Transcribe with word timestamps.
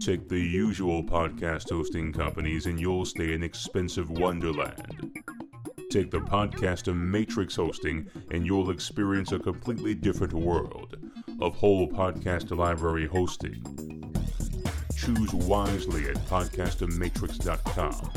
Take 0.00 0.28
the 0.28 0.40
usual 0.40 1.04
podcast 1.04 1.70
hosting 1.70 2.12
companies 2.12 2.66
and 2.66 2.80
you'll 2.80 3.04
stay 3.04 3.34
in 3.34 3.42
expensive 3.42 4.10
wonderland. 4.10 5.12
Take 5.90 6.10
the 6.10 6.20
Podcaster 6.20 6.96
Matrix 6.96 7.54
hosting 7.54 8.10
and 8.30 8.44
you'll 8.44 8.70
experience 8.70 9.32
a 9.32 9.38
completely 9.38 9.94
different 9.94 10.32
world 10.32 10.96
of 11.40 11.54
whole 11.54 11.88
podcast 11.88 12.56
library 12.56 13.06
hosting. 13.06 13.62
Choose 14.96 15.34
wisely 15.34 16.08
at 16.08 16.16
podcastermatrix.com. 16.26 18.10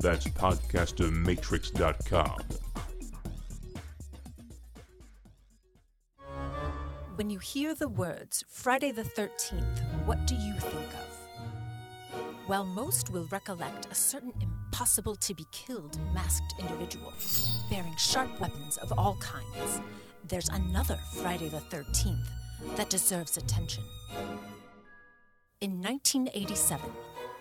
That's 0.00 0.26
podcastermatrix.com. 0.28 2.61
When 7.16 7.28
you 7.28 7.40
hear 7.40 7.74
the 7.74 7.90
words 7.90 8.42
Friday 8.48 8.90
the 8.90 9.02
13th, 9.02 10.06
what 10.06 10.26
do 10.26 10.34
you 10.34 10.54
think 10.54 10.94
of? 10.94 12.18
While 12.46 12.64
most 12.64 13.10
will 13.10 13.26
recollect 13.30 13.86
a 13.90 13.94
certain 13.94 14.32
impossible 14.40 15.16
to 15.16 15.34
be 15.34 15.44
killed 15.52 15.98
masked 16.14 16.54
individual 16.58 17.12
bearing 17.68 17.94
sharp 17.96 18.40
weapons 18.40 18.78
of 18.78 18.94
all 18.96 19.16
kinds, 19.16 19.82
there's 20.26 20.48
another 20.48 20.98
Friday 21.20 21.50
the 21.50 21.60
13th 21.76 22.28
that 22.76 22.88
deserves 22.88 23.36
attention. 23.36 23.84
In 25.60 25.82
1987, 25.82 26.80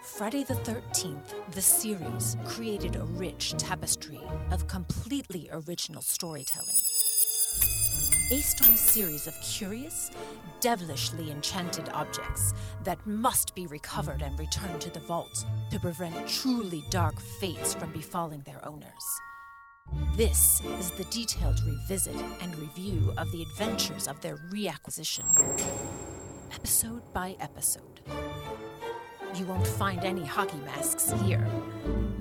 Friday 0.04 0.44
the 0.44 0.56
13th, 0.56 1.54
the 1.54 1.62
series 1.62 2.36
created 2.44 2.98
a 2.98 3.06
rich 3.06 3.54
tapestry 3.58 4.20
of 4.52 4.68
completely 4.68 5.48
original 5.54 6.02
storytelling. 6.02 6.76
Based 8.32 8.62
on 8.66 8.70
a 8.70 8.78
series 8.78 9.28
of 9.28 9.38
curious, 9.42 10.10
devilishly 10.62 11.32
enchanted 11.32 11.90
objects 11.90 12.54
that 12.86 13.06
must 13.06 13.54
be 13.56 13.68
recovered 13.68 14.22
and 14.22 14.40
returned 14.40 14.80
to 14.80 14.90
the 14.90 15.02
vault 15.02 15.46
to 15.70 15.78
prevent 15.78 16.30
truly 16.30 16.82
dark 16.90 17.20
fates 17.42 17.74
from 17.74 17.92
befalling 17.92 18.42
their 18.46 18.66
owners. 18.66 18.88
This 20.16 20.62
is 20.80 20.92
the 20.92 21.04
detailed 21.12 21.60
revisit 21.66 22.16
and 22.40 22.58
review 22.58 23.14
of 23.18 23.30
the 23.34 23.42
adventures 23.42 24.08
of 24.08 24.22
their 24.22 24.38
reacquisition, 24.54 25.26
episode 26.56 27.02
by 27.12 27.36
episode. 27.42 28.00
You 29.36 29.44
won't 29.44 29.68
find 29.68 30.06
any 30.06 30.24
hockey 30.24 30.60
masks 30.60 31.12
here. 31.26 31.46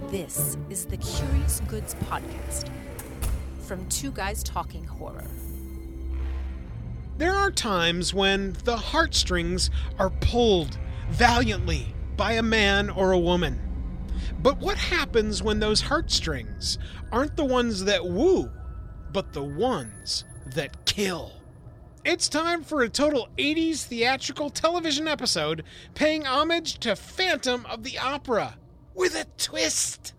This 0.09 0.57
is 0.71 0.87
the 0.87 0.97
Curious 0.97 1.61
Goods 1.69 1.95
Podcast 2.07 2.69
from 3.61 3.89
Two 3.89 4.11
Guys 4.11 4.43
Talking 4.43 4.85
Horror. 4.85 5.29
There 7.21 7.37
are 7.37 7.51
times 7.51 8.15
when 8.15 8.55
the 8.65 8.79
heartstrings 8.79 9.69
are 9.99 10.09
pulled 10.09 10.79
valiantly 11.11 11.95
by 12.17 12.33
a 12.33 12.43
man 12.43 12.89
or 12.89 13.13
a 13.13 13.19
woman. 13.19 13.61
But 14.43 14.57
what 14.57 14.79
happens 14.79 15.43
when 15.43 15.61
those 15.61 15.83
heartstrings 15.83 16.79
aren't 17.13 17.37
the 17.37 17.45
ones 17.45 17.85
that 17.85 18.07
woo, 18.07 18.51
but 19.13 19.35
the 19.35 19.43
ones 19.43 20.25
that 20.55 20.87
kill? 20.87 21.33
It's 22.07 22.27
time 22.27 22.63
for 22.63 22.81
a 22.81 22.89
total 22.89 23.29
80s 23.37 23.85
theatrical 23.85 24.49
television 24.49 25.07
episode 25.07 25.63
paying 25.95 26.25
homage 26.25 26.79
to 26.79 26.97
Phantom 26.97 27.67
of 27.67 27.83
the 27.83 27.99
Opera 27.99 28.57
with 28.95 29.15
a 29.15 29.27
twist. 29.37 30.15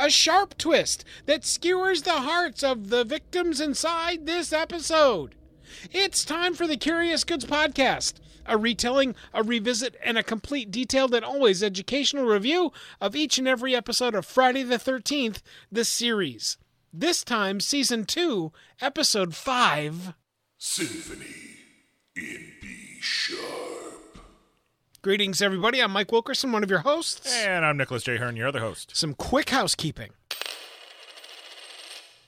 A 0.00 0.08
sharp 0.08 0.56
twist 0.56 1.04
that 1.26 1.44
skewers 1.44 2.00
the 2.00 2.20
hearts 2.20 2.62
of 2.62 2.88
the 2.88 3.04
victims 3.04 3.60
inside 3.60 4.24
this 4.24 4.50
episode. 4.50 5.34
It's 5.90 6.24
time 6.24 6.54
for 6.54 6.66
the 6.66 6.76
Curious 6.76 7.24
Goods 7.24 7.44
Podcast, 7.44 8.14
a 8.46 8.56
retelling, 8.56 9.14
a 9.32 9.42
revisit, 9.42 9.96
and 10.04 10.18
a 10.18 10.22
complete 10.22 10.70
detailed 10.70 11.14
and 11.14 11.24
always 11.24 11.62
educational 11.62 12.24
review 12.24 12.72
of 13.00 13.14
each 13.16 13.38
and 13.38 13.48
every 13.48 13.74
episode 13.74 14.14
of 14.14 14.26
Friday 14.26 14.62
the 14.62 14.76
13th, 14.76 15.42
the 15.70 15.84
series. 15.84 16.56
This 16.92 17.24
time, 17.24 17.60
Season 17.60 18.04
2, 18.04 18.52
Episode 18.80 19.34
5. 19.34 20.14
Symphony 20.58 21.26
in 22.16 22.52
B 22.60 22.98
sharp. 23.00 24.18
Greetings, 25.00 25.42
everybody. 25.42 25.82
I'm 25.82 25.90
Mike 25.90 26.12
Wilkerson, 26.12 26.52
one 26.52 26.62
of 26.62 26.70
your 26.70 26.80
hosts. 26.80 27.34
And 27.34 27.64
I'm 27.64 27.76
Nicholas 27.76 28.04
J. 28.04 28.18
Hearn, 28.18 28.36
your 28.36 28.46
other 28.46 28.60
host. 28.60 28.96
Some 28.96 29.14
quick 29.14 29.50
housekeeping. 29.50 30.10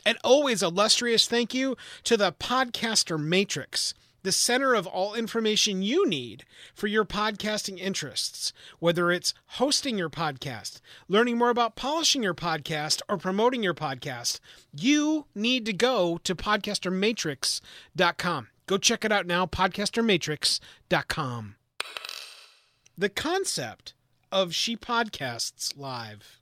And 0.07 0.19
always 0.23 0.63
illustrious 0.63 1.27
thank 1.27 1.55
you 1.55 1.77
to 2.05 2.17
the 2.17 2.33
Podcaster 2.33 3.19
Matrix, 3.19 3.95
the 4.23 4.33
center 4.33 4.75
of 4.75 4.87
all 4.87 5.15
information 5.15 5.83
you 5.83 6.09
need 6.09 6.45
for 6.75 6.87
your 6.87 7.05
podcasting 7.05 7.79
interests, 7.79 8.53
whether 8.81 9.11
it's 9.11 9.35
hosting 9.47 9.97
your 9.97 10.11
podcast, 10.11 10.81
learning 11.09 11.39
more 11.39 11.51
about 11.51 11.77
polishing 11.77 12.23
your 12.23 12.35
podcast, 12.35 13.01
or 13.09 13.17
promoting 13.17 13.63
your 13.63 13.75
podcast. 13.75 14.41
You 14.77 15.27
need 15.35 15.65
to 15.67 15.73
go 15.73 16.19
to 16.25 16.35
podcastermatrix.com. 16.35 18.49
Go 18.67 18.79
check 18.79 19.05
it 19.05 19.13
out 19.13 19.27
now, 19.27 19.47
podcastermatrix.com. 19.47 21.55
The 22.97 23.09
concept 23.09 23.95
of 24.31 24.55
She 24.55 24.77
Podcasts 24.77 25.77
Live. 25.77 26.41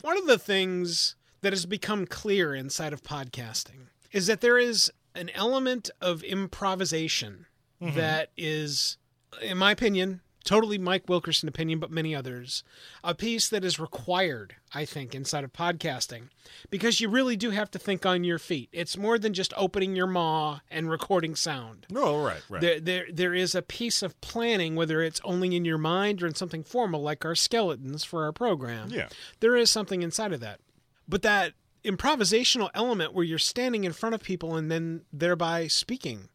One 0.00 0.18
of 0.18 0.26
the 0.26 0.38
things 0.38 1.14
that 1.44 1.52
has 1.52 1.66
become 1.66 2.06
clear 2.06 2.54
inside 2.54 2.94
of 2.94 3.02
podcasting 3.02 3.88
is 4.12 4.26
that 4.26 4.40
there 4.40 4.58
is 4.58 4.90
an 5.14 5.30
element 5.34 5.90
of 6.00 6.22
improvisation 6.22 7.44
mm-hmm. 7.82 7.94
that 7.96 8.30
is, 8.36 8.96
in 9.42 9.58
my 9.58 9.70
opinion, 9.70 10.22
totally 10.44 10.78
Mike 10.78 11.06
Wilkerson 11.06 11.46
opinion, 11.46 11.80
but 11.80 11.90
many 11.90 12.14
others, 12.14 12.64
a 13.02 13.14
piece 13.14 13.48
that 13.50 13.62
is 13.62 13.78
required, 13.78 14.56
I 14.72 14.86
think, 14.86 15.14
inside 15.14 15.44
of 15.44 15.52
podcasting 15.52 16.28
because 16.70 17.00
you 17.00 17.10
really 17.10 17.36
do 17.36 17.50
have 17.50 17.70
to 17.72 17.78
think 17.78 18.06
on 18.06 18.24
your 18.24 18.38
feet. 18.38 18.70
It's 18.72 18.96
more 18.96 19.18
than 19.18 19.34
just 19.34 19.52
opening 19.54 19.94
your 19.94 20.06
maw 20.06 20.60
and 20.70 20.88
recording 20.88 21.34
sound. 21.34 21.86
Oh, 21.94 22.24
right, 22.24 22.42
right. 22.48 22.60
There, 22.62 22.80
there, 22.80 23.06
there 23.12 23.34
is 23.34 23.54
a 23.54 23.62
piece 23.62 24.02
of 24.02 24.18
planning, 24.22 24.76
whether 24.76 25.02
it's 25.02 25.20
only 25.24 25.54
in 25.54 25.66
your 25.66 25.78
mind 25.78 26.22
or 26.22 26.26
in 26.26 26.34
something 26.34 26.64
formal, 26.64 27.02
like 27.02 27.24
our 27.24 27.34
skeletons 27.34 28.02
for 28.02 28.24
our 28.24 28.32
program. 28.32 28.88
Yeah. 28.90 29.08
There 29.40 29.56
is 29.56 29.70
something 29.70 30.02
inside 30.02 30.32
of 30.32 30.40
that. 30.40 30.60
But 31.08 31.22
that 31.22 31.52
improvisational 31.84 32.70
element 32.74 33.12
where 33.12 33.24
you're 33.24 33.38
standing 33.38 33.84
in 33.84 33.92
front 33.92 34.14
of 34.14 34.22
people 34.22 34.56
and 34.56 34.70
then 34.70 35.02
thereby 35.12 35.66
speaking 35.66 36.28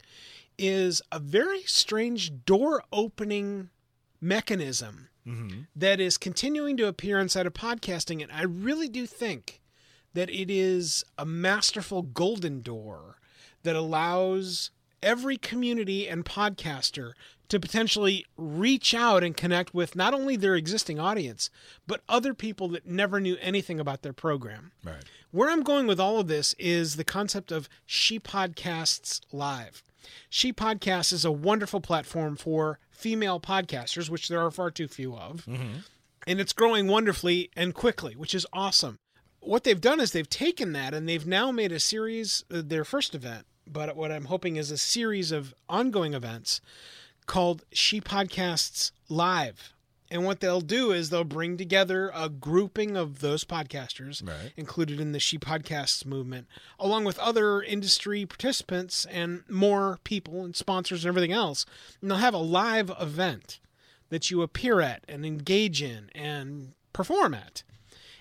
is 0.57 1.01
a 1.11 1.19
very 1.19 1.63
strange 1.63 2.45
door 2.45 2.83
opening 2.91 3.69
mechanism 4.21 5.09
mm-hmm. 5.25 5.61
that 5.75 5.99
is 5.99 6.17
continuing 6.17 6.77
to 6.77 6.87
appear 6.87 7.17
inside 7.17 7.47
of 7.47 7.53
podcasting. 7.53 8.21
And 8.21 8.31
I 8.31 8.43
really 8.43 8.89
do 8.89 9.07
think 9.07 9.61
that 10.13 10.29
it 10.29 10.51
is 10.51 11.03
a 11.17 11.25
masterful 11.25 12.01
golden 12.01 12.61
door 12.61 13.17
that 13.63 13.75
allows 13.75 14.71
every 15.01 15.37
community 15.37 16.07
and 16.07 16.25
podcaster 16.25 17.13
to 17.49 17.59
potentially 17.59 18.25
reach 18.37 18.93
out 18.93 19.23
and 19.23 19.35
connect 19.35 19.73
with 19.73 19.95
not 19.95 20.13
only 20.13 20.35
their 20.35 20.55
existing 20.55 20.99
audience, 20.99 21.49
but 21.87 22.01
other 22.07 22.33
people 22.33 22.67
that 22.69 22.85
never 22.85 23.19
knew 23.19 23.37
anything 23.41 23.79
about 23.79 24.03
their 24.03 24.13
program. 24.13 24.71
Right. 24.83 25.03
Where 25.31 25.49
I'm 25.49 25.63
going 25.63 25.87
with 25.87 25.99
all 25.99 26.19
of 26.19 26.27
this 26.27 26.53
is 26.57 26.95
the 26.95 27.03
concept 27.03 27.51
of 27.51 27.67
She 27.85 28.19
Podcasts 28.19 29.21
Live. 29.31 29.83
She 30.29 30.53
Podcasts 30.53 31.11
is 31.11 31.25
a 31.25 31.31
wonderful 31.31 31.81
platform 31.81 32.35
for 32.35 32.79
female 32.91 33.39
podcasters, 33.39 34.09
which 34.09 34.27
there 34.27 34.41
are 34.41 34.51
far 34.51 34.71
too 34.71 34.87
few 34.87 35.15
of. 35.15 35.45
And 36.27 36.39
it's 36.39 36.53
growing 36.53 36.87
wonderfully 36.87 37.49
and 37.55 37.73
quickly, 37.73 38.15
which 38.15 38.35
is 38.35 38.45
awesome. 38.53 38.97
What 39.39 39.63
they've 39.63 39.79
done 39.79 39.99
is 39.99 40.11
they've 40.11 40.29
taken 40.29 40.73
that 40.73 40.93
and 40.93 41.07
they've 41.07 41.25
now 41.25 41.51
made 41.51 41.71
a 41.71 41.79
series, 41.79 42.43
uh, 42.53 42.61
their 42.63 42.83
first 42.83 43.15
event, 43.15 43.45
but 43.65 43.95
what 43.95 44.11
I'm 44.11 44.25
hoping 44.25 44.57
is 44.57 44.69
a 44.69 44.77
series 44.77 45.31
of 45.31 45.53
ongoing 45.69 46.13
events 46.13 46.59
called 47.29 47.63
She 47.71 48.01
Podcasts 48.01 48.91
Live. 49.07 49.73
And 50.11 50.25
what 50.25 50.39
they'll 50.39 50.61
do 50.61 50.91
is 50.91 51.11
they'll 51.11 51.23
bring 51.23 51.55
together 51.55 52.11
a 52.15 52.27
grouping 52.29 52.97
of 52.97 53.19
those 53.19 53.43
podcasters 53.43 54.27
Right. 54.27 54.51
included 54.57 54.99
in 54.99 55.11
the 55.11 55.19
She 55.19 55.37
Podcasts 55.37 56.03
movement, 56.03 56.47
along 56.79 57.05
with 57.05 57.19
other 57.19 57.61
industry 57.61 58.25
participants 58.25 59.05
and 59.05 59.43
more 59.47 59.99
people 60.03 60.43
and 60.43 60.55
sponsors 60.55 61.05
and 61.05 61.09
everything 61.09 61.31
else. 61.31 61.67
And 62.01 62.09
they'll 62.09 62.17
have 62.17 62.33
a 62.33 62.39
live 62.39 62.91
event 62.99 63.59
that 64.09 64.31
you 64.31 64.41
appear 64.41 64.81
at 64.81 65.05
and 65.07 65.23
engage 65.23 65.83
in 65.83 66.09
and 66.15 66.73
perform 66.91 67.35
at. 67.35 67.61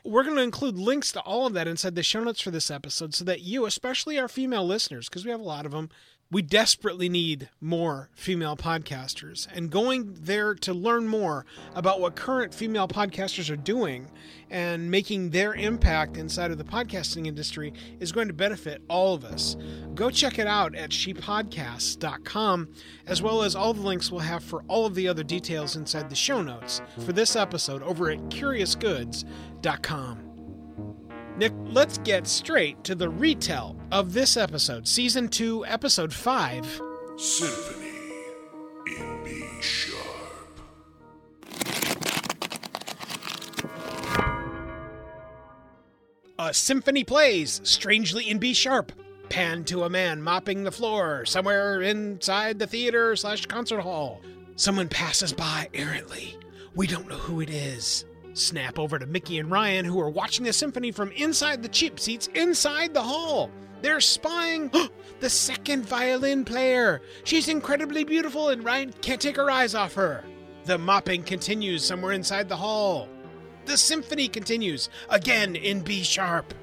We're 0.05 0.25
going 0.25 0.37
to 0.37 0.43
include 0.43 0.79
links 0.79 1.11
to 1.13 1.21
all 1.21 1.47
of 1.47 1.55
that 1.55 1.67
inside 1.67 1.95
the 1.95 2.03
show 2.03 2.23
notes 2.23 2.43
for 2.43 2.51
this 2.51 2.71
episode 2.71 3.15
so 3.15 3.25
that 3.25 3.41
you, 3.41 3.65
especially 3.65 4.19
our 4.19 4.29
female 4.29 4.67
listeners, 4.67 5.09
because 5.09 5.25
we 5.25 5.31
have 5.31 5.41
a 5.41 5.45
lot 5.45 5.65
of 5.65 5.73
them, 5.73 5.89
We 6.31 6.43
desperately 6.43 7.09
need 7.09 7.49
more 7.59 8.11
female 8.13 8.55
podcasters, 8.55 9.49
and 9.55 9.71
going 9.71 10.13
there 10.13 10.55
to 10.57 10.75
learn 10.75 11.09
more 11.09 11.47
about 11.75 12.03
what 12.03 12.17
current 12.17 12.53
female 12.53 12.87
podcasters 12.87 13.51
are 13.51 13.57
doing 13.57 14.11
and 14.51 14.91
making 14.91 15.31
their 15.31 15.55
impact 15.55 16.19
inside 16.19 16.51
of 16.51 16.59
the 16.59 16.65
podcasting 16.65 17.27
industry 17.27 17.73
is 17.99 18.13
going 18.13 18.29
to 18.29 18.35
benefit 18.35 18.83
all 18.91 19.15
of 19.15 19.25
us. 19.25 19.57
Go 19.95 20.11
check 20.11 20.39
it 20.39 20.47
out 20.47 20.75
at 20.75 20.91
shepodcasts.com, 20.91 22.69
as 23.07 23.23
well 23.23 23.43
as 23.43 23.57
all 23.57 23.73
the 23.73 23.81
links 23.81 24.11
we'll 24.11 24.21
have 24.21 24.45
for 24.45 24.63
all 24.69 24.85
of 24.85 24.95
the 24.95 25.09
other 25.09 25.23
details 25.23 25.77
inside 25.77 26.11
the 26.11 26.15
show 26.15 26.43
notes 26.43 26.83
for 27.07 27.15
this 27.15 27.37
episode 27.37 27.83
over 27.83 28.11
at 28.11 28.19
curiousgoods.com. 28.29 30.28
Nick, 31.39 31.53
let's 31.67 31.99
get 31.99 32.27
straight 32.27 32.83
to 32.83 32.97
the 32.97 33.09
retell 33.09 33.77
of 33.93 34.13
this 34.13 34.37
episode, 34.37 34.89
Season 34.89 35.29
2, 35.29 35.65
Episode 35.67 36.13
5. 36.13 36.81
Symphony 37.17 37.87
in 38.89 39.23
B 39.25 39.45
sharp. 39.61 40.61
A 46.41 46.53
symphony 46.53 47.05
plays, 47.05 47.61
strangely 47.63 48.29
in 48.29 48.39
B 48.39 48.53
sharp. 48.53 48.91
Pan 49.29 49.63
to 49.67 49.85
a 49.85 49.89
man 49.89 50.21
mopping 50.21 50.65
the 50.65 50.73
floor 50.73 51.25
somewhere 51.25 51.81
inside 51.83 52.59
the 52.59 52.67
theater 52.67 53.15
slash 53.15 53.47
concert 53.47 53.83
hall. 53.83 54.21
Someone 54.57 54.89
passes 54.89 55.33
by 55.33 55.69
errantly. 55.73 56.37
We 56.75 56.89
don't 56.89 57.09
know 57.09 57.15
who 57.15 57.41
it 57.41 57.51
is. 57.51 58.05
Snap 58.39 58.79
over 58.79 59.01
to 59.01 59.07
Mickey 59.07 59.41
and 59.41 59.51
Ryan, 59.51 59.85
who 59.85 60.01
are 60.01 60.09
watching 60.09 60.45
the 60.45 60.53
symphony 60.53 60.93
from 60.93 61.11
inside 61.13 61.61
the 61.61 61.69
cheap 61.69 61.99
seats 61.99 62.29
inside 62.37 62.95
the 62.95 63.03
hall. 63.03 63.51
They're 63.83 64.01
spying 64.01 64.71
the 65.21 65.29
second 65.29 65.85
violin 65.85 66.45
player. 66.45 67.03
She's 67.25 67.49
incredibly 67.49 68.05
beautiful, 68.05 68.51
and 68.51 68.65
Ryan 68.65 68.93
can't 69.03 69.21
take 69.21 69.35
her 69.35 69.51
eyes 69.51 69.75
off 69.75 69.95
her. 69.95 70.23
The 70.67 70.79
mopping 70.79 71.25
continues 71.25 71.85
somewhere 71.85 72.13
inside 72.13 72.49
the 72.49 72.57
hall. 72.57 73.09
The 73.65 73.77
symphony 73.77 74.29
continues, 74.29 74.89
again 75.11 75.57
in 75.57 75.81
B 75.81 76.05
sharp. 76.05 76.55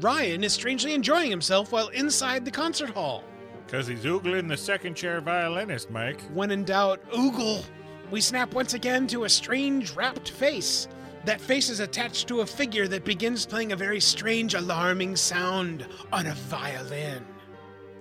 Ryan 0.00 0.44
is 0.44 0.52
strangely 0.52 0.94
enjoying 0.94 1.30
himself 1.30 1.72
while 1.72 1.88
inside 1.88 2.44
the 2.44 2.52
concert 2.52 2.90
hall. 2.90 3.24
Because 3.66 3.88
he's 3.88 4.04
oogling 4.04 4.46
the 4.46 4.56
second 4.56 4.94
chair 4.94 5.20
violinist, 5.20 5.90
Mike. 5.90 6.20
When 6.32 6.52
in 6.52 6.62
doubt, 6.62 7.02
oogle. 7.10 7.64
We 8.12 8.20
snap 8.20 8.54
once 8.54 8.74
again 8.74 9.08
to 9.08 9.24
a 9.24 9.28
strange 9.28 9.96
wrapped 9.96 10.30
face. 10.30 10.86
That 11.24 11.40
face 11.40 11.68
is 11.68 11.80
attached 11.80 12.28
to 12.28 12.40
a 12.40 12.46
figure 12.46 12.88
that 12.88 13.04
begins 13.04 13.44
playing 13.44 13.72
a 13.72 13.76
very 13.76 14.00
strange, 14.00 14.54
alarming 14.54 15.16
sound 15.16 15.86
on 16.12 16.26
a 16.26 16.34
violin. 16.34 17.24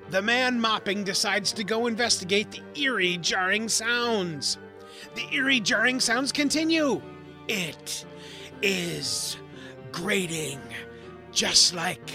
The 0.09 0.21
man 0.21 0.61
mopping 0.61 1.03
decides 1.03 1.51
to 1.53 1.63
go 1.63 1.87
investigate 1.87 2.51
the 2.51 2.81
eerie, 2.81 3.17
jarring 3.17 3.67
sounds. 3.67 4.57
The 5.15 5.27
eerie, 5.33 5.59
jarring 5.59 5.99
sounds 5.99 6.31
continue. 6.31 7.01
It 7.47 8.05
is 8.61 9.37
grating, 9.91 10.61
just 11.31 11.73
like 11.73 12.11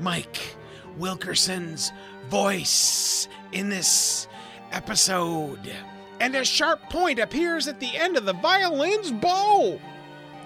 Mike 0.00 0.56
Wilkerson's 0.96 1.92
voice 2.28 3.28
in 3.52 3.68
this 3.68 4.26
episode. 4.72 5.72
And 6.20 6.34
a 6.34 6.44
sharp 6.44 6.82
point 6.90 7.20
appears 7.20 7.68
at 7.68 7.78
the 7.78 7.96
end 7.96 8.16
of 8.16 8.24
the 8.24 8.32
violin's 8.32 9.12
bow. 9.12 9.80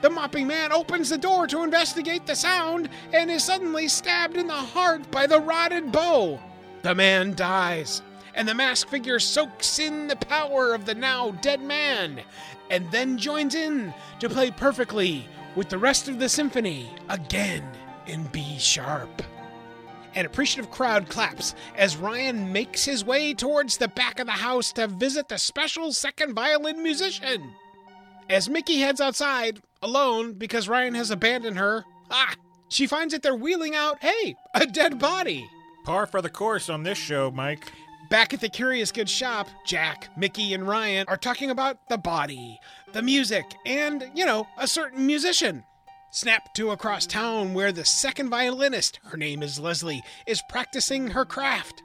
The 0.02 0.10
mopping 0.10 0.48
man 0.48 0.72
opens 0.72 1.10
the 1.10 1.16
door 1.16 1.46
to 1.46 1.62
investigate 1.62 2.26
the 2.26 2.34
sound 2.34 2.88
and 3.12 3.30
is 3.30 3.44
suddenly 3.44 3.86
stabbed 3.86 4.36
in 4.36 4.48
the 4.48 4.52
heart 4.52 5.08
by 5.12 5.28
the 5.28 5.40
rotted 5.40 5.92
bow. 5.92 6.40
The 6.82 6.92
man 6.92 7.36
dies, 7.36 8.02
and 8.34 8.48
the 8.48 8.54
masked 8.54 8.90
figure 8.90 9.20
soaks 9.20 9.78
in 9.78 10.08
the 10.08 10.16
power 10.16 10.74
of 10.74 10.86
the 10.86 10.94
now 10.96 11.30
dead 11.40 11.62
man, 11.62 12.20
and 12.68 12.90
then 12.90 13.16
joins 13.16 13.54
in 13.54 13.94
to 14.18 14.28
play 14.28 14.50
perfectly 14.50 15.28
with 15.54 15.68
the 15.68 15.78
rest 15.78 16.08
of 16.08 16.18
the 16.18 16.28
symphony 16.28 16.90
again 17.08 17.62
in 18.08 18.24
B 18.24 18.58
sharp. 18.58 19.22
An 20.16 20.26
appreciative 20.26 20.72
crowd 20.72 21.08
claps 21.08 21.54
as 21.76 21.96
Ryan 21.96 22.52
makes 22.52 22.84
his 22.84 23.04
way 23.04 23.34
towards 23.34 23.76
the 23.76 23.86
back 23.86 24.18
of 24.18 24.26
the 24.26 24.32
house 24.32 24.72
to 24.72 24.88
visit 24.88 25.28
the 25.28 25.38
special 25.38 25.92
second 25.92 26.34
violin 26.34 26.82
musician. 26.82 27.54
As 28.28 28.48
Mickey 28.48 28.80
heads 28.80 29.00
outside, 29.00 29.62
alone 29.82 30.34
because 30.34 30.68
Ryan 30.68 30.94
has 30.94 31.10
abandoned 31.10 31.58
her, 31.58 31.84
ah, 32.10 32.34
she 32.68 32.86
finds 32.86 33.12
that 33.12 33.22
they're 33.22 33.34
wheeling 33.34 33.74
out, 33.74 33.98
hey, 34.00 34.34
a 34.54 34.66
dead 34.66 34.98
body. 34.98 35.48
Par 35.84 36.06
for 36.06 36.22
the 36.22 36.30
course 36.30 36.68
on 36.68 36.82
this 36.82 36.98
show, 36.98 37.30
Mike. 37.30 37.70
Back 38.08 38.34
at 38.34 38.40
the 38.40 38.48
Curious 38.48 38.92
Goods 38.92 39.10
shop, 39.10 39.48
Jack, 39.66 40.08
Mickey, 40.16 40.54
and 40.54 40.66
Ryan 40.66 41.06
are 41.08 41.16
talking 41.16 41.50
about 41.50 41.88
the 41.88 41.98
body, 41.98 42.58
the 42.92 43.02
music, 43.02 43.44
and, 43.64 44.10
you 44.14 44.24
know, 44.26 44.46
a 44.58 44.66
certain 44.66 45.06
musician. 45.06 45.64
Snap 46.10 46.52
to 46.54 46.70
across 46.72 47.06
town 47.06 47.54
where 47.54 47.72
the 47.72 47.86
second 47.86 48.28
violinist, 48.28 49.00
her 49.04 49.16
name 49.16 49.42
is 49.42 49.58
Leslie, 49.58 50.02
is 50.26 50.42
practicing 50.50 51.08
her 51.08 51.24
craft. 51.24 51.82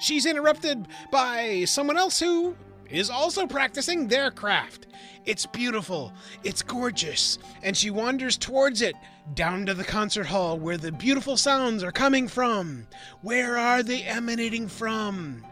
She's 0.00 0.24
interrupted 0.24 0.88
by 1.12 1.64
someone 1.66 1.98
else 1.98 2.18
who 2.18 2.56
is 2.88 3.10
also 3.10 3.46
practicing 3.46 4.08
their 4.08 4.30
craft. 4.30 4.86
It's 5.24 5.46
beautiful, 5.46 6.12
it's 6.44 6.62
gorgeous, 6.62 7.38
and 7.62 7.76
she 7.76 7.90
wanders 7.90 8.36
towards 8.36 8.82
it, 8.82 8.94
down 9.34 9.66
to 9.66 9.74
the 9.74 9.84
concert 9.84 10.26
hall 10.26 10.58
where 10.58 10.78
the 10.78 10.92
beautiful 10.92 11.36
sounds 11.36 11.82
are 11.82 11.92
coming 11.92 12.28
from. 12.28 12.86
Where 13.22 13.58
are 13.58 13.82
they 13.82 14.02
emanating 14.02 14.68
from? 14.68 15.44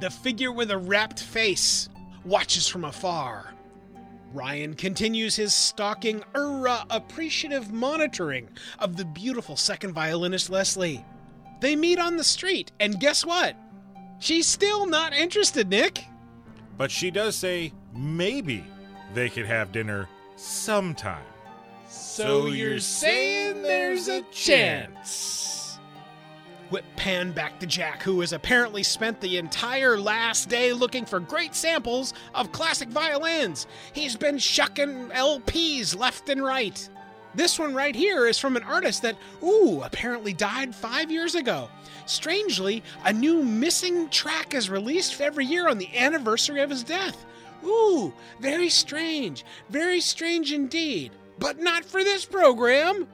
The 0.00 0.10
figure 0.10 0.52
with 0.52 0.70
a 0.70 0.78
wrapped 0.78 1.20
face 1.20 1.88
watches 2.24 2.66
from 2.66 2.84
afar. 2.84 3.54
Ryan 4.32 4.74
continues 4.74 5.36
his 5.36 5.54
stalking, 5.54 6.22
er, 6.36 6.84
appreciative 6.88 7.72
monitoring 7.72 8.48
of 8.78 8.96
the 8.96 9.04
beautiful 9.04 9.56
second 9.56 9.92
violinist 9.92 10.50
Leslie. 10.50 11.04
They 11.60 11.76
meet 11.76 11.98
on 11.98 12.16
the 12.16 12.24
street, 12.24 12.72
and 12.80 13.00
guess 13.00 13.24
what? 13.24 13.56
She's 14.20 14.46
still 14.46 14.86
not 14.86 15.12
interested, 15.12 15.68
Nick. 15.68 16.04
But 16.78 16.90
she 16.90 17.10
does 17.10 17.36
say 17.36 17.72
maybe 17.94 18.64
they 19.14 19.28
could 19.28 19.46
have 19.46 19.72
dinner 19.72 20.08
sometime. 20.36 21.24
So 21.88 22.46
you're 22.46 22.78
saying 22.78 23.62
there's 23.62 24.08
a 24.08 24.22
chance? 24.30 25.78
Whip 26.70 26.84
pan 26.94 27.32
back 27.32 27.58
to 27.58 27.66
Jack, 27.66 28.02
who 28.02 28.20
has 28.20 28.32
apparently 28.32 28.84
spent 28.84 29.20
the 29.20 29.38
entire 29.38 29.98
last 29.98 30.48
day 30.48 30.72
looking 30.72 31.04
for 31.04 31.18
great 31.18 31.56
samples 31.56 32.14
of 32.32 32.52
classic 32.52 32.88
violins. 32.90 33.66
He's 33.92 34.16
been 34.16 34.38
shucking 34.38 35.08
LPs 35.08 35.98
left 35.98 36.28
and 36.28 36.44
right. 36.44 36.88
This 37.34 37.58
one 37.58 37.74
right 37.74 37.94
here 37.94 38.26
is 38.26 38.38
from 38.38 38.56
an 38.56 38.62
artist 38.62 39.02
that, 39.02 39.16
ooh, 39.42 39.82
apparently 39.82 40.32
died 40.32 40.74
five 40.74 41.10
years 41.10 41.34
ago. 41.34 41.68
Strangely, 42.06 42.82
a 43.04 43.12
new 43.12 43.42
missing 43.42 44.08
track 44.08 44.54
is 44.54 44.70
released 44.70 45.20
every 45.20 45.46
year 45.46 45.68
on 45.68 45.78
the 45.78 45.96
anniversary 45.96 46.60
of 46.60 46.70
his 46.70 46.84
death. 46.84 47.24
Ooh, 47.64 48.12
very 48.40 48.68
strange. 48.68 49.44
Very 49.68 50.00
strange 50.00 50.52
indeed. 50.52 51.12
But 51.38 51.58
not 51.58 51.84
for 51.84 52.04
this 52.04 52.24
program. 52.24 53.08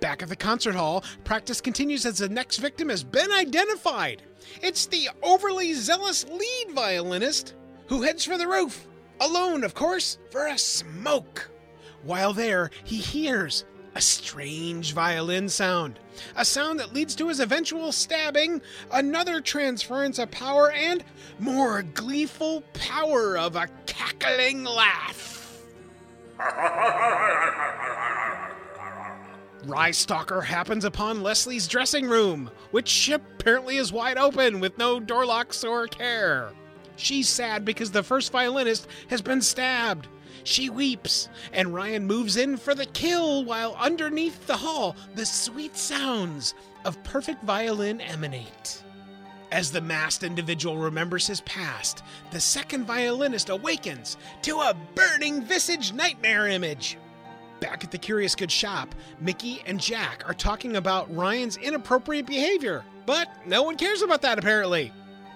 Back 0.00 0.22
at 0.22 0.28
the 0.28 0.36
concert 0.36 0.74
hall, 0.74 1.04
practice 1.24 1.60
continues 1.60 2.04
as 2.04 2.18
the 2.18 2.28
next 2.28 2.58
victim 2.58 2.90
has 2.90 3.02
been 3.02 3.32
identified. 3.32 4.22
It's 4.62 4.86
the 4.86 5.08
overly 5.22 5.72
zealous 5.72 6.26
lead 6.28 6.74
violinist 6.74 7.54
who 7.86 8.02
heads 8.02 8.24
for 8.24 8.36
the 8.36 8.46
roof, 8.46 8.86
alone, 9.20 9.64
of 9.64 9.74
course, 9.74 10.18
for 10.30 10.46
a 10.46 10.58
smoke. 10.58 11.50
While 12.02 12.32
there, 12.32 12.70
he 12.84 12.96
hears 12.98 13.64
a 13.96 14.00
strange 14.00 14.92
violin 14.92 15.48
sound, 15.48 15.98
a 16.36 16.44
sound 16.44 16.78
that 16.78 16.92
leads 16.92 17.14
to 17.14 17.28
his 17.28 17.40
eventual 17.40 17.90
stabbing, 17.92 18.60
another 18.92 19.40
transference 19.40 20.18
of 20.18 20.30
power, 20.30 20.70
and 20.70 21.02
more 21.38 21.82
gleeful 21.82 22.60
power 22.74 23.38
of 23.38 23.56
a 23.56 23.66
cackling 23.86 24.64
laugh. 24.64 25.62
Rye 29.64 29.92
Stalker 29.92 30.42
happens 30.42 30.84
upon 30.84 31.22
Leslie's 31.22 31.66
dressing 31.66 32.06
room, 32.06 32.50
which 32.72 33.08
apparently 33.08 33.78
is 33.78 33.94
wide 33.94 34.18
open 34.18 34.60
with 34.60 34.76
no 34.76 35.00
door 35.00 35.24
locks 35.24 35.64
or 35.64 35.86
care. 35.86 36.50
She's 36.96 37.30
sad 37.30 37.64
because 37.64 37.92
the 37.92 38.02
first 38.02 38.30
violinist 38.30 38.88
has 39.08 39.22
been 39.22 39.40
stabbed. 39.40 40.06
She 40.46 40.70
weeps, 40.70 41.28
and 41.52 41.74
Ryan 41.74 42.06
moves 42.06 42.36
in 42.36 42.56
for 42.56 42.72
the 42.72 42.86
kill 42.86 43.44
while 43.44 43.74
underneath 43.80 44.46
the 44.46 44.56
hall 44.56 44.94
the 45.16 45.26
sweet 45.26 45.76
sounds 45.76 46.54
of 46.84 47.02
perfect 47.02 47.42
violin 47.42 48.00
emanate. 48.00 48.84
As 49.50 49.72
the 49.72 49.80
masked 49.80 50.22
individual 50.22 50.76
remembers 50.76 51.26
his 51.26 51.40
past, 51.40 52.04
the 52.30 52.38
second 52.38 52.84
violinist 52.84 53.48
awakens 53.48 54.16
to 54.42 54.60
a 54.60 54.76
burning 54.94 55.42
visage 55.42 55.92
nightmare 55.92 56.46
image. 56.46 56.96
Back 57.58 57.82
at 57.82 57.90
the 57.90 57.98
Curious 57.98 58.36
Good 58.36 58.52
shop, 58.52 58.94
Mickey 59.20 59.64
and 59.66 59.80
Jack 59.80 60.22
are 60.28 60.34
talking 60.34 60.76
about 60.76 61.12
Ryan's 61.12 61.56
inappropriate 61.56 62.26
behavior, 62.26 62.84
but 63.04 63.28
no 63.46 63.64
one 63.64 63.76
cares 63.76 64.00
about 64.00 64.22
that 64.22 64.38
apparently. 64.38 64.92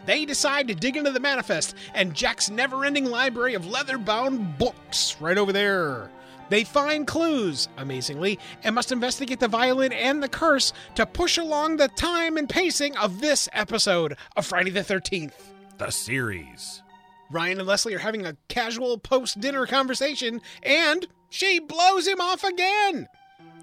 They 0.07 0.25
decide 0.25 0.69
to 0.69 0.75
dig 0.75 0.97
into 0.97 1.11
the 1.11 1.21
manifest 1.21 1.75
and 1.95 2.15
Jack's 2.15 2.51
never 2.51 2.85
ending 2.85 3.05
library 3.05 3.55
of 3.55 3.67
leather 3.67 3.99
bound 3.99 4.59
books 4.59 5.17
right 5.21 5.39
over 5.39 5.53
there. 5.53 6.11
They 6.51 6.65
find 6.65 7.07
clues, 7.07 7.69
amazingly, 7.77 8.41
and 8.65 8.75
must 8.75 8.91
investigate 8.91 9.39
the 9.39 9.47
violin 9.47 9.93
and 9.93 10.21
the 10.21 10.29
curse 10.29 10.73
to 10.97 11.07
push 11.07 11.39
along 11.39 11.77
the 11.77 11.87
time 11.89 12.37
and 12.37 12.49
pacing 12.49 12.97
of 12.97 13.21
this 13.21 13.49
episode 13.53 14.17
of 14.37 14.45
Friday 14.45 14.71
the 14.71 14.81
13th. 14.81 15.33
The 15.79 15.91
series. 15.91 16.83
Ryan 17.31 17.61
and 17.61 17.69
Leslie 17.69 17.95
are 17.95 18.01
having 18.01 18.27
a 18.27 18.37
casual 18.49 18.99
post 18.99 19.41
dinner 19.41 19.65
conversation, 19.65 20.41
and 20.65 21.07
she 21.29 21.61
blows 21.61 22.09
him 22.09 22.21
off 22.21 22.43
again. 22.43 23.07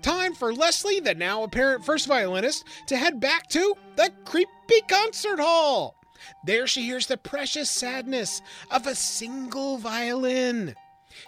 Time 0.01 0.33
for 0.33 0.53
Leslie, 0.53 1.01
the 1.01 1.13
now 1.13 1.43
apparent 1.43 1.83
first 1.83 2.07
violinist, 2.07 2.63
to 2.85 2.95
head 2.95 3.19
back 3.19 3.49
to 3.49 3.75
the 3.97 4.11
creepy 4.23 4.81
concert 4.87 5.39
hall. 5.39 5.96
There 6.45 6.67
she 6.67 6.83
hears 6.83 7.07
the 7.07 7.17
precious 7.17 7.69
sadness 7.69 8.41
of 8.71 8.87
a 8.87 8.95
single 8.95 9.77
violin. 9.77 10.75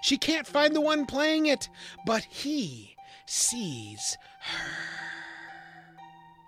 She 0.02 0.18
can't 0.18 0.48
find 0.48 0.76
the 0.76 0.82
one 0.82 1.06
playing 1.06 1.46
it, 1.46 1.70
but 2.06 2.24
he 2.24 2.96
sees 3.26 4.18
her. 4.42 5.00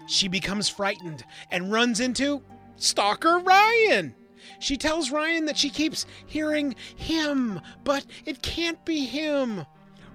She 0.08 0.28
becomes 0.28 0.68
frightened 0.68 1.24
and 1.50 1.72
runs 1.72 2.00
into 2.00 2.44
Stalker 2.76 3.40
Ryan. 3.40 4.16
She 4.60 4.78
tells 4.78 5.12
Ryan 5.12 5.46
that 5.46 5.58
she 5.58 5.70
keeps 5.70 6.06
hearing 6.26 6.76
him, 6.96 7.62
but 7.84 8.06
it 8.26 8.42
can't 8.42 8.84
be 8.86 9.06
him. 9.06 9.66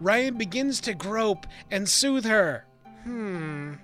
Ryan 0.00 0.36
begins 0.36 0.80
to 0.82 0.94
grope 0.94 1.46
and 1.70 1.88
soothe 1.88 2.26
her. 2.26 2.66
Hmm. 3.04 3.74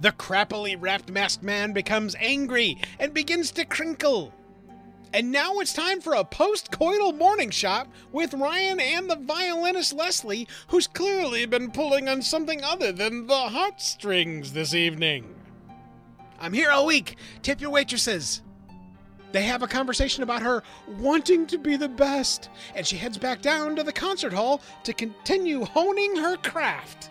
The 0.00 0.12
crappily 0.12 0.76
wrapped 0.78 1.10
masked 1.10 1.42
man 1.42 1.72
becomes 1.72 2.16
angry 2.18 2.78
and 2.98 3.12
begins 3.12 3.50
to 3.52 3.66
crinkle. 3.66 4.32
And 5.12 5.30
now 5.30 5.58
it's 5.58 5.72
time 5.72 6.00
for 6.00 6.14
a 6.14 6.24
post 6.24 6.70
coital 6.70 7.16
morning 7.16 7.50
shot 7.50 7.88
with 8.12 8.32
Ryan 8.32 8.80
and 8.80 9.10
the 9.10 9.16
violinist 9.16 9.92
Leslie, 9.92 10.48
who's 10.68 10.86
clearly 10.86 11.44
been 11.46 11.70
pulling 11.70 12.08
on 12.08 12.22
something 12.22 12.62
other 12.62 12.92
than 12.92 13.26
the 13.26 13.34
heartstrings 13.34 14.52
this 14.52 14.72
evening. 14.72 15.34
I'm 16.38 16.52
here 16.52 16.70
all 16.70 16.86
week. 16.86 17.16
Tip 17.42 17.60
your 17.60 17.70
waitresses. 17.70 18.40
They 19.32 19.42
have 19.42 19.62
a 19.62 19.68
conversation 19.68 20.22
about 20.22 20.42
her 20.42 20.62
wanting 20.88 21.46
to 21.48 21.58
be 21.58 21.76
the 21.76 21.88
best, 21.88 22.48
and 22.74 22.86
she 22.86 22.96
heads 22.96 23.18
back 23.18 23.42
down 23.42 23.76
to 23.76 23.82
the 23.82 23.92
concert 23.92 24.32
hall 24.32 24.62
to 24.84 24.92
continue 24.92 25.64
honing 25.64 26.16
her 26.16 26.36
craft. 26.36 27.10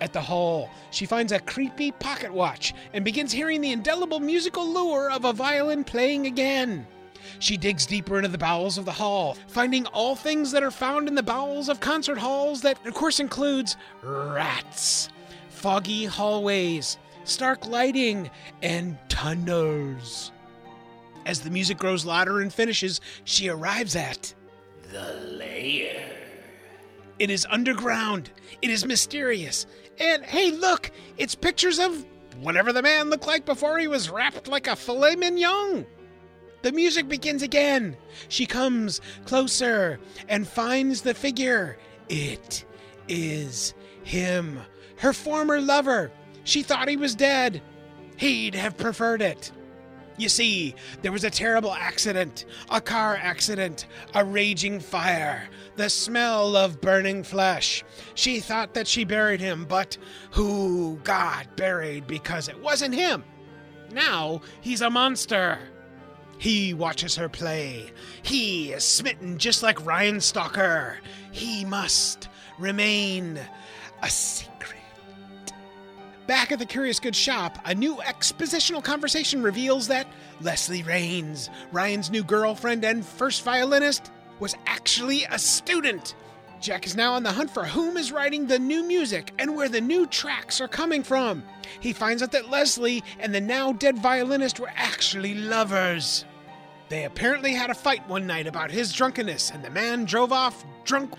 At 0.00 0.12
the 0.12 0.20
hall, 0.20 0.68
she 0.90 1.06
finds 1.06 1.32
a 1.32 1.40
creepy 1.40 1.90
pocket 1.90 2.32
watch 2.32 2.74
and 2.92 3.04
begins 3.04 3.32
hearing 3.32 3.60
the 3.60 3.72
indelible 3.72 4.20
musical 4.20 4.66
lure 4.68 5.10
of 5.10 5.24
a 5.24 5.32
violin 5.32 5.84
playing 5.84 6.26
again. 6.26 6.86
She 7.38 7.56
digs 7.56 7.86
deeper 7.86 8.18
into 8.18 8.28
the 8.28 8.38
bowels 8.38 8.78
of 8.78 8.84
the 8.84 8.92
hall, 8.92 9.36
finding 9.48 9.86
all 9.86 10.14
things 10.14 10.52
that 10.52 10.62
are 10.62 10.70
found 10.70 11.08
in 11.08 11.14
the 11.14 11.22
bowels 11.22 11.68
of 11.68 11.80
concert 11.80 12.18
halls 12.18 12.60
that, 12.62 12.84
of 12.86 12.94
course, 12.94 13.20
includes 13.20 13.76
rats, 14.02 15.08
foggy 15.48 16.04
hallways, 16.04 16.98
stark 17.24 17.66
lighting, 17.66 18.30
and 18.62 18.96
tunnels. 19.08 20.30
As 21.24 21.40
the 21.40 21.50
music 21.50 21.78
grows 21.78 22.04
louder 22.04 22.40
and 22.40 22.52
finishes, 22.52 23.00
she 23.24 23.48
arrives 23.48 23.96
at 23.96 24.32
the 24.92 25.12
lair. 25.38 26.04
It 27.18 27.30
is 27.30 27.46
underground, 27.50 28.30
it 28.62 28.70
is 28.70 28.84
mysterious, 28.84 29.66
and 30.00 30.24
hey, 30.24 30.50
look, 30.50 30.90
it's 31.18 31.34
pictures 31.34 31.78
of 31.78 32.04
whatever 32.40 32.72
the 32.72 32.82
man 32.82 33.10
looked 33.10 33.26
like 33.26 33.44
before 33.44 33.78
he 33.78 33.88
was 33.88 34.10
wrapped 34.10 34.48
like 34.48 34.66
a 34.66 34.76
filet 34.76 35.16
mignon. 35.16 35.86
The 36.62 36.72
music 36.72 37.08
begins 37.08 37.42
again. 37.42 37.96
She 38.28 38.46
comes 38.46 39.00
closer 39.24 40.00
and 40.28 40.46
finds 40.48 41.02
the 41.02 41.14
figure. 41.14 41.78
It 42.08 42.64
is 43.08 43.74
him, 44.02 44.60
her 44.98 45.12
former 45.12 45.60
lover. 45.60 46.10
She 46.44 46.62
thought 46.62 46.88
he 46.88 46.96
was 46.96 47.14
dead. 47.14 47.62
He'd 48.16 48.54
have 48.54 48.76
preferred 48.76 49.22
it. 49.22 49.52
You 50.18 50.28
see, 50.28 50.74
there 51.02 51.12
was 51.12 51.24
a 51.24 51.30
terrible 51.30 51.72
accident, 51.72 52.46
a 52.70 52.80
car 52.80 53.16
accident, 53.20 53.86
a 54.14 54.24
raging 54.24 54.80
fire, 54.80 55.48
the 55.76 55.90
smell 55.90 56.56
of 56.56 56.80
burning 56.80 57.22
flesh. 57.22 57.84
She 58.14 58.40
thought 58.40 58.74
that 58.74 58.88
she 58.88 59.04
buried 59.04 59.40
him, 59.40 59.66
but 59.68 59.98
who 60.30 60.98
got 61.04 61.54
buried 61.56 62.06
because 62.06 62.48
it 62.48 62.60
wasn't 62.62 62.94
him? 62.94 63.24
Now 63.92 64.40
he's 64.62 64.80
a 64.80 64.90
monster. 64.90 65.58
He 66.38 66.74
watches 66.74 67.16
her 67.16 67.28
play. 67.28 67.90
He 68.22 68.72
is 68.72 68.84
smitten 68.84 69.38
just 69.38 69.62
like 69.62 69.84
Ryan 69.86 70.20
Stalker. 70.20 70.98
He 71.32 71.64
must 71.64 72.28
remain 72.58 73.38
a 74.02 74.10
secret. 74.10 74.55
Back 76.26 76.50
at 76.50 76.58
the 76.58 76.66
Curious 76.66 76.98
Goods 76.98 77.16
shop, 77.16 77.56
a 77.64 77.74
new 77.74 77.96
expositional 77.96 78.82
conversation 78.82 79.44
reveals 79.44 79.86
that 79.86 80.08
Leslie 80.40 80.82
Rains, 80.82 81.50
Ryan's 81.70 82.10
new 82.10 82.24
girlfriend 82.24 82.84
and 82.84 83.06
first 83.06 83.44
violinist, 83.44 84.10
was 84.40 84.56
actually 84.66 85.22
a 85.30 85.38
student. 85.38 86.16
Jack 86.60 86.84
is 86.84 86.96
now 86.96 87.12
on 87.12 87.22
the 87.22 87.30
hunt 87.30 87.48
for 87.48 87.64
whom 87.64 87.96
is 87.96 88.10
writing 88.10 88.46
the 88.46 88.58
new 88.58 88.82
music 88.82 89.32
and 89.38 89.54
where 89.54 89.68
the 89.68 89.80
new 89.80 90.04
tracks 90.04 90.60
are 90.60 90.66
coming 90.66 91.04
from. 91.04 91.44
He 91.78 91.92
finds 91.92 92.24
out 92.24 92.32
that 92.32 92.50
Leslie 92.50 93.04
and 93.20 93.32
the 93.32 93.40
now 93.40 93.72
dead 93.72 93.96
violinist 93.98 94.58
were 94.58 94.72
actually 94.74 95.34
lovers. 95.34 96.24
They 96.88 97.04
apparently 97.04 97.52
had 97.52 97.70
a 97.70 97.74
fight 97.74 98.08
one 98.08 98.26
night 98.26 98.48
about 98.48 98.72
his 98.72 98.92
drunkenness, 98.92 99.50
and 99.50 99.62
the 99.62 99.70
man 99.70 100.04
drove 100.04 100.32
off 100.32 100.64
drunk. 100.84 101.14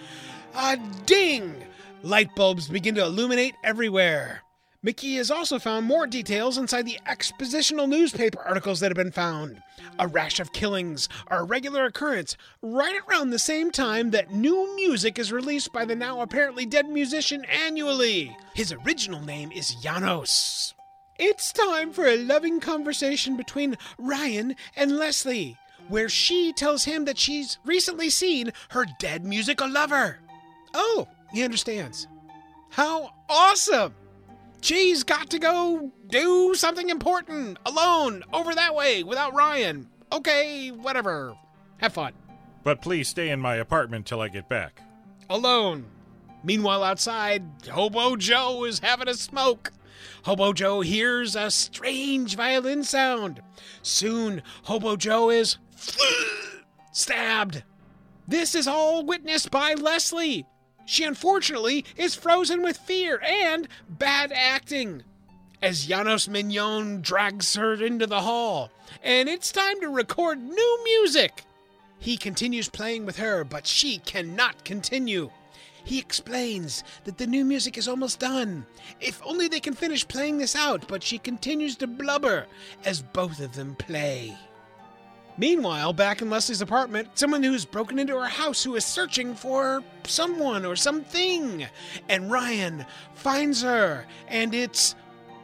A 0.53 0.77
ding! 1.05 1.63
Light 2.03 2.35
bulbs 2.35 2.67
begin 2.67 2.95
to 2.95 3.05
illuminate 3.05 3.55
everywhere. 3.63 4.43
Mickey 4.84 5.15
has 5.15 5.31
also 5.31 5.57
found 5.57 5.88
more 5.88 6.05
details 6.05 6.57
inside 6.57 6.86
the 6.86 7.00
expositional 7.07 7.89
newspaper 7.89 8.39
articles 8.46 8.79
that 8.79 8.91
have 8.91 8.96
been 8.96 9.12
found. 9.12 9.62
A 9.98 10.07
rash 10.07 10.39
of 10.39 10.53
killings 10.53 11.10
are 11.27 11.39
a 11.39 11.46
regular 11.46 11.86
occurrence 11.86 12.38
right 12.62 13.00
around 13.10 13.31
the 13.31 13.39
same 13.39 13.72
time 13.72 14.12
that 14.12 14.31
new 14.31 14.75
music 14.75 15.17
is 15.17 15.31
released 15.31 15.74
by 15.74 15.84
the 15.84 15.96
now 15.96 16.22
apparently 16.22 16.65
dead 16.65 16.88
musician 16.88 17.43
annually. 17.46 18.38
His 18.53 18.72
original 18.72 19.22
name 19.22 19.51
is 19.51 19.74
Janos. 19.75 20.75
It's 21.17 21.51
time 21.51 21.91
for 21.91 22.05
a 22.05 22.24
loving 22.24 22.60
conversation 22.60 23.36
between 23.36 23.77
Ryan 23.98 24.55
and 24.75 24.96
Leslie, 24.98 25.57
where 25.88 26.07
she 26.10 26.53
tells 26.53 26.84
him 26.84 27.05
that 27.05 27.17
she's 27.17 27.57
recently 27.65 28.12
seen 28.12 28.53
her 28.69 28.86
dead 29.00 29.25
musical 29.25 29.67
lover. 29.67 30.19
Oh, 30.75 31.07
he 31.34 31.43
understands. 31.43 32.07
How 32.69 33.10
awesome! 33.27 33.96
She's 34.61 35.03
got 35.03 35.29
to 35.29 35.39
go 35.39 35.91
do 36.07 36.55
something 36.55 36.89
important 36.89 37.57
alone 37.65 38.23
over 38.33 38.53
that 38.55 38.75
way 38.75 39.03
without 39.03 39.33
Ryan. 39.33 39.87
Okay, 40.11 40.69
whatever. 40.69 41.35
Have 41.77 41.93
fun. 41.93 42.13
But 42.63 42.81
please 42.81 43.07
stay 43.07 43.29
in 43.29 43.39
my 43.39 43.55
apartment 43.55 44.05
till 44.05 44.21
I 44.21 44.27
get 44.29 44.49
back. 44.49 44.81
Alone. 45.29 45.85
Meanwhile, 46.43 46.83
outside, 46.83 47.43
Hobo 47.69 48.15
Joe 48.15 48.63
is 48.63 48.79
having 48.79 49.07
a 49.07 49.13
smoke. 49.13 49.71
Hobo 50.23 50.53
Joe 50.53 50.81
hears 50.81 51.35
a 51.35 51.51
strange 51.51 52.35
violin 52.35 52.83
sound. 52.83 53.41
Soon, 53.81 54.41
Hobo 54.63 54.95
Joe 54.95 55.29
is 55.29 55.57
stabbed. 56.91 57.63
This 58.27 58.55
is 58.55 58.67
all 58.67 59.05
witnessed 59.05 59.51
by 59.51 59.73
Leslie. 59.73 60.45
She 60.88 61.03
unfortunately 61.03 61.84
is 61.98 62.15
frozen 62.15 62.63
with 62.63 62.77
fear 62.77 63.22
and 63.22 63.67
bad 63.89 64.32
acting. 64.32 65.03
As 65.62 65.86
Janos 65.86 66.29
Mignon 66.29 67.01
drags 67.01 67.56
her 67.56 67.74
into 67.74 68.08
the 68.08 68.22
hall, 68.22 68.72
and 69.03 69.27
it's 69.27 69.51
time 69.51 69.82
to 69.82 69.89
record 69.89 70.41
new 70.41 70.84
music. 70.86 71.44
He 72.00 72.15
continues 72.15 72.70
playing 72.70 73.06
with 73.06 73.17
her, 73.17 73.44
but 73.44 73.67
she 73.67 73.98
cannot 73.98 74.63
continue. 74.63 75.29
He 75.84 76.00
explains 76.00 76.86
that 77.03 77.17
the 77.17 77.27
new 77.27 77.44
music 77.44 77.77
is 77.77 77.89
almost 77.89 78.20
done. 78.20 78.65
If 79.01 79.22
only 79.25 79.50
they 79.50 79.60
can 79.60 79.74
finish 79.74 80.08
playing 80.08 80.38
this 80.38 80.56
out, 80.56 80.88
but 80.88 81.03
she 81.03 81.17
continues 81.17 81.75
to 81.77 81.88
blubber 81.88 82.46
as 82.86 83.01
both 83.01 83.41
of 83.41 83.56
them 83.56 83.75
play. 83.75 84.38
Meanwhile, 85.38 85.94
back 85.94 86.22
in 86.22 86.29
Leslie's 86.29 86.62
apartment, 86.62 87.10
someone 87.13 87.44
who's 87.44 87.63
broken 87.63 88.00
into 88.00 88.17
her 88.17 88.27
house 88.27 88.63
who 88.63 88.75
is 88.75 88.84
searching 88.84 89.36
for 89.36 89.84
someone 90.06 90.65
or 90.65 90.75
something. 90.75 91.67
And 92.10 92.32
Ryan 92.32 92.86
finds 93.13 93.62
her, 93.62 94.06
and 94.27 94.53
it's. 94.56 94.96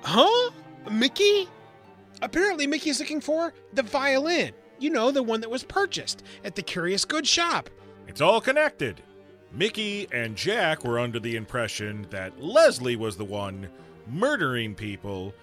Huh? 0.01 0.51
Mickey? 0.91 1.47
Apparently, 2.21 2.67
Mickey 2.67 2.89
is 2.89 2.99
looking 2.99 3.21
for 3.21 3.53
the 3.73 3.83
violin. 3.83 4.53
You 4.79 4.89
know, 4.89 5.11
the 5.11 5.23
one 5.23 5.41
that 5.41 5.51
was 5.51 5.63
purchased 5.63 6.23
at 6.43 6.55
the 6.55 6.61
Curious 6.61 7.05
Goods 7.05 7.29
shop. 7.29 7.69
It's 8.07 8.21
all 8.21 8.41
connected. 8.41 9.01
Mickey 9.51 10.07
and 10.11 10.35
Jack 10.35 10.83
were 10.83 10.99
under 10.99 11.19
the 11.19 11.35
impression 11.35 12.07
that 12.09 12.41
Leslie 12.41 12.95
was 12.95 13.15
the 13.15 13.23
one 13.23 13.69
murdering 14.07 14.73
people 14.75 15.33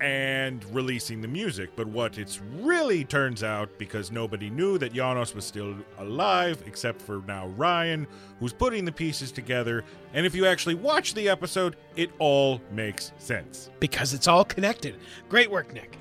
and 0.00 0.64
releasing 0.74 1.20
the 1.20 1.28
music. 1.28 1.70
But 1.76 1.86
what 1.88 2.18
it's 2.18 2.40
really 2.60 3.04
turns 3.04 3.42
out, 3.42 3.68
because 3.78 4.10
nobody 4.10 4.50
knew 4.50 4.78
that 4.78 4.92
Janos 4.92 5.34
was 5.34 5.44
still 5.44 5.74
alive, 5.98 6.62
except 6.66 7.00
for 7.02 7.22
now 7.26 7.48
Ryan, 7.48 8.06
who's 8.40 8.52
putting 8.52 8.84
the 8.84 8.92
pieces 8.92 9.32
together. 9.32 9.84
And 10.14 10.26
if 10.26 10.34
you 10.34 10.46
actually 10.46 10.74
watch 10.74 11.14
the 11.14 11.28
episode, 11.28 11.76
it 11.96 12.10
all 12.18 12.60
makes 12.70 13.12
sense. 13.18 13.70
because 13.80 14.14
it's 14.14 14.28
all 14.28 14.44
connected. 14.44 14.96
Great 15.28 15.50
work, 15.50 15.72
Nick. 15.72 15.98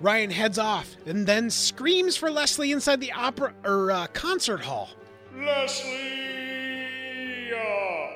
Ryan 0.00 0.30
heads 0.30 0.58
off 0.58 0.96
and 1.06 1.26
then 1.26 1.50
screams 1.50 2.16
for 2.16 2.30
Leslie 2.30 2.72
inside 2.72 3.00
the 3.00 3.12
opera 3.12 3.52
or 3.64 3.90
uh, 3.90 4.06
concert 4.14 4.60
hall. 4.62 4.88
Leslie! 5.36 7.50
uh, 7.52 8.06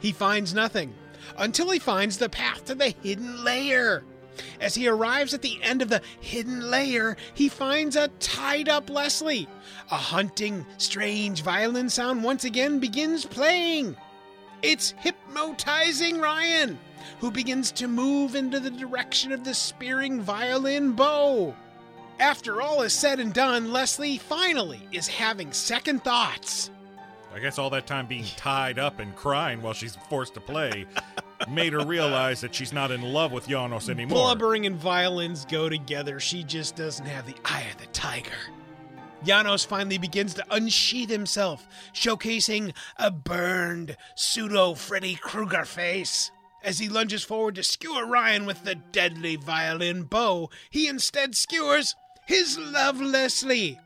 He 0.00 0.12
finds 0.12 0.52
nothing 0.54 0.92
until 1.38 1.70
he 1.70 1.78
finds 1.78 2.18
the 2.18 2.28
path 2.28 2.64
to 2.66 2.74
the 2.74 2.90
hidden 3.02 3.44
lair. 3.44 4.02
As 4.60 4.74
he 4.74 4.88
arrives 4.88 5.34
at 5.34 5.42
the 5.42 5.58
end 5.62 5.82
of 5.82 5.88
the 5.88 6.02
hidden 6.20 6.70
lair, 6.70 7.16
he 7.34 7.48
finds 7.48 7.96
a 7.96 8.08
tied 8.20 8.68
up 8.68 8.88
Leslie. 8.88 9.48
A 9.90 9.96
hunting, 9.96 10.66
strange 10.78 11.42
violin 11.42 11.90
sound 11.90 12.24
once 12.24 12.44
again 12.44 12.78
begins 12.78 13.24
playing. 13.24 13.96
It's 14.62 14.94
hypnotizing 14.98 16.20
Ryan, 16.20 16.78
who 17.20 17.30
begins 17.30 17.72
to 17.72 17.88
move 17.88 18.34
into 18.34 18.60
the 18.60 18.70
direction 18.70 19.32
of 19.32 19.44
the 19.44 19.54
spearing 19.54 20.20
violin 20.20 20.92
bow. 20.92 21.54
After 22.20 22.62
all 22.62 22.82
is 22.82 22.92
said 22.92 23.18
and 23.18 23.34
done, 23.34 23.72
Leslie 23.72 24.18
finally 24.18 24.80
is 24.92 25.08
having 25.08 25.52
second 25.52 26.04
thoughts. 26.04 26.70
I 27.34 27.40
guess 27.40 27.58
all 27.58 27.70
that 27.70 27.86
time 27.86 28.06
being 28.06 28.26
tied 28.36 28.78
up 28.78 29.00
and 29.00 29.16
crying 29.16 29.62
while 29.62 29.72
she's 29.72 29.96
forced 30.08 30.34
to 30.34 30.40
play 30.40 30.86
made 31.48 31.72
her 31.72 31.84
realize 31.84 32.40
that 32.40 32.54
she's 32.54 32.72
not 32.72 32.90
in 32.90 33.02
love 33.02 33.32
with 33.32 33.48
Janos 33.48 33.88
anymore. 33.88 34.16
Blubbering 34.16 34.66
and 34.66 34.76
violins 34.76 35.44
go 35.44 35.68
together. 35.68 36.20
She 36.20 36.44
just 36.44 36.76
doesn't 36.76 37.06
have 37.06 37.26
the 37.26 37.36
eye 37.44 37.66
of 37.70 37.78
the 37.78 37.86
tiger. 37.86 38.30
Janos 39.24 39.64
finally 39.64 39.98
begins 39.98 40.34
to 40.34 40.44
unsheath 40.50 41.08
himself, 41.08 41.66
showcasing 41.94 42.74
a 42.96 43.10
burned 43.10 43.96
pseudo 44.16 44.74
Freddy 44.74 45.14
Krueger 45.14 45.64
face. 45.64 46.30
As 46.64 46.78
he 46.78 46.88
lunges 46.88 47.24
forward 47.24 47.56
to 47.56 47.62
skewer 47.62 48.06
Ryan 48.06 48.46
with 48.46 48.64
the 48.64 48.74
deadly 48.74 49.36
violin 49.36 50.04
bow, 50.04 50.50
he 50.70 50.88
instead 50.88 51.34
skewers 51.34 51.94
his 52.26 52.58
love 52.58 53.00
Leslie. 53.00 53.78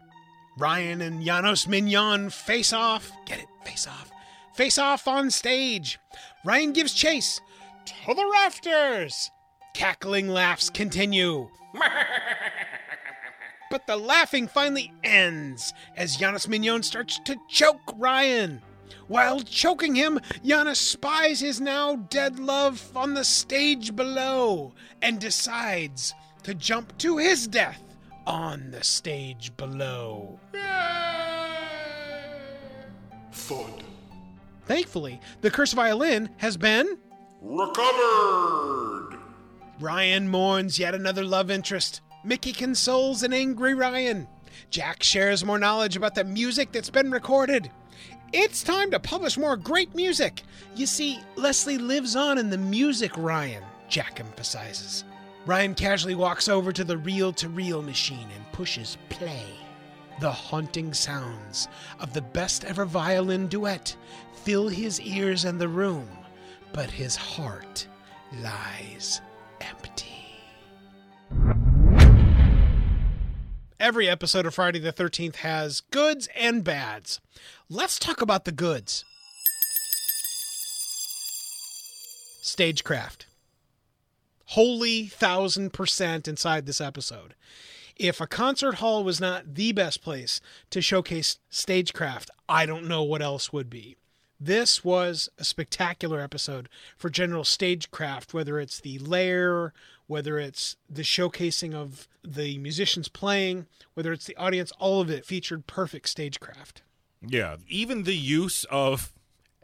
Ryan 0.58 1.02
and 1.02 1.22
Janos 1.22 1.66
Mignon 1.66 2.30
face 2.30 2.72
off. 2.72 3.12
Get 3.26 3.40
it? 3.40 3.46
Face 3.64 3.86
off. 3.86 4.10
Face 4.56 4.78
off 4.78 5.06
on 5.06 5.30
stage. 5.30 5.98
Ryan 6.42 6.72
gives 6.72 6.94
chase 6.94 7.42
to 7.84 8.14
the 8.14 8.26
rafters. 8.32 9.30
Cackling 9.74 10.28
laughs 10.28 10.70
continue. 10.70 11.50
but 13.70 13.86
the 13.86 13.96
laughing 13.96 14.48
finally 14.48 14.94
ends 15.04 15.74
as 15.94 16.16
Janos 16.16 16.48
Mignon 16.48 16.82
starts 16.82 17.20
to 17.26 17.36
choke 17.50 17.92
Ryan. 17.98 18.62
While 19.08 19.40
choking 19.40 19.94
him, 19.94 20.20
Janos 20.42 20.80
spies 20.80 21.40
his 21.40 21.60
now 21.60 21.96
dead 21.96 22.38
love 22.38 22.96
on 22.96 23.12
the 23.12 23.24
stage 23.24 23.94
below 23.94 24.72
and 25.02 25.20
decides 25.20 26.14
to 26.44 26.54
jump 26.54 26.96
to 26.98 27.18
his 27.18 27.46
death 27.46 27.82
on 28.26 28.70
the 28.70 28.82
stage 28.82 29.54
below. 29.58 30.40
Thud. 33.32 33.84
Thankfully, 34.66 35.20
the 35.40 35.50
cursed 35.50 35.74
violin 35.74 36.28
has 36.38 36.56
been. 36.56 36.98
Recovered! 37.40 39.18
Ryan 39.78 40.28
mourns 40.28 40.78
yet 40.78 40.94
another 40.94 41.24
love 41.24 41.50
interest. 41.50 42.00
Mickey 42.24 42.52
consoles 42.52 43.22
an 43.22 43.32
angry 43.32 43.74
Ryan. 43.74 44.26
Jack 44.70 45.02
shares 45.02 45.44
more 45.44 45.58
knowledge 45.58 45.96
about 45.96 46.14
the 46.14 46.24
music 46.24 46.72
that's 46.72 46.90
been 46.90 47.10
recorded. 47.10 47.70
It's 48.32 48.64
time 48.64 48.90
to 48.90 48.98
publish 48.98 49.38
more 49.38 49.56
great 49.56 49.94
music. 49.94 50.42
You 50.74 50.86
see, 50.86 51.20
Leslie 51.36 51.78
lives 51.78 52.16
on 52.16 52.38
in 52.38 52.50
the 52.50 52.58
music, 52.58 53.16
Ryan, 53.16 53.62
Jack 53.88 54.18
emphasizes. 54.18 55.04
Ryan 55.46 55.74
casually 55.74 56.16
walks 56.16 56.48
over 56.48 56.72
to 56.72 56.82
the 56.82 56.98
reel 56.98 57.32
to 57.34 57.48
reel 57.48 57.82
machine 57.82 58.26
and 58.34 58.52
pushes 58.52 58.98
play. 59.10 59.44
The 60.18 60.32
haunting 60.32 60.92
sounds 60.94 61.68
of 62.00 62.12
the 62.14 62.22
best 62.22 62.64
ever 62.64 62.84
violin 62.84 63.46
duet 63.46 63.94
fill 64.46 64.68
his 64.68 65.00
ears 65.00 65.44
and 65.44 65.60
the 65.60 65.66
room, 65.66 66.08
but 66.72 66.88
his 66.88 67.16
heart 67.16 67.88
lies 68.40 69.20
empty. 69.60 70.06
Every 73.80 74.08
episode 74.08 74.46
of 74.46 74.54
Friday 74.54 74.78
the 74.78 74.92
13th 74.92 75.36
has 75.36 75.80
goods 75.80 76.28
and 76.36 76.62
bads. 76.62 77.20
Let's 77.68 77.98
talk 77.98 78.22
about 78.22 78.44
the 78.44 78.52
goods. 78.52 79.04
Stagecraft. 82.40 83.26
Holy 84.50 85.06
thousand 85.06 85.72
percent 85.72 86.28
inside 86.28 86.66
this 86.66 86.80
episode. 86.80 87.34
If 87.96 88.20
a 88.20 88.28
concert 88.28 88.76
hall 88.76 89.02
was 89.02 89.20
not 89.20 89.56
the 89.56 89.72
best 89.72 90.02
place 90.02 90.40
to 90.70 90.80
showcase 90.80 91.40
stagecraft, 91.50 92.30
I 92.48 92.64
don't 92.64 92.86
know 92.86 93.02
what 93.02 93.22
else 93.22 93.52
would 93.52 93.68
be. 93.68 93.96
This 94.38 94.84
was 94.84 95.30
a 95.38 95.44
spectacular 95.44 96.20
episode 96.20 96.68
for 96.96 97.08
general 97.08 97.44
stagecraft, 97.44 98.34
whether 98.34 98.60
it's 98.60 98.80
the 98.80 98.98
layer, 98.98 99.72
whether 100.06 100.38
it's 100.38 100.76
the 100.90 101.02
showcasing 101.02 101.74
of 101.74 102.06
the 102.22 102.58
musicians 102.58 103.08
playing, 103.08 103.66
whether 103.94 104.12
it's 104.12 104.26
the 104.26 104.36
audience, 104.36 104.72
all 104.78 105.00
of 105.00 105.10
it 105.10 105.24
featured 105.24 105.66
perfect 105.66 106.08
stagecraft. 106.08 106.82
Yeah, 107.26 107.56
even 107.68 108.02
the 108.02 108.16
use 108.16 108.64
of 108.70 109.12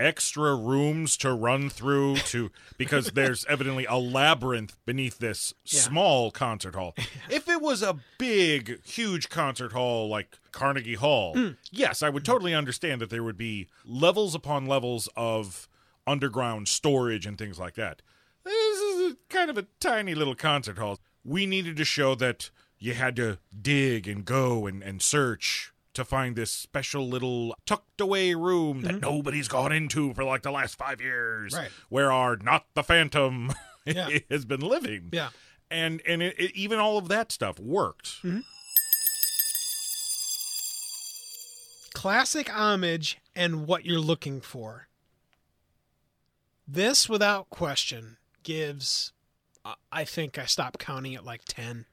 extra 0.02 0.54
rooms 0.54 1.16
to 1.18 1.32
run 1.32 1.70
through 1.70 2.16
to 2.16 2.50
because 2.76 3.10
there's 3.14 3.44
evidently 3.46 3.84
a 3.86 3.96
labyrinth 3.96 4.76
beneath 4.84 5.18
this 5.18 5.54
Yeah. 5.64 5.80
small 5.80 6.30
concert 6.30 6.74
hall. 6.74 6.94
If 7.30 7.48
it 7.48 7.60
was 7.62 7.82
a 7.82 7.98
big, 8.18 8.84
huge 8.84 9.28
concert 9.28 9.72
hall 9.72 10.08
like 10.08 10.38
Carnegie 10.50 10.94
Hall, 10.96 11.34
Hmm. 11.34 11.48
yes, 11.70 12.02
I 12.02 12.08
would 12.08 12.24
totally 12.24 12.54
understand 12.54 13.00
that 13.00 13.10
there 13.10 13.22
would 13.22 13.38
be 13.38 13.68
levels 13.84 14.34
upon 14.34 14.66
levels 14.66 15.08
of 15.16 15.68
underground 16.06 16.68
storage 16.68 17.24
and 17.26 17.38
things 17.38 17.58
like 17.58 17.74
that. 17.74 18.02
This 18.44 18.80
is 18.80 19.12
a, 19.12 19.16
kind 19.28 19.48
of 19.50 19.56
a 19.56 19.66
tiny 19.78 20.14
little 20.14 20.34
concert 20.34 20.76
hall. 20.78 20.98
We 21.24 21.46
needed 21.46 21.76
to 21.76 21.84
show 21.84 22.14
that 22.16 22.50
you 22.78 22.94
had 22.94 23.14
to 23.16 23.38
dig 23.60 24.08
and 24.08 24.24
go 24.24 24.66
and, 24.66 24.82
and 24.82 25.00
search 25.00 25.72
to 25.94 26.04
find 26.04 26.36
this 26.36 26.50
special 26.50 27.08
little 27.08 27.54
tucked 27.66 28.00
away 28.00 28.34
room 28.34 28.82
that 28.82 28.92
mm-hmm. 28.92 29.00
nobody's 29.00 29.48
gone 29.48 29.72
into 29.72 30.14
for 30.14 30.24
like 30.24 30.42
the 30.42 30.50
last 30.50 30.76
five 30.76 31.00
years, 31.00 31.54
Right. 31.54 31.70
where 31.88 32.10
our 32.10 32.36
not 32.36 32.66
the 32.74 32.82
Phantom 32.82 33.52
Yeah. 33.84 34.08
has 34.30 34.44
been 34.44 34.60
living. 34.60 35.10
Yeah. 35.12 35.30
and 35.70 36.00
and 36.06 36.22
it, 36.22 36.38
it, 36.38 36.54
even 36.54 36.78
all 36.78 36.98
of 36.98 37.08
that 37.08 37.30
stuff 37.32 37.58
worked. 37.58 38.22
Mm-hmm. 38.22 38.40
classic 41.94 42.48
homage 42.50 43.18
and 43.36 43.66
what 43.66 43.84
you're 43.84 44.00
looking 44.00 44.40
for. 44.40 44.88
This, 46.66 47.08
without 47.08 47.50
question, 47.50 48.16
gives. 48.42 49.12
I- 49.64 49.74
I 49.92 50.04
think 50.04 50.38
I 50.38 50.46
stopped 50.46 50.78
counting 50.80 51.14
at 51.14 51.24
like 51.24 51.42
10. 51.46 51.86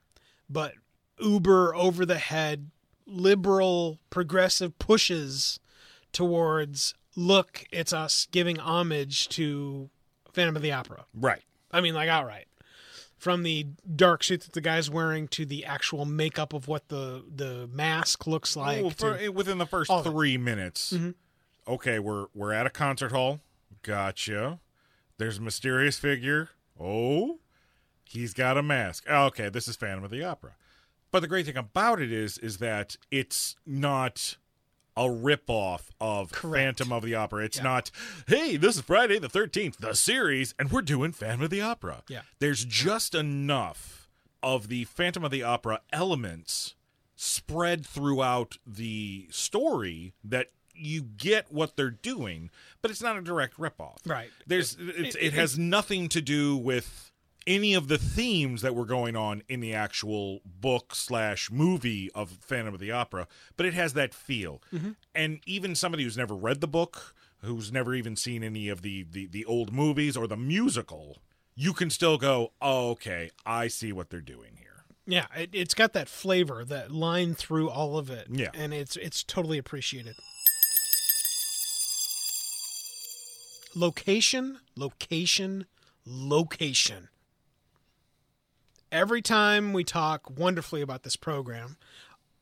But 0.50 0.74
uber 1.20 1.76
over 1.76 2.06
the 2.06 2.18
head, 2.18 2.72
liberal, 3.10 4.00
progressive 4.10 4.78
pushes 4.80 5.60
towards 6.12 6.94
look, 7.16 7.66
it's 7.72 7.94
us 7.94 8.28
giving 8.32 8.58
homage 8.60 9.28
to 9.30 9.90
Phantom 10.34 10.56
of 10.56 10.62
the 10.62 10.72
Opera. 10.72 11.06
Right. 11.14 11.42
I 11.72 11.82
mean, 11.82 11.94
like 11.94 12.10
outright. 12.10 12.46
From 13.18 13.44
the 13.44 13.68
dark 13.96 14.24
suit 14.24 14.42
that 14.42 14.54
the 14.54 14.62
guy's 14.62 14.90
wearing 14.90 15.28
to 15.30 15.46
the 15.46 15.66
actual 15.66 16.06
makeup 16.06 16.54
of 16.54 16.70
what 16.70 16.88
the 16.88 17.24
the 17.36 17.68
mask 17.74 18.26
looks 18.28 18.56
like. 18.56 18.82
Well, 18.82 18.92
for, 18.92 19.18
to- 19.18 19.30
within 19.30 19.58
the 19.58 19.66
first 19.66 19.92
all 19.92 20.00
of 20.00 20.06
it. 20.06 20.10
three 20.12 20.38
minutes. 20.38 20.94
Mhm. 20.94 21.16
Okay, 21.68 22.00
we're 22.00 22.28
we're 22.34 22.54
at 22.54 22.66
a 22.66 22.70
concert 22.70 23.12
hall. 23.12 23.42
Gotcha. 23.84 24.60
There's 25.18 25.38
a 25.38 25.42
mysterious 25.42 26.00
figure. 26.00 26.52
Oh, 26.80 27.40
he's 28.06 28.34
got 28.34 28.58
a 28.58 28.64
mask. 28.64 29.04
Okay, 29.10 29.50
this 29.50 29.68
is 29.68 29.76
Phantom 29.76 30.06
of 30.06 30.12
the 30.12 30.24
Opera. 30.24 30.54
But 31.12 31.22
the 31.22 31.28
great 31.28 31.46
thing 31.46 31.58
about 31.58 32.02
it 32.02 32.12
is, 32.12 32.38
is 32.38 32.58
that 32.58 32.98
it's 33.12 33.56
not 33.66 34.38
a 34.98 35.04
ripoff 35.08 35.90
of 36.02 36.32
Correct. 36.32 36.80
Phantom 36.80 36.92
of 36.94 37.04
the 37.04 37.16
Opera. 37.16 37.46
It's 37.46 37.58
Yeah. 37.58 37.64
not, 37.64 37.92
hey, 38.28 38.58
this 38.58 38.76
is 38.76 38.82
Friday 38.82 39.18
the 39.18 39.30
13th, 39.30 39.78
the 39.78 39.94
series, 39.96 40.54
and 40.60 40.72
we're 40.72 40.82
doing 40.82 41.12
Phantom 41.14 41.42
of 41.44 41.50
the 41.50 41.62
Opera. 41.62 42.04
Yeah. 42.10 42.22
There's 42.40 42.66
just 42.66 43.16
enough 43.16 44.10
of 44.44 44.68
the 44.68 44.84
Phantom 44.86 45.24
of 45.24 45.32
the 45.32 45.44
Opera 45.44 45.82
elements 45.94 46.76
spread 47.16 47.86
throughout 47.86 48.58
the 48.66 49.28
story 49.32 50.14
that 50.24 50.48
you 50.74 51.02
get 51.02 51.52
what 51.52 51.76
they're 51.76 51.90
doing, 51.92 52.50
but 52.82 52.90
it's 52.92 53.02
not 53.02 53.18
a 53.18 53.22
direct 53.22 53.58
ripoff. 53.58 53.98
Right. 54.06 54.30
There's 54.48 54.78
it's, 54.80 55.16
it- 55.16 55.24
it, 55.28 55.34
has 55.34 55.58
nothing 55.58 56.08
to 56.10 56.22
do 56.22 56.56
with 56.56 57.12
any 57.48 57.74
of 57.74 57.88
the 57.88 57.98
themes 57.98 58.62
that 58.62 58.76
were 58.76 58.86
going 58.86 59.16
on 59.16 59.44
in 59.48 59.60
the 59.60 59.74
actual 59.74 60.42
book 60.46 60.94
slash 60.96 61.50
movie 61.52 62.12
of 62.14 62.30
Phantom 62.42 62.74
of 62.74 62.80
the 62.80 62.92
Opera, 62.92 63.28
but 63.58 63.66
it 63.66 63.74
has 63.74 63.94
that 63.94 64.14
feel. 64.14 64.62
Mm-hmm. 64.74 64.92
And 65.16 65.40
even 65.46 65.76
somebody 65.76 66.04
who's 66.04 66.18
never 66.18 66.36
read 66.36 66.62
the 66.62 66.68
book, 66.68 67.16
who's 67.42 67.72
never 67.72 67.94
even 67.94 68.16
seen 68.16 68.44
any 68.44 68.70
of 68.70 68.82
the, 68.82 69.06
the, 69.10 69.28
the 69.28 69.46
old 69.46 69.74
movies 69.74 70.16
or 70.18 70.28
the 70.28 70.38
musical, 70.38 71.18
you 71.56 71.74
can 71.74 71.90
still 71.90 72.18
go, 72.18 72.52
oh, 72.62 72.92
okay, 72.92 73.32
I 73.46 73.68
see 73.68 73.92
what 73.92 74.10
they're 74.10 74.22
doing 74.22 74.58
here. 74.58 74.86
Yeah, 75.06 75.26
it, 75.36 75.50
it's 75.54 75.74
got 75.74 75.94
that 75.94 76.08
flavor, 76.08 76.64
that 76.66 76.92
line 76.92 77.34
through 77.34 77.70
all 77.70 77.98
of 77.98 78.12
it. 78.12 78.28
Yeah. 78.30 78.50
and 78.54 78.74
it's 78.74 78.96
it's 78.96 79.24
totally 79.24 79.58
appreciated. 79.58 80.16
Location, 83.76 84.60
location, 84.76 85.66
location. 86.06 87.10
Every 88.92 89.22
time 89.22 89.74
we 89.74 89.84
talk 89.84 90.30
wonderfully 90.38 90.82
about 90.82 91.04
this 91.04 91.16
program, 91.16 91.78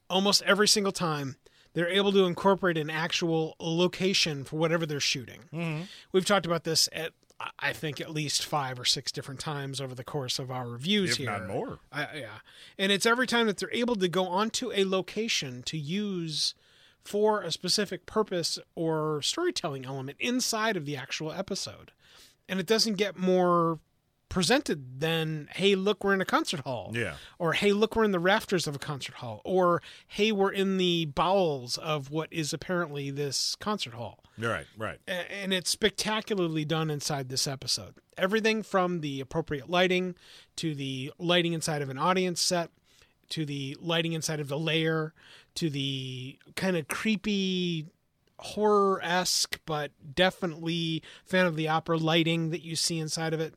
almost 0.09 0.41
every 0.43 0.67
single 0.67 0.91
time 0.93 1.35
they're 1.73 1.89
able 1.89 2.11
to 2.13 2.25
incorporate 2.25 2.77
an 2.77 2.89
actual 2.89 3.55
location 3.59 4.43
for 4.43 4.55
whatever 4.57 4.85
they're 4.85 4.99
shooting. 4.99 5.41
Mm-hmm. 5.53 5.81
We've 6.11 6.25
talked 6.25 6.45
about 6.45 6.63
this 6.63 6.89
at 6.93 7.11
I- 7.39 7.51
I 7.59 7.73
think 7.73 8.01
at 8.01 8.09
least 8.09 8.45
five 8.45 8.79
or 8.79 8.85
six 8.85 9.11
different 9.11 9.39
times 9.39 9.79
over 9.79 9.93
the 9.93 10.03
course 10.03 10.39
of 10.39 10.49
our 10.49 10.67
reviews 10.67 11.11
If 11.11 11.17
here. 11.17 11.29
not 11.31 11.47
more. 11.47 11.79
I, 11.91 12.07
yeah, 12.15 12.39
and 12.79 12.91
it's 12.91 13.05
every 13.05 13.27
time 13.27 13.45
that 13.45 13.57
they're 13.57 13.69
able 13.73 13.95
to 13.97 14.07
go 14.07 14.25
onto 14.27 14.71
a 14.73 14.85
location 14.85 15.61
to 15.63 15.77
use 15.77 16.55
for 17.03 17.41
a 17.41 17.51
specific 17.51 18.05
purpose 18.07 18.57
or 18.73 19.21
storytelling 19.21 19.85
element 19.85 20.17
inside 20.19 20.75
of 20.75 20.85
the 20.85 20.97
actual 20.97 21.31
episode, 21.31 21.91
and 22.49 22.59
it 22.59 22.65
doesn't 22.65 22.95
get 22.95 23.17
more 23.17 23.77
presented 24.29 24.99
than 24.99 25.47
hey 25.53 25.73
look 25.75 26.03
we're 26.03 26.13
in 26.13 26.19
a 26.21 26.25
concert 26.25 26.59
hall 26.61 26.91
Yeah. 26.93 27.15
or 27.39 27.53
hey 27.53 27.71
look 27.71 27.95
we're 27.95 28.03
in 28.03 28.11
the 28.11 28.19
rafters 28.19 28.67
of 28.67 28.75
a 28.75 28.79
concert 28.79 29.15
hall 29.15 29.41
or 29.45 29.81
hey 30.07 30.31
we're 30.31 30.51
in 30.51 30.77
the 30.77 31.05
bowels 31.05 31.77
of 31.77 32.11
what 32.11 32.27
is 32.31 32.51
apparently 32.53 33.09
this 33.09 33.55
concert 33.55 33.93
hall 33.93 34.19
Right, 34.37 34.67
right. 34.77 34.99
and 35.07 35.53
it's 35.53 35.69
spectacularly 35.71 36.63
done 36.63 36.91
inside 36.91 37.29
this 37.29 37.47
episode. 37.47 37.95
Everything 38.19 38.61
from 38.61 39.01
the 39.01 39.19
appropriate 39.19 39.67
lighting 39.67 40.13
to 40.57 40.75
the 40.75 41.11
lighting 41.17 41.53
inside 41.53 41.81
of 41.81 41.89
an 41.89 41.97
audience 41.97 42.39
set 42.41 42.69
to 43.29 43.45
the 43.45 43.75
lighting 43.79 44.13
inside 44.13 44.39
of 44.39 44.47
the 44.47 44.59
layer 44.59 45.13
to 45.55 45.69
the 45.71 46.37
kind 46.55 46.77
of 46.77 46.87
creepy 46.87 47.87
horror 48.39 49.01
esque 49.03 49.59
but 49.65 49.91
definitely 50.13 51.01
fan 51.25 51.47
of 51.47 51.55
the 51.55 51.67
opera 51.67 51.97
lighting 51.97 52.51
that 52.51 52.61
you 52.61 52.75
see 52.75 52.99
inside 52.99 53.33
of 53.33 53.39
it. 53.39 53.55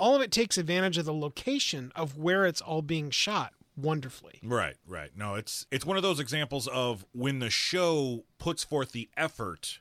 All 0.00 0.16
of 0.16 0.22
it 0.22 0.32
takes 0.32 0.56
advantage 0.56 0.96
of 0.96 1.04
the 1.04 1.12
location 1.12 1.92
of 1.94 2.16
where 2.16 2.46
it's 2.46 2.62
all 2.62 2.80
being 2.80 3.10
shot 3.10 3.52
wonderfully. 3.76 4.40
Right, 4.42 4.76
right. 4.86 5.10
No, 5.14 5.34
it's 5.34 5.66
it's 5.70 5.84
one 5.84 5.98
of 5.98 6.02
those 6.02 6.18
examples 6.18 6.66
of 6.68 7.04
when 7.12 7.38
the 7.38 7.50
show 7.50 8.24
puts 8.38 8.64
forth 8.64 8.92
the 8.92 9.10
effort 9.14 9.80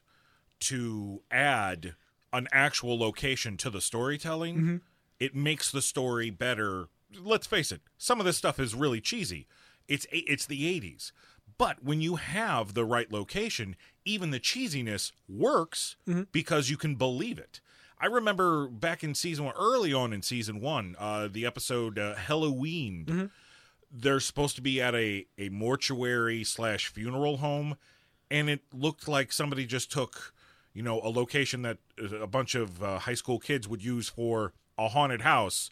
to 0.61 1.21
add 1.31 1.95
an 2.33 2.49
actual 2.51 2.99
location 2.99 3.55
to 3.57 3.69
the 3.69 3.79
storytelling, 3.79 4.55
mm-hmm. 4.57 4.77
it 5.21 5.35
makes 5.35 5.71
the 5.71 5.81
story 5.81 6.29
better. 6.29 6.89
Let's 7.17 7.47
face 7.47 7.71
it, 7.71 7.81
some 7.97 8.19
of 8.19 8.25
this 8.25 8.37
stuff 8.37 8.59
is 8.59 8.75
really 8.75 8.99
cheesy. 8.99 9.47
It's 9.87 10.05
it's 10.11 10.45
the 10.45 10.79
80s. 10.79 11.13
But 11.57 11.83
when 11.83 11.99
you 12.01 12.17
have 12.17 12.73
the 12.73 12.85
right 12.85 13.11
location, 13.11 13.75
even 14.05 14.31
the 14.31 14.39
cheesiness 14.39 15.11
works 15.27 15.95
mm-hmm. 16.07 16.23
because 16.31 16.69
you 16.69 16.77
can 16.77 16.95
believe 16.95 17.39
it. 17.39 17.59
I 17.99 18.05
remember 18.05 18.67
back 18.67 19.03
in 19.03 19.13
season 19.15 19.45
one, 19.45 19.55
early 19.59 19.93
on 19.93 20.13
in 20.13 20.21
season 20.21 20.61
one, 20.61 20.95
uh, 20.99 21.27
the 21.31 21.45
episode 21.45 21.99
uh, 21.99 22.15
Halloween. 22.15 23.29
They're 23.91 24.19
supposed 24.19 24.55
to 24.55 24.61
be 24.61 24.81
at 24.81 24.93
a, 24.95 25.25
a 25.37 25.49
mortuary 25.49 26.43
slash 26.43 26.87
funeral 26.87 27.37
home 27.37 27.75
and 28.31 28.49
it 28.49 28.61
looked 28.73 29.07
like 29.07 29.31
somebody 29.31 29.65
just 29.65 29.91
took 29.91 30.33
you 30.73 30.83
know 30.83 31.01
a 31.01 31.09
location 31.09 31.63
that 31.63 31.77
a 32.21 32.27
bunch 32.27 32.55
of 32.55 32.83
uh, 32.83 32.99
high 32.99 33.13
school 33.15 33.39
kids 33.39 33.67
would 33.67 33.83
use 33.83 34.07
for 34.07 34.53
a 34.77 34.89
haunted 34.89 35.21
house 35.21 35.69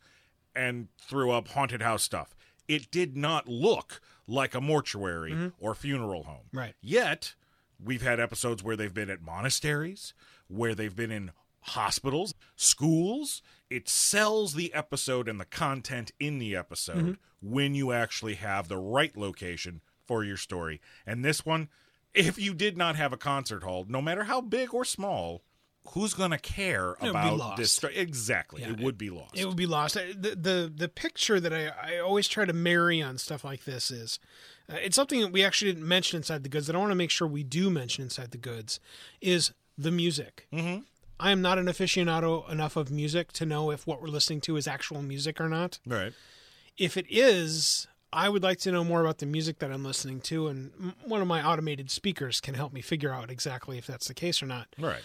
and 0.56 0.88
threw 1.00 1.32
up 1.32 1.50
haunted 1.50 1.82
house 1.82 2.04
stuff. 2.04 2.36
It 2.68 2.90
did 2.92 3.16
not 3.16 3.48
look 3.48 4.02
like 4.28 4.54
a 4.56 4.60
mortuary 4.60 5.52
or 5.60 5.74
funeral 5.76 6.24
home. 6.24 6.50
Right. 6.52 6.74
yet 6.82 7.36
we've 7.84 8.02
had 8.02 8.20
episodes 8.20 8.64
where 8.64 8.76
they've 8.76 8.94
been 8.94 9.10
at 9.12 9.22
monasteries 9.22 10.14
where 10.48 10.74
they've 10.74 10.96
been 10.96 11.12
in 11.12 11.32
hospitals, 11.68 12.34
schools. 12.56 13.42
It 13.70 13.90
sells 13.90 14.54
the 14.54 14.74
episode 14.74 15.28
and 15.28 15.40
the 15.40 15.46
content 15.46 16.12
in 16.20 16.40
the 16.40 16.56
episode 16.56 17.18
when 17.42 17.76
you 17.76 17.92
actually 17.92 18.36
have 18.36 18.68
the 18.68 18.78
right 18.78 19.16
location 19.18 19.82
for 20.06 20.24
your 20.24 20.38
story. 20.38 20.80
And 21.06 21.24
this 21.24 21.46
one, 21.46 21.68
if 22.14 22.40
you 22.40 22.54
did 22.54 22.78
not 22.78 22.96
have 22.96 23.12
a 23.12 23.18
concert 23.18 23.64
hall, 23.64 23.86
no 23.88 24.02
matter 24.02 24.24
how 24.24 24.40
big 24.42 24.74
or 24.74 24.86
small, 24.86 25.44
who's 25.90 26.14
going 26.14 26.32
to 26.32 26.38
care 26.38 26.96
be 27.02 27.08
about 27.08 27.58
this 27.58 27.72
story? 27.72 27.96
Exactly. 27.98 28.62
Yeah, 28.62 28.72
it 28.72 28.80
would 28.80 28.98
be 28.98 29.10
lost. 29.10 29.38
It 29.38 29.46
would 29.46 29.58
be 29.58 29.66
lost. 29.66 29.96
The 29.96 30.38
the 30.40 30.72
the 30.74 30.90
picture 30.90 31.40
that 31.40 31.54
I, 31.54 31.96
I 31.96 32.00
always 32.00 32.28
try 32.28 32.46
to 32.46 32.54
marry 32.54 33.02
on 33.02 33.18
stuff 33.18 33.44
like 33.44 33.66
this 33.66 33.92
is 33.92 34.20
uh, 34.72 34.76
it's 34.82 34.96
something 34.96 35.22
that 35.22 35.32
we 35.32 35.44
actually 35.44 35.74
didn't 35.74 35.88
mention 35.88 36.18
inside 36.18 36.44
the 36.44 36.50
goods 36.50 36.68
that 36.68 36.76
I 36.76 36.80
want 36.80 36.92
to 36.92 36.96
make 36.96 37.12
sure 37.12 37.28
we 37.28 37.44
do 37.44 37.70
mention 37.70 38.04
inside 38.04 38.32
the 38.32 38.38
goods 38.38 38.80
is 39.22 39.52
the 39.78 39.92
music. 39.92 40.48
Mm-hmm. 40.54 40.84
I 41.20 41.32
am 41.32 41.42
not 41.42 41.58
an 41.58 41.66
aficionado 41.66 42.50
enough 42.50 42.76
of 42.76 42.92
music 42.92 43.32
to 43.34 43.46
know 43.46 43.72
if 43.72 43.88
what 43.88 44.02
we're 44.02 44.08
listening 44.10 44.42
to 44.42 44.56
is 44.58 44.68
actual 44.68 45.02
music 45.02 45.40
or 45.42 45.50
not. 45.50 45.80
right. 45.88 46.14
If 46.78 46.96
it 46.96 47.08
is, 47.10 47.88
I 48.14 48.30
would 48.30 48.44
like 48.44 48.60
to 48.60 48.72
know 48.72 48.84
more 48.84 49.02
about 49.02 49.18
the 49.18 49.26
music 49.26 49.58
that 49.60 49.72
I'm 49.72 49.84
listening 49.84 50.22
to, 50.22 50.48
and 50.48 50.72
m- 50.80 50.94
one 51.06 51.22
of 51.22 51.28
my 51.28 51.44
automated 51.44 51.90
speakers 51.90 52.40
can 52.40 52.54
help 52.54 52.72
me 52.72 52.82
figure 52.82 53.12
out 53.12 53.32
exactly 53.32 53.80
if 53.80 53.88
that's 53.88 54.08
the 54.08 54.14
case 54.14 54.44
or 54.44 54.46
not 54.46 54.68
Right. 54.78 55.02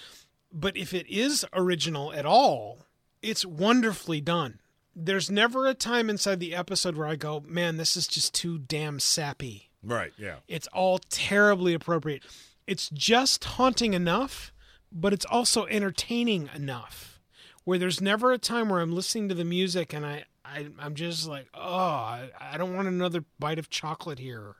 but 0.53 0.77
if 0.77 0.93
it 0.93 1.07
is 1.09 1.47
original 1.55 2.13
at 2.13 2.27
all, 2.27 2.81
it's 3.23 3.47
wonderfully 3.47 4.21
done. 4.21 4.61
There's 4.95 5.31
never 5.31 5.67
a 5.67 5.73
time 5.73 6.11
inside 6.11 6.41
the 6.41 6.55
episode 6.55 6.95
where 6.97 7.07
I 7.09 7.17
go, 7.17 7.41
man, 7.47 7.79
this 7.79 7.97
is 7.97 8.07
just 8.07 8.35
too 8.35 8.59
damn 8.59 9.01
sappy. 9.01 9.71
Right. 9.83 10.13
Yeah. 10.19 10.37
It's 10.49 10.67
all 10.69 10.99
terribly 11.09 11.73
appropriate. 11.73 12.23
It's 12.67 12.91
just 12.91 13.43
haunting 13.45 13.95
enough, 13.95 14.52
but 14.93 15.13
it's 15.13 15.25
also 15.25 15.67
entertaining 15.67 16.51
enough. 16.55 17.21
Where 17.65 17.79
there's 17.79 18.01
never 18.01 18.33
a 18.33 18.39
time 18.39 18.69
where 18.69 18.81
I'm 18.81 18.93
listening 18.93 19.29
to 19.29 19.35
the 19.35 19.45
music 19.45 19.93
and 19.93 20.05
I, 20.05 20.25
I 20.45 20.67
I'm 20.81 20.95
just 20.95 21.29
like, 21.29 21.47
oh, 21.55 21.61
I, 21.61 22.31
I 22.41 22.59
don't 22.59 22.75
want 22.75 22.89
another 22.89 23.25
bite 23.39 23.59
of 23.59 23.71
chocolate 23.71 24.19
here. 24.19 24.57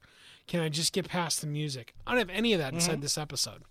Can 0.47 0.61
I 0.61 0.69
just 0.69 0.93
get 0.93 1.09
past 1.09 1.41
the 1.41 1.47
music? 1.47 1.95
I 2.07 2.13
don't 2.13 2.29
have 2.29 2.37
any 2.37 2.53
of 2.53 2.61
that 2.61 2.75
inside 2.75 2.93
mm-hmm. 2.93 3.01
this 3.03 3.19
episode. 3.19 3.63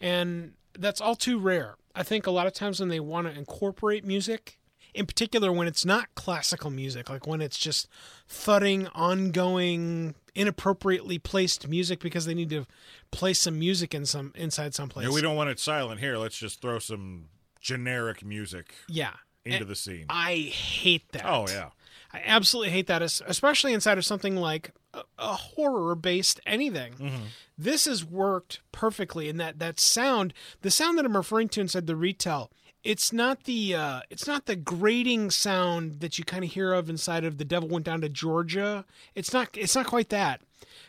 And 0.00 0.54
that's 0.78 1.00
all 1.00 1.14
too 1.14 1.38
rare. 1.38 1.76
I 1.94 2.02
think 2.02 2.26
a 2.26 2.30
lot 2.30 2.46
of 2.46 2.52
times 2.52 2.80
when 2.80 2.88
they 2.88 3.00
want 3.00 3.26
to 3.26 3.36
incorporate 3.36 4.04
music, 4.04 4.58
in 4.94 5.06
particular 5.06 5.52
when 5.52 5.66
it's 5.66 5.84
not 5.84 6.14
classical 6.14 6.70
music, 6.70 7.10
like 7.10 7.26
when 7.26 7.40
it's 7.40 7.58
just 7.58 7.88
thudding, 8.28 8.86
ongoing, 8.88 10.14
inappropriately 10.34 11.18
placed 11.18 11.68
music 11.68 12.00
because 12.00 12.24
they 12.24 12.34
need 12.34 12.50
to 12.50 12.66
place 13.10 13.38
some 13.38 13.58
music 13.58 13.94
in 13.94 14.06
some 14.06 14.32
inside 14.34 14.74
someplace. 14.74 15.06
Yeah, 15.08 15.12
we 15.14 15.20
don't 15.20 15.36
want 15.36 15.50
it 15.50 15.58
silent 15.58 16.00
here. 16.00 16.16
Let's 16.16 16.36
just 16.38 16.60
throw 16.60 16.78
some 16.78 17.26
generic 17.60 18.24
music 18.24 18.74
Yeah. 18.88 19.12
into 19.44 19.58
And 19.58 19.68
the 19.68 19.76
scene. 19.76 20.06
I 20.08 20.34
hate 20.52 21.10
that. 21.12 21.26
Oh, 21.26 21.46
yeah. 21.48 21.70
I 22.12 22.22
absolutely 22.24 22.70
hate 22.72 22.88
that, 22.88 23.02
especially 23.02 23.72
inside 23.72 23.96
of 23.98 24.04
something 24.04 24.34
like 24.36 24.72
a, 24.92 25.02
a 25.18 25.34
horror-based 25.34 26.40
anything. 26.44 26.94
Mm-hmm. 26.94 27.22
This 27.56 27.84
has 27.84 28.04
worked 28.04 28.60
perfectly, 28.72 29.28
and 29.28 29.38
that 29.38 29.60
that 29.60 29.78
sound, 29.78 30.34
the 30.62 30.70
sound 30.72 30.98
that 30.98 31.04
I'm 31.04 31.16
referring 31.16 31.48
to 31.50 31.60
inside 31.60 31.86
the 31.86 31.94
retell, 31.94 32.50
it's 32.82 33.12
not 33.12 33.44
the 33.44 33.74
uh, 33.74 34.00
it's 34.10 34.26
not 34.26 34.46
the 34.46 34.56
grating 34.56 35.30
sound 35.30 36.00
that 36.00 36.18
you 36.18 36.24
kind 36.24 36.44
of 36.44 36.50
hear 36.52 36.72
of 36.72 36.88
inside 36.88 37.24
of 37.24 37.38
the 37.38 37.44
Devil 37.44 37.68
Went 37.68 37.84
Down 37.86 38.00
to 38.00 38.08
Georgia. 38.08 38.84
It's 39.14 39.32
not 39.32 39.48
it's 39.54 39.74
not 39.74 39.86
quite 39.86 40.08
that, 40.10 40.40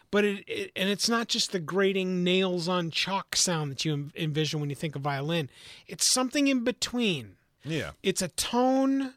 but 0.09 0.23
it, 0.23 0.43
it 0.47 0.71
and 0.75 0.89
it's 0.89 1.09
not 1.09 1.27
just 1.27 1.51
the 1.51 1.59
grating 1.59 2.23
nails 2.23 2.67
on 2.67 2.91
chalk 2.91 3.35
sound 3.35 3.71
that 3.71 3.83
you 3.85 4.09
envision 4.15 4.59
when 4.59 4.69
you 4.69 4.75
think 4.75 4.95
of 4.95 5.01
violin. 5.01 5.49
It's 5.87 6.05
something 6.07 6.47
in 6.47 6.63
between 6.63 7.35
Yeah. 7.65 7.91
it's 8.03 8.21
a 8.21 8.29
tone 8.29 9.13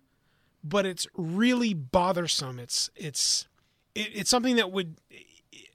but 0.66 0.86
it's 0.86 1.06
really 1.14 1.74
bothersome 1.74 2.58
it's 2.58 2.90
it's 2.96 3.46
it, 3.94 4.08
it's 4.14 4.30
something 4.30 4.56
that 4.56 4.72
would 4.72 4.96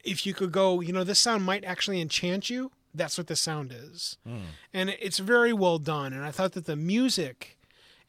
if 0.04 0.26
you 0.26 0.34
could 0.34 0.52
go 0.52 0.82
you 0.82 0.92
know 0.92 1.04
this 1.04 1.20
sound 1.20 1.44
might 1.44 1.64
actually 1.64 2.02
enchant 2.02 2.50
you 2.50 2.72
that's 2.94 3.18
what 3.18 3.28
the 3.28 3.36
sound 3.36 3.72
is 3.72 4.18
and 4.74 4.90
it's 4.90 5.20
very 5.20 5.54
well 5.54 5.78
done 5.80 6.12
and 6.14 6.24
i 6.24 6.32
thought 6.32 6.54
that 6.54 6.66
the 6.66 6.76
music 6.76 7.58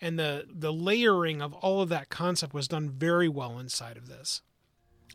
and 0.01 0.19
the 0.19 0.47
the 0.51 0.73
layering 0.73 1.43
of 1.43 1.53
all 1.55 1.81
of 1.83 1.89
that 1.89 2.09
concept 2.09 2.55
was 2.55 2.67
done 2.69 2.89
very 2.91 3.29
well 3.29 3.59
inside 3.59 3.97
of 3.97 4.09
this 4.09 4.43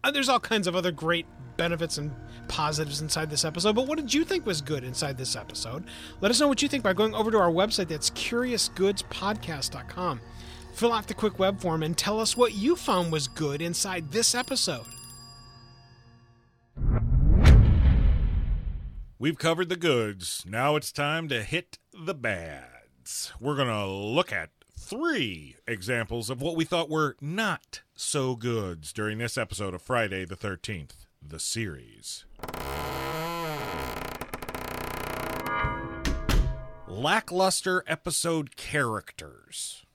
uh, 0.04 0.12
there's 0.12 0.30
all 0.30 0.40
kinds 0.40 0.68
of 0.68 0.76
other 0.76 0.92
great 0.92 1.26
benefits 1.58 1.98
and 1.98 2.12
positives 2.48 3.02
inside 3.02 3.28
this 3.28 3.44
episode, 3.44 3.76
but 3.76 3.88
what 3.88 3.98
did 3.98 4.14
you 4.14 4.24
think 4.24 4.46
was 4.46 4.62
good 4.62 4.84
inside 4.84 5.18
this 5.18 5.36
episode? 5.36 5.84
Let 6.22 6.30
us 6.30 6.40
know 6.40 6.48
what 6.48 6.62
you 6.62 6.68
think 6.68 6.84
by 6.84 6.94
going 6.94 7.16
over 7.16 7.32
to 7.32 7.40
our 7.40 7.50
website. 7.50 7.88
That's 7.88 8.12
curiousgoodspodcast.com. 8.12 10.22
Fill 10.74 10.94
out 10.94 11.08
the 11.08 11.16
quick 11.16 11.40
web 11.40 11.60
form 11.60 11.82
and 11.82 11.98
tell 11.98 12.20
us 12.20 12.38
what 12.38 12.54
you 12.54 12.76
found 12.76 13.12
was 13.12 13.28
good 13.28 13.64
inside 13.64 14.12
this 14.12 14.36
episode. 14.36 14.86
We've 19.18 19.38
covered 19.38 19.70
the 19.70 19.78
goods. 19.78 20.44
Now 20.46 20.76
it's 20.76 20.92
time 20.92 21.30
to 21.30 21.42
hit 21.42 21.78
the 21.94 22.14
bads. 22.14 23.32
We're 23.40 23.56
going 23.56 23.70
to 23.70 23.86
look 23.86 24.34
at 24.34 24.50
three 24.78 25.56
examples 25.66 26.30
of 26.30 26.42
what 26.42 26.58
we 26.58 26.66
thought 26.66 26.90
were 26.90 27.16
not 27.22 27.82
so 27.96 28.36
goods 28.36 28.92
during 28.92 29.18
this 29.18 29.38
episode 29.38 29.74
of 29.74 29.82
Friday 29.82 30.26
the 30.26 30.36
13th, 30.36 31.08
the 31.26 31.40
series. 31.40 32.26
Lackluster 36.86 37.86
episode 37.88 38.58
characters. 38.58 39.86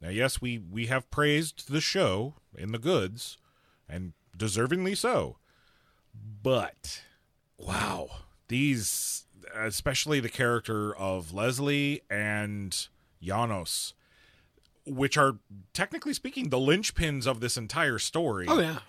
Now, 0.00 0.10
yes, 0.10 0.40
we, 0.40 0.58
we 0.58 0.86
have 0.86 1.10
praised 1.10 1.72
the 1.72 1.80
show 1.80 2.34
in 2.56 2.70
the 2.70 2.78
goods, 2.78 3.36
and 3.88 4.12
deservingly 4.36 4.96
so. 4.96 5.38
But, 6.42 7.02
wow, 7.62 8.08
these, 8.48 9.24
especially 9.54 10.20
the 10.20 10.28
character 10.28 10.94
of 10.96 11.32
Leslie 11.32 12.02
and 12.10 12.88
Janos, 13.22 13.94
which 14.86 15.16
are 15.16 15.36
technically 15.72 16.14
speaking 16.14 16.48
the 16.48 16.58
linchpins 16.58 17.26
of 17.26 17.40
this 17.40 17.56
entire 17.56 17.98
story. 17.98 18.46
Oh 18.48 18.58
yeah, 18.60 18.80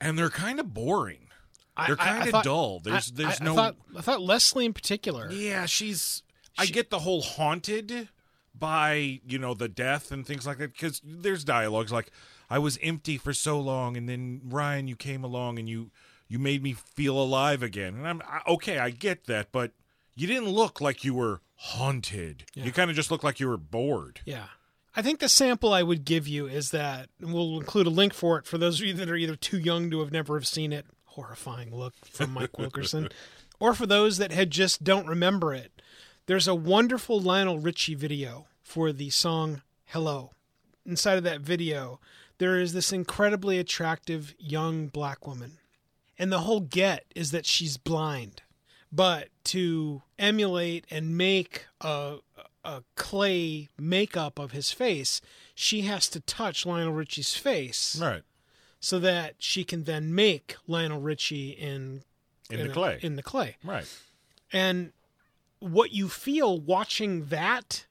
and 0.00 0.18
they're 0.18 0.30
kind 0.30 0.58
of 0.60 0.72
boring. 0.74 1.28
I- 1.76 1.86
They're 1.86 1.96
kind 1.96 2.34
of 2.34 2.42
dull. 2.42 2.80
There's 2.80 3.10
I- 3.10 3.14
there's 3.22 3.40
I, 3.40 3.44
no 3.44 3.52
I 3.52 3.56
thought, 3.56 3.76
I 3.96 4.00
thought 4.02 4.20
Leslie 4.22 4.66
in 4.66 4.72
particular. 4.74 5.30
yeah, 5.30 5.64
she's. 5.66 6.22
I 6.58 6.66
get 6.66 6.90
the 6.90 6.98
whole 6.98 7.22
haunted 7.22 8.08
by 8.54 9.20
you 9.26 9.38
know 9.38 9.54
the 9.54 9.68
death 9.68 10.12
and 10.12 10.26
things 10.26 10.46
like 10.46 10.58
that 10.58 10.72
because 10.74 11.00
there's 11.02 11.44
dialogues 11.44 11.90
like 11.90 12.10
I 12.50 12.58
was 12.58 12.78
empty 12.82 13.16
for 13.16 13.32
so 13.32 13.58
long 13.58 13.96
and 13.96 14.06
then 14.06 14.42
Ryan 14.44 14.86
you 14.86 14.94
came 14.96 15.24
along 15.24 15.58
and 15.58 15.66
you 15.66 15.90
you 16.32 16.38
made 16.38 16.62
me 16.62 16.72
feel 16.72 17.18
alive 17.18 17.62
again 17.62 17.94
and 17.94 18.08
I'm 18.08 18.22
I, 18.22 18.40
okay 18.52 18.78
I 18.78 18.88
get 18.88 19.26
that 19.26 19.52
but 19.52 19.72
you 20.14 20.26
didn't 20.26 20.48
look 20.48 20.80
like 20.80 21.04
you 21.04 21.14
were 21.14 21.40
haunted. 21.56 22.44
Yeah. 22.54 22.64
You 22.64 22.72
kind 22.72 22.90
of 22.90 22.96
just 22.96 23.10
looked 23.10 23.24
like 23.24 23.40
you 23.40 23.48
were 23.48 23.56
bored. 23.56 24.20
Yeah. 24.24 24.46
I 24.94 25.02
think 25.02 25.20
the 25.20 25.28
sample 25.28 25.72
I 25.72 25.82
would 25.82 26.04
give 26.04 26.26
you 26.28 26.46
is 26.46 26.70
that 26.70 27.08
and 27.20 27.32
we'll 27.32 27.58
include 27.58 27.86
a 27.86 27.90
link 27.90 28.12
for 28.12 28.38
it 28.38 28.46
for 28.46 28.58
those 28.58 28.80
of 28.80 28.86
you 28.86 28.94
that 28.94 29.10
are 29.10 29.16
either 29.16 29.36
too 29.36 29.58
young 29.58 29.90
to 29.90 30.00
have 30.00 30.12
never 30.12 30.34
have 30.34 30.46
seen 30.46 30.72
it. 30.72 30.86
Horrifying 31.04 31.74
look 31.74 31.94
from 32.06 32.32
Mike 32.32 32.58
Wilkerson. 32.58 33.08
Or 33.60 33.74
for 33.74 33.86
those 33.86 34.18
that 34.18 34.32
had 34.32 34.50
just 34.50 34.82
don't 34.82 35.06
remember 35.06 35.54
it. 35.54 35.80
There's 36.26 36.48
a 36.48 36.54
wonderful 36.54 37.20
Lionel 37.20 37.60
Richie 37.60 37.94
video 37.94 38.46
for 38.60 38.92
the 38.92 39.10
song 39.10 39.62
Hello. 39.84 40.32
Inside 40.84 41.18
of 41.18 41.22
that 41.22 41.42
video, 41.42 42.00
there 42.38 42.58
is 42.58 42.72
this 42.72 42.92
incredibly 42.92 43.60
attractive 43.60 44.34
young 44.36 44.88
black 44.88 45.28
woman. 45.28 45.58
And 46.18 46.30
the 46.30 46.40
whole 46.40 46.60
get 46.60 47.04
is 47.14 47.30
that 47.30 47.46
she's 47.46 47.76
blind. 47.76 48.42
But 48.92 49.28
to 49.44 50.02
emulate 50.18 50.84
and 50.90 51.16
make 51.16 51.66
a, 51.80 52.18
a 52.64 52.82
clay 52.94 53.68
makeup 53.78 54.38
of 54.38 54.52
his 54.52 54.70
face, 54.70 55.20
she 55.54 55.82
has 55.82 56.08
to 56.10 56.20
touch 56.20 56.66
Lionel 56.66 56.92
Richie's 56.92 57.34
face 57.34 57.98
Right. 58.00 58.22
so 58.80 58.98
that 58.98 59.36
she 59.38 59.64
can 59.64 59.84
then 59.84 60.14
make 60.14 60.56
Lionel 60.66 61.00
Richie 61.00 61.50
in 61.50 62.02
In 62.50 62.58
the 62.64 62.70
a- 62.70 62.72
clay. 62.74 62.98
In 63.02 63.16
the 63.16 63.22
clay. 63.22 63.56
Right. 63.64 63.86
And 64.52 64.92
what 65.58 65.92
you 65.92 66.08
feel 66.08 66.60
watching 66.60 67.26
that 67.26 67.86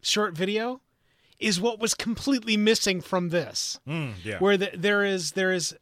short 0.00 0.34
video 0.34 0.80
is 1.38 1.60
what 1.60 1.78
was 1.78 1.92
completely 1.92 2.56
missing 2.56 3.02
from 3.02 3.28
this 3.28 3.78
Mm, 3.86 4.14
yeah. 4.24 4.38
where 4.38 4.56
the, 4.56 4.70
there 4.74 5.04
is 5.04 5.32
there 5.32 5.52
is 5.52 5.76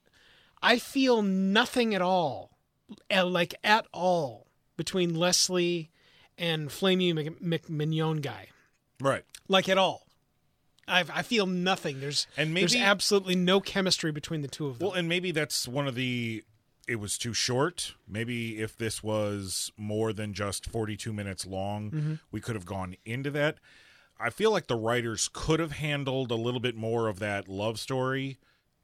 I 0.65 0.79
feel 0.79 1.23
nothing 1.23 1.95
at 1.95 2.03
all 2.03 2.59
uh, 3.15 3.27
like 3.27 3.55
at 3.63 3.87
all 3.93 4.47
between 4.77 5.15
Leslie 5.15 5.91
and 6.39 6.69
Flamey 6.69 7.15
Mc- 7.15 7.41
McMignon 7.41 8.21
guy 8.23 8.49
right. 9.01 9.25
like 9.49 9.69
at 9.69 9.79
all 9.79 10.07
I 10.89 11.05
I 11.13 11.23
feel 11.23 11.47
nothing 11.47 12.01
there's 12.01 12.27
And 12.37 12.57
there's 12.57 12.75
absolutely 12.75 13.37
no 13.37 13.61
chemistry 13.61 14.11
between 14.11 14.43
the 14.43 14.49
two 14.49 14.67
of 14.67 14.79
them 14.79 14.89
Well, 14.89 14.97
and 14.97 15.09
maybe 15.09 15.31
that's 15.31 15.69
one 15.69 15.87
of 15.87 15.95
the. 15.95 16.45
It 16.87 16.97
was 16.97 17.17
too 17.17 17.33
short. 17.33 17.95
Maybe 18.07 18.61
if 18.61 18.77
this 18.77 19.03
was 19.03 19.73
more 19.79 20.13
than 20.13 20.35
just 20.35 20.67
42 20.67 21.15
minutes 21.15 21.47
long, 21.47 22.19
we 22.31 22.43
could 22.43 22.57
have 22.57 22.67
gone 22.67 22.97
into 23.07 23.31
that. 23.31 23.57
I 24.21 24.29
feel 24.29 24.51
like 24.51 24.67
the 24.67 24.77
writers 24.77 25.31
could 25.33 25.61
have 25.61 25.73
handled 25.73 26.31
a 26.31 26.35
little 26.35 26.61
bit 26.61 26.77
more 26.77 27.09
of 27.09 27.21
that 27.21 27.49
love 27.49 27.81
story 27.81 28.37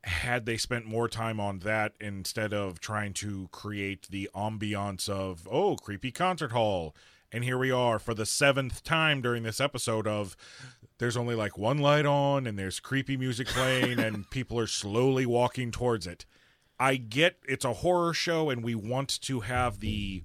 had 0.05 0.47
they 0.47 0.57
spent 0.57 0.87
more 0.87 1.09
time 1.09 1.39
on 1.39 1.61
that 1.61 1.93
instead 2.01 2.53
of 2.53 2.81
trying 2.81 3.13
to 3.15 3.49
create 3.53 4.09
the 4.09 4.31
ambiance 4.35 5.09
of, 5.09 5.47
oh, 5.51 5.77
creepy 5.77 6.11
concert 6.11 6.53
hall. 6.53 6.95
And 7.33 7.45
here 7.45 7.59
we 7.59 7.71
are 7.71 7.99
for 7.99 8.15
the 8.15 8.27
seventh 8.27 8.83
time 8.83 9.21
during 9.21 9.43
this 9.43 9.61
episode 9.61 10.07
of 10.07 10.37
there's 10.99 11.17
only 11.17 11.35
like 11.35 11.57
one 11.57 11.79
light 11.79 12.07
on 12.07 12.47
and 12.47 12.59
there's 12.59 12.81
creepy 12.81 13.17
music 13.17 13.47
playing 13.47 13.99
and 13.99 14.29
people 14.31 14.59
are 14.59 14.67
slowly 14.67 15.27
walking 15.27 15.71
towards 15.71 16.07
it. 16.07 16.27
I 16.79 16.97
get 16.97 17.37
it's 17.47 17.65
a 17.65 17.75
horror 17.75 18.15
show 18.15 18.51
and 18.51 18.65
we 18.65 18.75
want 18.75 19.21
to 19.23 19.41
have 19.41 19.81
the 19.81 20.25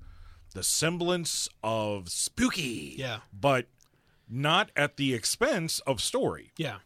the 0.54 0.64
semblance 0.64 1.50
of 1.62 2.10
spooky. 2.10 2.96
Yeah. 2.98 3.20
But 3.34 3.68
not 4.30 4.72
at 4.76 4.98
the 4.98 5.14
expense 5.14 5.80
of 5.82 6.02
story 6.02 6.52
yeah 6.58 6.78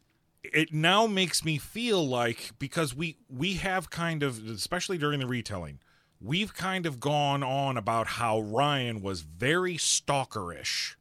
it 0.44 0.74
now 0.74 1.06
makes 1.06 1.44
me 1.44 1.58
feel 1.58 2.06
like 2.06 2.52
because 2.60 2.96
we 2.96 3.18
we 3.30 3.56
have 3.56 3.90
kind 3.90 4.24
of 4.24 4.48
especially 4.48 4.98
during 4.98 5.20
the 5.20 5.28
retelling 5.28 5.80
we've 6.22 6.54
kind 6.54 6.86
of 6.86 7.00
gone 7.00 7.44
on 7.44 7.78
about 7.78 8.08
how 8.08 8.40
Ryan 8.40 9.02
was 9.02 9.22
very 9.22 9.76
stalkerish 9.76 10.96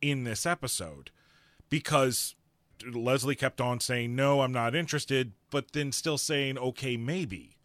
in 0.00 0.24
this 0.24 0.46
episode 0.46 1.10
because 1.68 2.34
Leslie 2.92 3.34
kept 3.34 3.60
on 3.60 3.80
saying 3.80 4.14
no 4.14 4.40
I'm 4.40 4.52
not 4.52 4.74
interested 4.74 5.32
but 5.50 5.72
then 5.72 5.92
still 5.92 6.18
saying 6.18 6.58
okay 6.58 6.96
maybe 6.96 7.56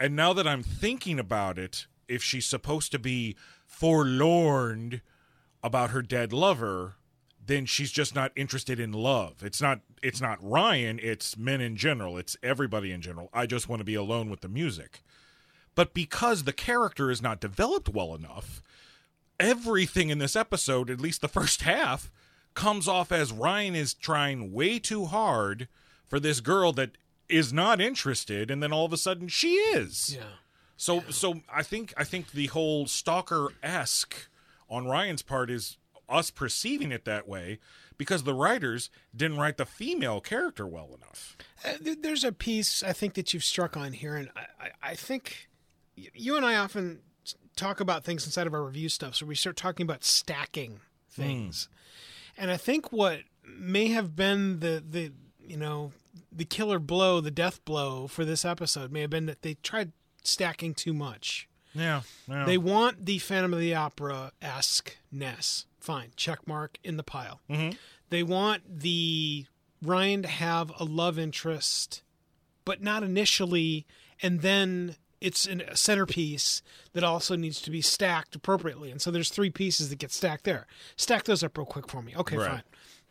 and 0.00 0.16
now 0.16 0.32
that 0.32 0.46
I'm 0.46 0.62
thinking 0.62 1.18
about 1.18 1.58
it 1.58 1.86
if 2.08 2.22
she's 2.22 2.46
supposed 2.46 2.92
to 2.92 2.98
be 2.98 3.36
forlorn 3.66 5.02
about 5.62 5.90
her 5.90 6.02
dead 6.02 6.32
lover 6.32 6.94
then 7.44 7.66
she's 7.66 7.90
just 7.90 8.14
not 8.14 8.32
interested 8.36 8.78
in 8.78 8.92
love. 8.92 9.42
It's 9.42 9.60
not 9.60 9.80
it's 10.02 10.20
not 10.20 10.38
Ryan, 10.42 10.98
it's 11.02 11.36
men 11.36 11.60
in 11.60 11.76
general, 11.76 12.18
it's 12.18 12.36
everybody 12.42 12.92
in 12.92 13.00
general. 13.00 13.30
I 13.32 13.46
just 13.46 13.68
want 13.68 13.80
to 13.80 13.84
be 13.84 13.94
alone 13.94 14.30
with 14.30 14.40
the 14.40 14.48
music. 14.48 15.02
But 15.74 15.94
because 15.94 16.44
the 16.44 16.52
character 16.52 17.10
is 17.10 17.22
not 17.22 17.40
developed 17.40 17.88
well 17.88 18.14
enough, 18.14 18.60
everything 19.40 20.10
in 20.10 20.18
this 20.18 20.36
episode, 20.36 20.90
at 20.90 21.00
least 21.00 21.20
the 21.20 21.28
first 21.28 21.62
half, 21.62 22.10
comes 22.54 22.86
off 22.86 23.10
as 23.10 23.32
Ryan 23.32 23.74
is 23.74 23.94
trying 23.94 24.52
way 24.52 24.78
too 24.78 25.06
hard 25.06 25.68
for 26.06 26.20
this 26.20 26.40
girl 26.40 26.72
that 26.74 26.90
is 27.28 27.52
not 27.52 27.80
interested 27.80 28.50
and 28.50 28.62
then 28.62 28.72
all 28.72 28.84
of 28.84 28.92
a 28.92 28.98
sudden 28.98 29.28
she 29.28 29.54
is. 29.54 30.14
yeah 30.14 30.24
So 30.76 31.04
so 31.08 31.40
I 31.50 31.62
think 31.62 31.94
I 31.96 32.04
think 32.04 32.32
the 32.32 32.48
whole 32.48 32.86
stalker 32.86 33.48
esque 33.62 34.28
on 34.68 34.86
Ryan's 34.86 35.22
part 35.22 35.50
is 35.50 35.78
us 36.12 36.30
perceiving 36.30 36.92
it 36.92 37.04
that 37.04 37.26
way 37.26 37.58
because 37.96 38.24
the 38.24 38.34
writers 38.34 38.90
didn't 39.14 39.38
write 39.38 39.56
the 39.56 39.64
female 39.64 40.20
character 40.20 40.66
well 40.66 40.90
enough. 40.94 41.36
Uh, 41.64 41.94
there's 42.00 42.24
a 42.24 42.32
piece 42.32 42.82
I 42.82 42.92
think 42.92 43.14
that 43.14 43.32
you've 43.32 43.44
struck 43.44 43.76
on 43.76 43.92
here, 43.92 44.16
and 44.16 44.28
I, 44.36 44.40
I, 44.60 44.90
I 44.90 44.94
think 44.94 45.48
you 45.96 46.36
and 46.36 46.44
I 46.44 46.56
often 46.56 47.00
talk 47.56 47.80
about 47.80 48.04
things 48.04 48.24
inside 48.24 48.46
of 48.46 48.54
our 48.54 48.64
review 48.64 48.88
stuff. 48.88 49.14
So 49.16 49.26
we 49.26 49.34
start 49.34 49.56
talking 49.56 49.84
about 49.84 50.04
stacking 50.04 50.80
things, 51.10 51.68
and 52.36 52.50
I 52.50 52.56
think 52.56 52.92
what 52.92 53.20
may 53.44 53.88
have 53.88 54.14
been 54.16 54.60
the 54.60 54.82
the 54.86 55.12
you 55.40 55.56
know 55.56 55.92
the 56.30 56.44
killer 56.44 56.78
blow, 56.78 57.20
the 57.20 57.30
death 57.30 57.64
blow 57.64 58.06
for 58.06 58.24
this 58.24 58.44
episode 58.44 58.90
may 58.90 59.02
have 59.02 59.10
been 59.10 59.26
that 59.26 59.42
they 59.42 59.54
tried 59.54 59.92
stacking 60.24 60.74
too 60.74 60.92
much. 60.92 61.48
Yeah, 61.74 62.02
yeah. 62.28 62.44
They 62.44 62.58
want 62.58 63.06
the 63.06 63.18
Phantom 63.18 63.52
of 63.54 63.60
the 63.60 63.74
Opera 63.74 64.32
esque 64.42 64.96
ness. 65.10 65.66
Fine, 65.80 66.12
check 66.16 66.46
mark 66.46 66.78
in 66.84 66.96
the 66.96 67.02
pile. 67.02 67.40
Mhm. 67.50 67.76
They 68.10 68.22
want 68.22 68.80
the 68.80 69.46
Ryan 69.82 70.22
to 70.22 70.28
have 70.28 70.70
a 70.78 70.84
love 70.84 71.18
interest, 71.18 72.02
but 72.64 72.82
not 72.82 73.02
initially, 73.02 73.86
and 74.22 74.40
then 74.42 74.96
it's 75.20 75.46
an- 75.46 75.60
a 75.62 75.76
centerpiece 75.76 76.62
that 76.92 77.02
also 77.04 77.36
needs 77.36 77.60
to 77.62 77.70
be 77.70 77.80
stacked 77.80 78.34
appropriately. 78.34 78.90
And 78.90 79.00
so 79.00 79.10
there's 79.10 79.28
three 79.30 79.50
pieces 79.50 79.88
that 79.88 79.96
get 79.98 80.12
stacked 80.12 80.44
there. 80.44 80.66
Stack 80.96 81.24
those 81.24 81.42
up 81.42 81.56
real 81.56 81.64
quick 81.66 81.88
for 81.88 82.02
me. 82.02 82.14
Okay, 82.16 82.36
Right. 82.36 82.50
fine. 82.50 82.62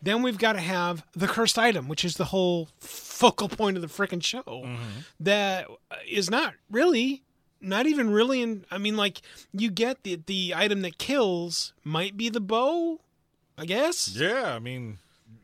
Then 0.02 0.22
we've 0.22 0.38
got 0.38 0.54
to 0.54 0.60
have 0.62 1.06
the 1.14 1.28
cursed 1.28 1.58
item, 1.60 1.88
which 1.88 2.04
is 2.04 2.16
the 2.18 2.26
whole 2.26 2.70
focal 2.80 3.48
point 3.48 3.78
of 3.78 3.82
the 3.82 3.88
frickin' 3.88 4.24
show. 4.24 4.78
That 5.20 5.68
is 6.08 6.30
not 6.30 6.56
really, 6.70 7.24
not 7.62 7.86
even 7.88 8.10
really. 8.10 8.42
In 8.42 8.66
I 8.72 8.78
mean, 8.78 8.98
like 8.98 9.22
you 9.54 9.70
get 9.72 10.04
the 10.04 10.20
the 10.26 10.54
item 10.56 10.82
that 10.82 10.98
kills 10.98 11.74
might 11.84 12.18
be 12.18 12.30
the 12.30 12.42
bow, 12.42 13.00
I 13.58 13.66
guess. 13.66 14.16
yeah, 14.16 14.54
I 14.56 14.60
mean 14.60 14.98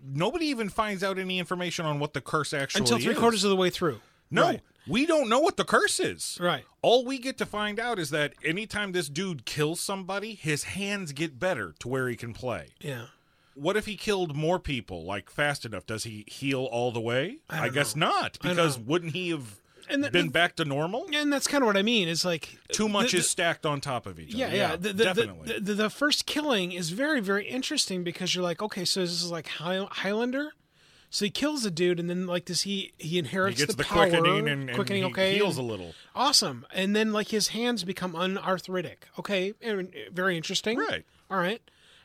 nobody 0.09 0.45
even 0.47 0.69
finds 0.69 1.03
out 1.03 1.17
any 1.17 1.39
information 1.39 1.85
on 1.85 1.99
what 1.99 2.13
the 2.13 2.21
curse 2.21 2.53
actually 2.53 2.81
Until 2.81 2.99
three 2.99 3.13
is. 3.13 3.17
quarters 3.19 3.43
of 3.43 3.49
the 3.49 3.55
way 3.55 3.69
through. 3.69 3.99
No, 4.31 4.43
Right. 4.43 4.61
we 4.87 5.05
don't 5.05 5.27
know 5.29 5.39
what 5.39 5.57
the 5.57 5.63
curse 5.65 5.99
is. 5.99 6.37
Right. 6.39 6.63
All 6.81 7.03
we 7.05 7.17
get 7.17 7.37
to 7.39 7.45
find 7.45 7.79
out 7.79 7.97
is 7.99 8.09
that 8.11 8.33
anytime 8.43 8.91
this 8.91 9.09
dude 9.09 9.45
kills 9.45 9.79
somebody, 9.79 10.33
his 10.35 10.63
hands 10.65 11.11
get 11.13 11.39
better 11.39 11.73
to 11.79 11.87
where 11.87 12.07
he 12.09 12.15
can 12.15 12.33
play. 12.33 12.69
Yeah. 12.81 13.07
What 13.55 13.75
if 13.75 13.85
he 13.85 13.95
killed 13.97 14.35
more 14.35 14.59
people, 14.59 15.03
like 15.03 15.29
fast 15.29 15.65
enough? 15.65 15.85
Does 15.85 16.03
he 16.03 16.23
heal 16.27 16.65
all 16.65 16.91
the 16.91 17.01
way? 17.01 17.37
I 17.49 17.61
don't 17.65 17.73
guess 17.73 17.95
not, 17.95 18.37
I 18.41 18.49
because 18.49 18.77
wouldn't 18.77 19.13
he 19.13 19.29
have 19.29 19.59
And 19.89 20.03
the- 20.03 20.11
been 20.11 20.25
the- 20.27 20.31
back 20.31 20.55
to 20.57 20.65
normal? 20.65 21.07
And 21.13 21.31
that's 21.31 21.47
kind 21.47 21.61
of 21.63 21.65
what 21.67 21.77
I 21.77 21.81
mean. 21.81 22.07
Is 22.07 22.25
like 22.25 22.57
Too 22.71 22.89
much 22.89 23.11
the- 23.11 23.19
is 23.19 23.29
stacked 23.29 23.65
on 23.65 23.81
top 23.81 24.05
of 24.05 24.19
each 24.19 24.33
Yeah, 24.33 24.47
other. 24.47 24.55
yeah. 24.55 24.75
The, 24.75 24.93
the, 24.93 25.03
definitely. 25.05 25.53
The, 25.53 25.59
the, 25.59 25.73
the 25.73 25.89
first 25.89 26.25
killing 26.25 26.71
is 26.71 26.89
very, 26.89 27.19
very 27.21 27.47
interesting 27.47 28.03
because 28.03 28.35
you're 28.35 28.43
like, 28.43 28.61
okay, 28.61 28.85
so 28.85 29.01
this 29.01 29.11
is 29.11 29.31
like 29.31 29.47
High, 29.47 29.85
Highlander. 29.89 30.51
So 31.09 31.23
he 31.23 31.31
kills 31.31 31.65
a 31.65 31.71
dude, 31.71 32.01
and 32.01 32.09
then 32.09 32.27
like 32.27 32.43
does 32.43 32.63
he 32.63 32.91
he 32.97 33.07
he 33.11 33.17
inherits 33.19 33.59
gets 33.59 33.73
the, 33.75 33.77
the, 33.77 33.83
power, 33.87 34.09
quickening 34.09 34.49
and, 34.49 34.67
and 34.69 34.75
quickening, 34.75 35.03
he 35.03 35.09
okay, 35.09 35.35
heals 35.35 35.55
a 35.57 35.61
little. 35.61 35.93
awesome, 36.13 36.65
and 36.73 36.93
then 36.93 37.13
like 37.13 37.29
his 37.29 37.47
hands 37.49 37.85
become 37.85 38.11
unarthritic. 38.11 38.97
Okay, 39.17 39.53
and- 39.61 39.87
uh, 39.87 40.11
very 40.11 40.35
interesting. 40.35 40.77
Right. 40.77 41.05
All 41.31 41.37
right, 41.37 41.61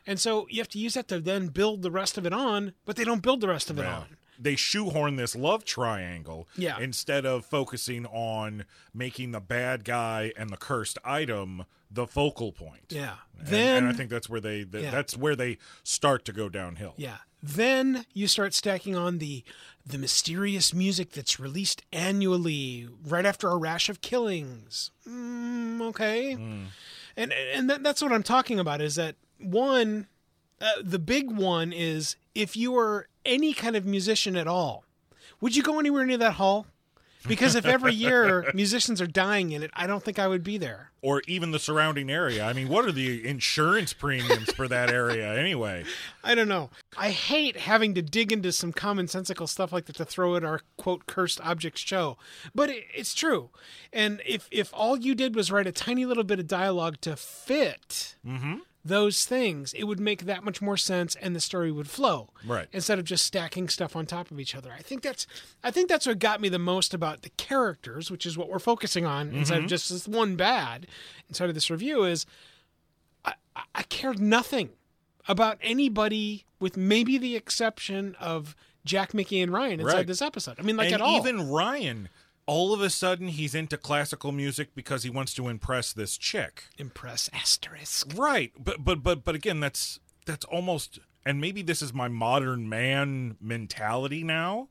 and 0.07 0.21
so 0.21 0.47
you 0.51 0.61
have 0.61 0.68
to 0.68 0.79
use 0.79 0.95
that 0.95 1.09
to 1.09 1.18
then 1.18 1.49
build 1.49 1.83
the 1.83 1.90
rest 1.90 2.16
of 2.16 2.25
it 2.27 2.33
on, 2.33 2.75
but 2.85 2.95
they 2.95 3.03
don't 3.03 3.23
build 3.23 3.40
the 3.40 3.49
rest 3.49 3.71
of 3.71 3.79
it 3.81 3.83
Yeah. 3.83 3.99
on. 3.99 4.16
They 4.43 4.57
shoehorn 4.57 5.17
this 5.17 5.35
love 5.37 5.65
triangle 5.65 6.49
Yeah. 6.57 6.79
instead 6.79 7.25
of 7.27 7.45
focusing 7.45 8.07
on 8.07 8.65
making 8.93 9.33
the 9.33 9.41
bad 9.41 9.85
guy 9.85 10.33
and 10.37 10.51
the 10.51 10.57
cursed 10.57 10.99
item 11.05 11.65
the 11.91 12.07
focal 12.07 12.53
point. 12.53 12.87
Yeah. 12.89 13.17
And, 13.39 13.47
then 13.49 13.77
and 13.85 13.89
I 13.89 13.93
think 13.93 14.09
that's 14.09 14.29
where 14.29 14.41
they 14.41 14.65
that, 14.65 14.83
Yeah. 14.83 14.91
that's 14.91 15.17
where 15.17 15.37
they 15.37 15.59
start 15.85 16.25
to 16.25 16.33
go 16.33 16.49
downhill. 16.49 16.95
Yeah. 16.97 17.19
Then 17.43 18.07
you 18.15 18.29
start 18.29 18.55
stacking 18.55 18.97
on 18.97 19.19
the 19.19 19.45
the 19.85 19.99
mysterious 19.99 20.73
music 20.73 21.11
that's 21.13 21.39
released 21.41 21.83
annually 21.93 22.89
right 23.05 23.27
after 23.27 23.49
a 23.49 23.57
rash 23.57 23.89
of 23.89 24.01
killings. 24.01 24.91
Mm, 25.09 25.81
okay. 25.89 26.33
And 26.33 27.33
and 27.33 27.69
that, 27.69 27.83
that's 27.83 28.01
what 28.01 28.13
I'm 28.13 28.23
talking 28.23 28.59
about 28.59 28.81
is 28.81 28.95
that 28.95 29.17
one 29.39 30.07
uh, 30.61 30.67
the 30.83 30.99
big 31.01 31.31
one 31.31 31.73
is 31.73 32.17
if 32.35 32.57
you 32.57 32.73
were 32.73 33.09
any 33.25 33.53
kind 33.53 33.77
of 33.77 33.85
musician 33.85 34.37
at 34.37 34.47
all, 34.47 34.85
would 35.41 35.57
you 35.57 35.63
go 35.63 35.79
anywhere 35.79 36.07
near 36.07 36.19
that 36.19 36.35
hall? 36.35 36.67
Because 37.27 37.55
if 37.55 37.65
every 37.65 37.95
year 37.95 38.51
musicians 38.55 39.01
are 39.01 39.07
dying 39.07 39.53
in 39.53 39.63
it, 39.63 39.71
I 39.75 39.87
don't 39.87 40.03
think 40.03 40.19
I 40.19 40.27
would 40.27 40.43
be 40.43 40.59
there. 40.59 40.91
Or 41.03 41.23
even 41.27 41.51
the 41.51 41.59
surrounding 41.59 42.11
area. 42.11 42.45
I 42.45 42.53
mean, 42.53 42.69
what 42.69 42.85
are 42.85 42.93
the 42.93 43.27
insurance 43.27 43.93
premiums 43.93 44.53
for 44.53 44.69
that 44.69 44.91
area 44.91 45.33
anyway? 45.35 45.85
I 46.25 46.35
don't 46.35 46.49
know. 46.49 46.71
I 46.97 47.11
hate 47.11 47.57
having 47.57 47.95
to 47.95 48.03
dig 48.03 48.33
into 48.33 48.53
some 48.53 48.73
commonsensical 48.73 49.49
stuff 49.49 49.73
like 49.73 49.87
that 49.87 49.97
to 49.97 50.05
throw 50.05 50.37
at 50.37 50.45
our 50.45 50.61
quote 50.77 51.07
cursed 51.07 51.41
objects 51.43 51.81
show, 51.81 52.19
but 52.55 52.71
it, 52.71 52.85
it's 52.95 53.15
true. 53.15 53.51
And 53.93 54.21
if 54.27 54.49
if 54.51 54.71
all 54.73 54.97
you 54.97 55.15
did 55.15 55.35
was 55.35 55.51
write 55.51 55.67
a 55.67 55.73
tiny 55.73 56.05
little 56.07 56.25
bit 56.25 56.39
of 56.39 56.47
dialogue 56.47 57.01
to 57.03 57.17
fit 57.17 58.17
mm-hmm. 58.27 58.59
Those 58.85 59.25
things, 59.25 59.73
it 59.75 59.85
would 59.85 60.01
make 60.01 60.25
that 60.25 60.42
much 60.45 60.61
more 60.61 60.77
sense, 60.77 61.14
and 61.16 61.37
the 61.37 61.40
story 61.40 61.71
would 61.71 61.88
flow. 61.88 62.31
Right. 62.45 62.66
Instead 62.73 62.99
of 62.99 63.05
just 63.05 63.25
stacking 63.25 63.68
stuff 63.68 63.95
on 63.95 64.07
top 64.07 64.31
of 64.31 64.40
each 64.40 64.55
other. 64.55 64.73
I 64.77 64.83
think 64.83 65.03
that's 65.03 65.27
I 65.62 65.71
think 65.71 65.88
that's 65.88 66.07
what 66.07 66.18
got 66.18 66.40
me 66.40 66.49
the 66.49 66.59
most 66.59 66.92
about 66.92 67.23
the 67.23 67.31
characters, 67.31 68.11
which 68.11 68.27
is 68.27 68.37
what 68.37 68.49
we're 68.49 68.59
focusing 68.59 69.07
on 69.07 69.31
instead 69.31 69.59
of 69.59 69.61
mm-hmm. 69.62 69.68
just 69.68 69.90
this 69.90 70.09
one 70.09 70.37
bad 70.37 70.87
inside 71.29 71.49
of 71.49 71.55
this 71.55 71.71
review 71.71 72.05
is 72.05 72.27
I, 73.25 73.35
I- 73.55 73.62
I 73.75 73.83
cared 73.85 74.18
nothing 74.18 74.71
about 75.29 75.59
anybody 75.62 76.45
with 76.59 76.77
maybe 76.77 77.18
the 77.18 77.37
exception 77.37 78.16
of 78.18 78.57
Jack, 78.85 79.14
Mickey, 79.14 79.40
and 79.40 79.53
Ryan 79.53 79.81
inside 79.81 79.95
Right. 79.95 80.07
this 80.07 80.21
episode. 80.21 80.57
I 80.59 80.62
mean, 80.62 80.77
like 80.77 80.87
and 80.87 80.97
at 80.97 81.01
all. 81.01 81.16
even 81.16 81.49
Ryan, 81.49 82.09
all 82.47 82.75
of 82.75 82.81
a 82.81 82.91
sudden 82.91 83.29
he's 83.29 83.55
into 83.55 83.77
classical 83.77 84.33
music 84.33 84.75
because 84.75 85.03
he 85.03 85.11
wants 85.11 85.33
to 85.35 85.49
impress 85.49 85.93
this 85.93 86.17
chick. 86.17 86.65
impress 86.79 87.31
asterisk. 87.33 88.13
Right. 88.17 88.53
But 88.59 88.85
but 88.85 89.03
but 89.03 89.25
but 89.25 89.35
again, 89.35 89.61
that's 89.61 90.01
that's 90.27 90.45
almost 90.47 90.99
and 91.25 91.41
maybe 91.41 91.63
this 91.63 91.83
is 91.83 91.93
my 91.93 92.09
modern 92.09 92.69
man 92.69 93.37
mentality 93.41 94.25
now, 94.25 94.69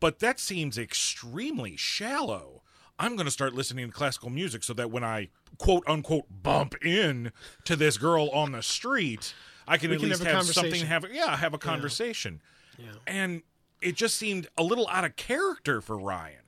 but 0.00 0.20
that 0.20 0.38
seems 0.38 0.78
extremely 0.78 1.76
shallow. 1.76 2.62
I'm 2.98 3.16
going 3.16 3.26
to 3.26 3.32
start 3.32 3.54
listening 3.54 3.86
to 3.86 3.92
classical 3.92 4.30
music 4.30 4.62
so 4.62 4.74
that 4.74 4.90
when 4.90 5.02
I 5.02 5.30
quote 5.58 5.82
unquote 5.88 6.26
bump 6.30 6.74
in 6.84 7.32
to 7.64 7.74
this 7.74 7.98
girl 7.98 8.28
on 8.30 8.52
the 8.52 8.62
street, 8.62 9.34
I 9.66 9.76
can 9.76 9.90
We 9.90 9.96
at 9.96 10.00
can 10.00 10.08
least 10.10 10.22
have 10.22 10.34
have, 10.36 10.46
something 10.46 10.86
have 10.86 11.06
yeah, 11.12 11.36
have 11.36 11.54
a 11.54 11.58
conversation. 11.58 12.40
Yeah, 12.78 12.92
And 13.06 13.42
it 13.80 13.96
just 13.96 14.16
seemed 14.16 14.46
a 14.56 14.62
little 14.62 14.88
out 14.88 15.04
of 15.04 15.16
character 15.16 15.80
for 15.80 15.98
Ryan. 15.98 16.41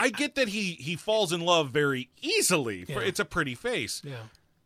I, 0.00 0.08
get 0.10 0.34
that 0.36 0.48
he 0.48 0.72
he 0.72 0.96
falls 0.96 1.32
in 1.32 1.40
love 1.40 1.70
very 1.70 2.08
easily. 2.22 2.84
For, 2.84 2.92
Yeah. 2.92 3.08
It's 3.08 3.20
a 3.20 3.24
pretty 3.24 3.54
face 3.54 4.02
Yeah. 4.04 4.16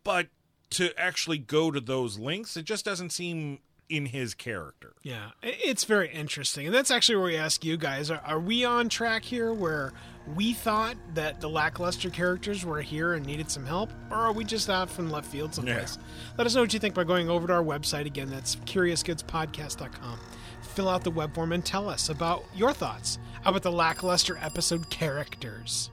but 0.05 0.29
to 0.71 0.97
actually 0.99 1.39
go 1.39 1.71
to 1.71 1.81
those 1.81 2.19
links, 2.19 2.57
it 2.57 2.65
just 2.65 2.85
doesn't 2.85 3.11
seem 3.11 3.59
in 3.89 4.07
his 4.07 4.35
character. 4.35 4.93
Yeah, 5.03 5.31
it's 5.43 5.83
very 5.83 6.09
interesting, 6.13 6.65
and 6.67 6.73
that's 6.73 6.93
actually 6.93 7.17
where 7.17 7.25
we 7.25 7.37
ask 7.37 7.65
you 7.65 7.77
guys: 7.77 8.09
Are, 8.09 8.23
are 8.25 8.39
we 8.39 8.65
on 8.65 8.89
track 8.89 9.25
here, 9.25 9.53
where 9.53 9.93
we 10.37 10.53
thought 10.53 10.95
that 11.15 11.41
the 11.41 11.49
lackluster 11.49 12.09
characters 12.09 12.65
were 12.65 12.83
here 12.83 13.15
and 13.15 13.27
needed 13.27 13.51
some 13.51 13.67
help, 13.67 13.91
or 14.09 14.17
are 14.19 14.33
we 14.33 14.45
just 14.45 14.71
off 14.71 15.01
in 15.01 15.11
left 15.11 15.27
field 15.27 15.53
someplace? 15.53 15.99
Let 16.39 16.47
us 16.47 16.55
know 16.55 16.61
what 16.61 16.73
you 16.73 16.79
think 16.79 16.95
by 16.95 17.03
going 17.03 17.29
over 17.29 17.49
to 17.49 17.53
our 17.53 17.65
website 17.65 18.07
again. 18.07 18.31
That's 18.31 18.55
curiousgoodspodcast.com. 18.55 20.21
Fill 20.75 20.89
out 20.89 21.05
the 21.05 21.11
web 21.11 21.35
form 21.35 21.53
and 21.53 21.65
tell 21.65 21.89
us 21.89 22.09
about 22.09 22.45
your 22.55 22.73
thoughts 22.73 23.19
about 23.45 23.63
the 23.63 23.73
lackluster 23.73 24.39
episode 24.43 24.89
characters. 24.91 25.91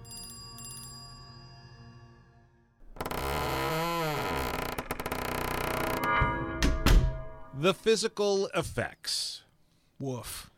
The 7.59 7.73
physical 7.73 8.47
effects. 8.53 9.41
Woof. 9.99 10.51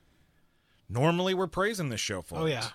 Normally, 0.90 1.34
we're 1.34 1.48
praising 1.48 1.90
this 1.90 2.02
show 2.02 2.22
for 2.22 2.40
Oh 2.40 2.46
it. 2.46 2.52
yeah. 2.52 2.70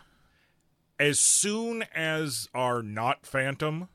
As 0.99 1.19
soon 1.19 1.85
as 1.95 2.49
our 2.55 2.83
not 2.83 3.27
Phantom 3.27 3.89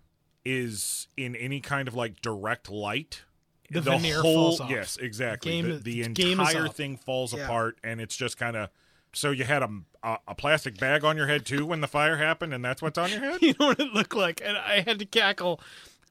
is 0.46 1.08
in 1.18 1.36
any 1.36 1.62
kind 1.62 1.88
of 1.88 1.96
like 1.96 2.22
direct 2.22 2.70
light, 2.70 3.24
The 3.72 3.82
veneer 3.82 4.22
whole 4.22 4.34
falls 4.34 4.62
off. 4.62 4.70
yes, 4.70 4.98
exactly. 4.98 5.52
Game 5.52 5.70
the 5.70 6.04
the 6.04 6.10
game 6.10 6.40
entire 6.40 6.68
thing 6.68 6.98
falls 6.98 7.34
Yeah. 7.34 7.44
apart, 7.46 7.78
and 7.84 8.00
it's 8.02 8.16
just 8.16 8.38
kind 8.38 8.56
of. 8.58 8.70
So 9.14 9.32
you 9.32 9.44
had 9.44 9.64
a, 9.64 9.70
a 10.04 10.18
a 10.30 10.36
plastic 10.36 10.78
bag 10.78 11.04
on 11.04 11.18
your 11.18 11.28
head 11.28 11.46
too 11.46 11.66
when 11.66 11.82
the 11.82 11.88
fire 11.88 12.18
happened, 12.18 12.54
and 12.54 12.64
that's 12.64 12.82
what's 12.82 12.98
on 12.98 13.10
your 13.12 13.20
head. 13.22 13.40
You 13.42 13.54
know 13.60 13.68
what 13.68 13.80
it 13.80 13.94
looked 13.94 14.16
like? 14.16 14.42
And 14.44 14.58
I 14.58 14.82
had 14.82 15.00
to 15.00 15.06
cackle. 15.06 15.60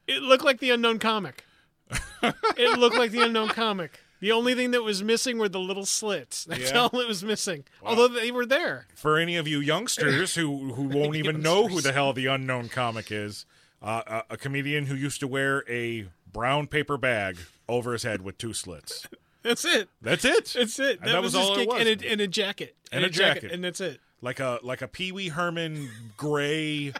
It 0.07 0.21
looked 0.21 0.43
like 0.43 0.59
the 0.59 0.71
unknown 0.71 0.99
comic. 0.99 1.45
it 2.21 2.77
looked 2.79 2.97
like 2.97 3.11
the 3.11 3.21
unknown 3.23 3.49
comic. 3.49 3.99
The 4.19 4.31
only 4.33 4.53
thing 4.53 4.71
that 4.71 4.83
was 4.83 5.01
missing 5.01 5.37
were 5.37 5.47
the 5.47 5.59
little 5.61 5.85
slits. 5.85 6.43
That's 6.43 6.71
Yeah. 6.71 6.79
all 6.81 6.99
it 6.99 7.07
was 7.07 7.23
missing. 7.23 7.63
Although 7.81 8.09
they 8.09 8.31
were 8.31 8.45
there. 8.45 8.87
for 8.95 9.17
any 9.17 9.37
of 9.37 9.47
you 9.47 9.59
youngsters 9.61 10.35
who 10.35 10.73
who 10.73 10.83
won't 10.89 11.15
even 11.15 11.41
know 11.41 11.67
who 11.67 11.79
the 11.81 11.93
hell 11.93 12.11
the 12.11 12.25
unknown 12.25 12.67
comic 12.69 13.11
is, 13.11 13.45
uh, 13.81 14.01
a, 14.29 14.33
a 14.33 14.37
comedian 14.37 14.87
who 14.87 14.95
used 14.95 15.21
to 15.21 15.27
wear 15.27 15.63
a 15.69 16.09
brown 16.31 16.67
paper 16.67 16.97
bag 16.97 17.37
over 17.67 17.93
his 17.93 18.03
head 18.03 18.21
with 18.21 18.37
two 18.37 18.53
slits. 18.53 19.07
That's 19.43 19.63
it. 19.63 19.89
That's 20.01 20.25
it. 20.25 20.53
That's 20.55 20.79
it. 20.79 20.99
And 21.01 21.11
that 21.11 21.21
was 21.21 21.33
his 21.33 21.41
all 21.41 21.57
it 21.57 21.67
was. 21.67 21.79
And 21.79 22.01
a, 22.01 22.11
and 22.11 22.21
a 22.21 22.27
jacket. 22.27 22.75
And 22.91 23.05
a 23.05 23.09
jacket. 23.09 23.51
And 23.51 23.63
that's 23.63 23.79
it. 23.79 24.01
like 24.21 24.41
a 24.41 24.59
like 24.63 24.81
a 24.81 24.87
Pee 24.87 25.13
Wee 25.13 25.29
Herman 25.29 25.89
gray 26.17 26.93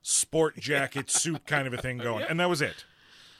sport 0.00 0.56
jacket 0.58 1.10
suit 1.10 1.46
kind 1.46 1.66
of 1.66 1.74
a 1.74 1.76
thing 1.76 1.98
going, 1.98 2.24
and 2.28 2.40
that 2.40 2.48
was 2.48 2.62
it. 2.62 2.86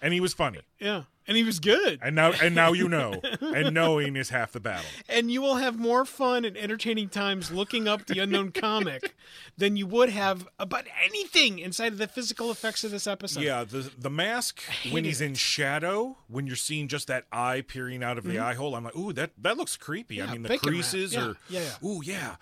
And 0.03 0.13
he 0.13 0.21
was 0.21 0.35
funny. 0.35 0.61
Yeah. 0.79 1.05
And 1.27 1.37
he 1.39 1.43
was 1.43 1.59
good. 1.59 2.01
And 2.03 2.15
now 2.15 2.33
and 2.43 2.55
now 2.55 2.73
you 2.73 2.89
know. 2.89 3.21
And 3.41 3.73
knowing 3.73 4.17
is 4.17 4.29
half 4.31 4.53
the 4.53 4.61
battle. 4.61 4.85
And 5.09 5.31
you 5.31 5.41
will 5.41 5.57
have 5.57 5.79
more 5.79 6.05
fun 6.05 6.45
and 6.45 6.57
entertaining 6.57 7.09
times 7.09 7.51
looking 7.51 7.87
up 7.89 8.07
the 8.07 8.19
unknown 8.19 8.51
comic 8.53 9.15
than 9.57 9.77
you 9.77 9.87
would 9.87 10.09
have 10.11 10.47
about 10.59 10.87
anything 11.05 11.59
inside 11.61 11.93
of 11.93 11.99
the 11.99 12.09
physical 12.09 12.51
effects 12.51 12.85
of 12.85 12.91
this 12.91 13.07
episode. 13.07 13.43
Yeah, 13.43 13.65
the 13.65 13.91
the 13.97 14.11
mask 14.11 14.61
when 14.91 15.05
he's 15.05 15.21
in 15.21 15.35
shadow, 15.35 16.19
when 16.29 16.47
you're 16.47 16.57
seeing 16.57 16.89
just 16.89 17.07
that 17.07 17.25
eye 17.33 17.63
peering 17.67 18.03
out 18.03 18.19
of 18.19 18.25
the 18.25 18.39
eye 18.39 18.55
hole, 18.55 18.75
I'm 18.75 18.85
like, 18.85 18.97
ooh, 18.97 19.13
that 19.15 19.31
that 19.41 19.57
looks 19.57 19.77
creepy. 19.77 20.21
I 20.21 20.25
Mm-hmm. 20.27 20.33
Mean, 20.33 20.43
the 20.43 20.59
creases 20.59 21.15
Yeah, 21.15 21.21
are, 21.29 21.37
yeah, 21.49 21.61
yeah. 21.83 21.89
ooh, 21.89 22.03
yeah. 22.05 22.37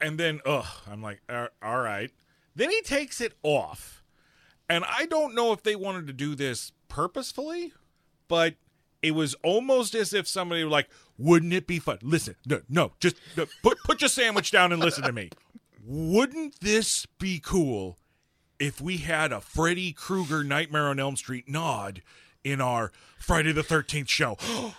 And 0.00 0.18
then, 0.18 0.40
ugh, 0.46 0.66
I'm 0.90 1.02
like, 1.02 1.20
"Uh, 1.28 1.48
all 1.62 1.80
right. 1.80 2.10
Then 2.56 2.70
he 2.70 2.80
takes 2.82 3.20
it 3.20 3.34
off, 3.42 4.02
and 4.68 4.84
I 4.84 5.06
don't 5.06 5.34
know 5.34 5.52
if 5.52 5.62
they 5.62 5.76
wanted 5.76 6.06
to 6.08 6.12
do 6.12 6.34
this 6.34 6.72
purposefully, 6.88 7.72
but 8.32 8.54
it 9.02 9.10
was 9.10 9.34
almost 9.42 9.94
as 9.94 10.14
if 10.14 10.26
somebody 10.26 10.64
were 10.64 10.70
like, 10.70 10.88
wouldn't 11.18 11.52
it 11.52 11.66
be 11.66 11.78
fun? 11.78 11.98
Listen, 12.00 12.34
no, 12.46 12.62
no, 12.66 12.92
just 12.98 13.16
no, 13.36 13.44
put 13.62 13.76
put 13.84 14.00
your 14.00 14.08
sandwich 14.08 14.50
down 14.50 14.72
and 14.72 14.80
listen 14.80 15.04
to 15.04 15.12
me. 15.12 15.28
Wouldn't 15.84 16.58
this 16.60 17.04
be 17.04 17.40
cool 17.44 17.98
if 18.58 18.80
we 18.80 18.96
had 18.96 19.30
a 19.32 19.42
Freddy 19.42 19.92
Krueger 19.92 20.42
Nightmare 20.42 20.86
on 20.88 20.98
Elm 20.98 21.14
Street 21.16 21.46
nod 21.46 22.00
in 22.42 22.62
our 22.62 22.90
Friday 23.18 23.52
the 23.52 23.60
13th 23.60 24.08
show? 24.08 24.38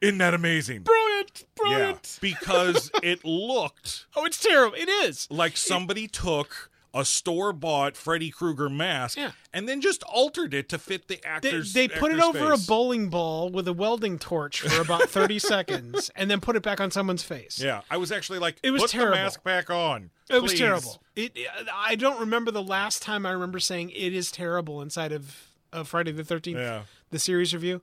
Isn't 0.00 0.18
that 0.18 0.32
amazing? 0.32 0.82
Brilliant. 0.82 1.46
brilliant, 1.56 1.98
brilliant. 2.06 2.18
because 2.20 2.92
it 3.02 3.24
looked 3.24 4.06
Oh, 4.14 4.24
it's 4.24 4.40
terrible. 4.40 4.76
It 4.78 4.88
is. 4.88 5.26
like 5.32 5.56
somebody 5.56 6.06
took 6.06 6.69
a 6.92 7.04
store 7.04 7.52
bought 7.52 7.96
Freddy 7.96 8.30
Krueger 8.30 8.68
mask 8.68 9.16
Yeah. 9.16 9.30
and 9.52 9.68
then 9.68 9.80
just 9.80 10.02
altered 10.04 10.52
it 10.54 10.68
to 10.70 10.78
fit 10.78 11.06
the 11.08 11.16
They, 11.22 11.28
actor's 11.28 11.72
they 11.72 11.86
put 11.88 12.10
it 12.12 12.18
over 12.20 12.50
face. 12.56 12.64
a 12.64 12.66
bowling 12.66 13.08
ball 13.10 13.48
with 13.50 13.68
a 13.68 13.72
welding 13.72 14.18
torch 14.18 14.60
for 14.62 14.80
about 14.80 15.02
30 15.08 15.38
seconds 15.38 16.10
and 16.16 16.30
then 16.30 16.40
put 16.40 16.56
it 16.56 16.62
back 16.62 16.80
on 16.80 16.90
someone's 16.90 17.22
face. 17.22 17.60
Yeah, 17.62 17.82
I 17.90 17.96
was 17.96 18.10
actually 18.10 18.40
like, 18.40 18.56
It 18.62 18.72
was 18.72 18.82
put 18.82 18.90
terrible. 18.90 19.16
the 19.16 19.22
mask 19.22 19.44
back 19.44 19.70
on. 19.70 20.10
It 20.28 20.42
was 20.42 20.54
terrible. 20.54 21.02
It, 21.16 21.36
I 21.72 21.94
don't 21.96 22.18
remember 22.20 22.50
the 22.50 22.62
last 22.62 23.02
time 23.02 23.24
I 23.26 23.30
remember 23.32 23.60
saying 23.60 23.90
it 23.90 24.12
is 24.14 24.30
terrible 24.32 24.80
inside 24.82 25.12
of, 25.12 25.36
of 25.72 25.88
Friday 25.88 26.12
the 26.12 26.22
13th, 26.24 26.54
Yeah. 26.54 26.82
the 27.10 27.18
series 27.18 27.52
review. 27.54 27.82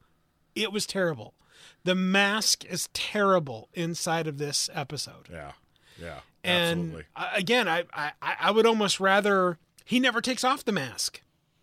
It 0.56 0.72
was 0.72 0.86
terrible. 0.86 1.34
The 1.84 1.96
mask 1.96 2.66
is 2.66 2.90
terrible 2.94 3.70
inside 3.74 4.28
of 4.28 4.38
this 4.38 4.70
episode. 4.74 5.28
Yeah, 5.32 5.52
yeah, 6.02 6.20
And 6.48 6.80
absolutely. 6.80 7.06
Again, 7.36 7.68
I, 7.68 7.84
I 7.94 8.12
I 8.22 8.52
would 8.52 8.66
almost 8.66 9.00
rather 9.00 9.58
he 9.86 10.00
never 10.00 10.22
takes 10.22 10.44
off 10.44 10.66
the 10.66 10.72
mask. 10.72 11.22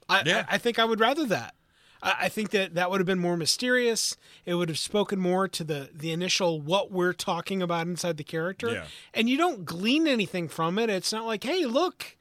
I 0.09 0.23
Yeah. 0.25 0.47
I, 0.49 0.55
I 0.55 0.59
think 0.59 0.79
I 0.79 0.85
would 0.85 1.01
rather 1.01 1.27
that. 1.27 1.55
I, 2.03 2.15
I 2.23 2.29
think 2.29 2.51
that 2.51 2.75
that 2.75 2.91
would 2.91 3.01
have 3.01 3.07
been 3.07 3.19
more 3.19 3.37
mysterious. 3.37 4.17
It 4.45 4.55
would 4.55 4.69
have 4.69 4.79
spoken 4.79 5.19
more 5.19 5.49
to 5.49 5.65
the 5.65 5.91
the 5.93 6.13
initial 6.13 6.61
what 6.61 6.93
we're 6.93 7.13
talking 7.13 7.63
about 7.63 7.87
inside 7.87 8.17
the 8.17 8.25
character. 8.25 8.73
Yeah. 8.73 8.85
And 9.13 9.29
you 9.29 9.37
don't 9.37 9.65
glean 9.65 10.07
anything 10.07 10.49
from 10.49 10.79
it. 10.79 10.91
It's 10.91 11.13
not 11.13 11.27
like, 11.27 11.45
hey, 11.45 11.65
look, 11.65 12.17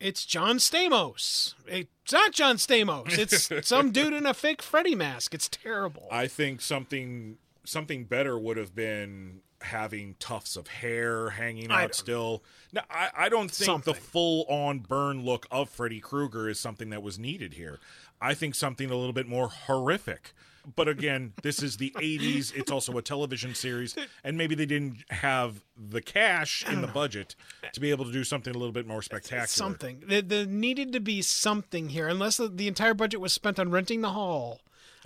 it's 0.00 0.26
John 0.26 0.58
Stamos. 0.58 1.54
It's 1.66 2.12
not 2.12 2.32
John 2.32 2.56
Stamos. 2.56 3.16
It's 3.16 3.50
some 3.68 3.90
dude 3.90 4.12
in 4.12 4.26
a 4.26 4.34
fake 4.34 4.60
Freddy 4.60 4.94
mask. 4.94 5.32
It's 5.34 5.48
terrible. 5.48 6.08
I 6.10 6.26
think 6.26 6.60
something 6.60 7.38
something 7.64 8.04
better 8.04 8.38
would 8.38 8.56
have 8.56 8.74
been 8.74 9.40
having 9.62 10.14
tufts 10.18 10.56
of 10.56 10.68
hair 10.68 11.30
hanging 11.30 11.70
out 11.70 11.94
still. 11.94 12.42
No, 12.72 12.82
I, 12.90 13.10
I 13.16 13.28
don't 13.28 13.50
think 13.50 13.66
Something. 13.66 13.94
the 13.94 14.00
full 14.00 14.44
on 14.48 14.80
burn 14.80 15.24
look 15.24 15.46
of 15.50 15.70
Freddy 15.70 16.00
Krueger 16.00 16.48
is 16.48 16.60
something 16.60 16.90
that 16.90 17.02
was 17.02 17.18
needed 17.18 17.54
here. 17.54 17.78
I 18.20 18.34
think 18.34 18.54
something 18.54 18.90
a 18.90 18.96
little 18.96 19.12
bit 19.12 19.26
more 19.26 19.48
horrific. 19.48 20.34
But 20.76 20.88
again, 20.88 21.34
this 21.42 21.62
is 21.62 21.76
the 21.76 21.92
80s. 21.96 22.54
It's 22.54 22.70
also 22.70 22.96
a 22.96 23.02
television 23.02 23.54
series. 23.54 23.94
And 24.22 24.38
maybe 24.38 24.54
they 24.54 24.64
didn't 24.64 25.04
have 25.10 25.62
the 25.76 26.00
cash 26.00 26.64
in 26.66 26.80
the 26.80 26.86
budget 26.86 27.36
to 27.74 27.80
be 27.80 27.90
able 27.90 28.06
to 28.06 28.12
do 28.12 28.24
something 28.24 28.54
a 28.54 28.58
little 28.58 28.72
bit 28.72 28.86
more 28.86 29.02
spectacular. 29.02 29.46
something. 29.46 30.04
There, 30.06 30.22
there 30.22 30.46
needed 30.46 30.92
to 30.94 31.00
be 31.00 31.20
something 31.20 31.90
here, 31.90 32.08
unless 32.08 32.38
the, 32.38 32.48
the 32.48 32.66
entire 32.66 32.94
budget 32.94 33.20
was 33.20 33.32
spent 33.32 33.58
on 33.58 33.70
renting 33.70 34.00
the 34.00 34.10
hall. 34.10 34.60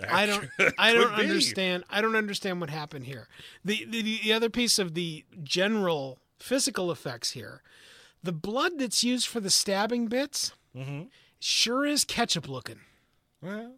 I 0.07 0.25
don't. 0.25 0.49
I 0.77 0.93
don't 0.93 1.15
be. 1.15 1.23
understand. 1.23 1.83
I 1.89 2.01
don't 2.01 2.15
understand 2.15 2.61
what 2.61 2.69
happened 2.69 3.05
here. 3.05 3.27
The, 3.65 3.85
the 3.89 4.01
the 4.23 4.33
other 4.33 4.49
piece 4.49 4.79
of 4.79 4.93
the 4.93 5.25
general 5.43 6.19
physical 6.39 6.91
effects 6.91 7.31
here, 7.31 7.61
the 8.23 8.31
blood 8.31 8.73
that's 8.77 9.03
used 9.03 9.27
for 9.27 9.39
the 9.39 9.49
stabbing 9.49 10.07
bits, 10.07 10.53
mm-hmm. 10.75 11.03
sure 11.39 11.85
is 11.85 12.05
ketchup 12.05 12.47
looking. 12.47 12.79
Well, 13.41 13.73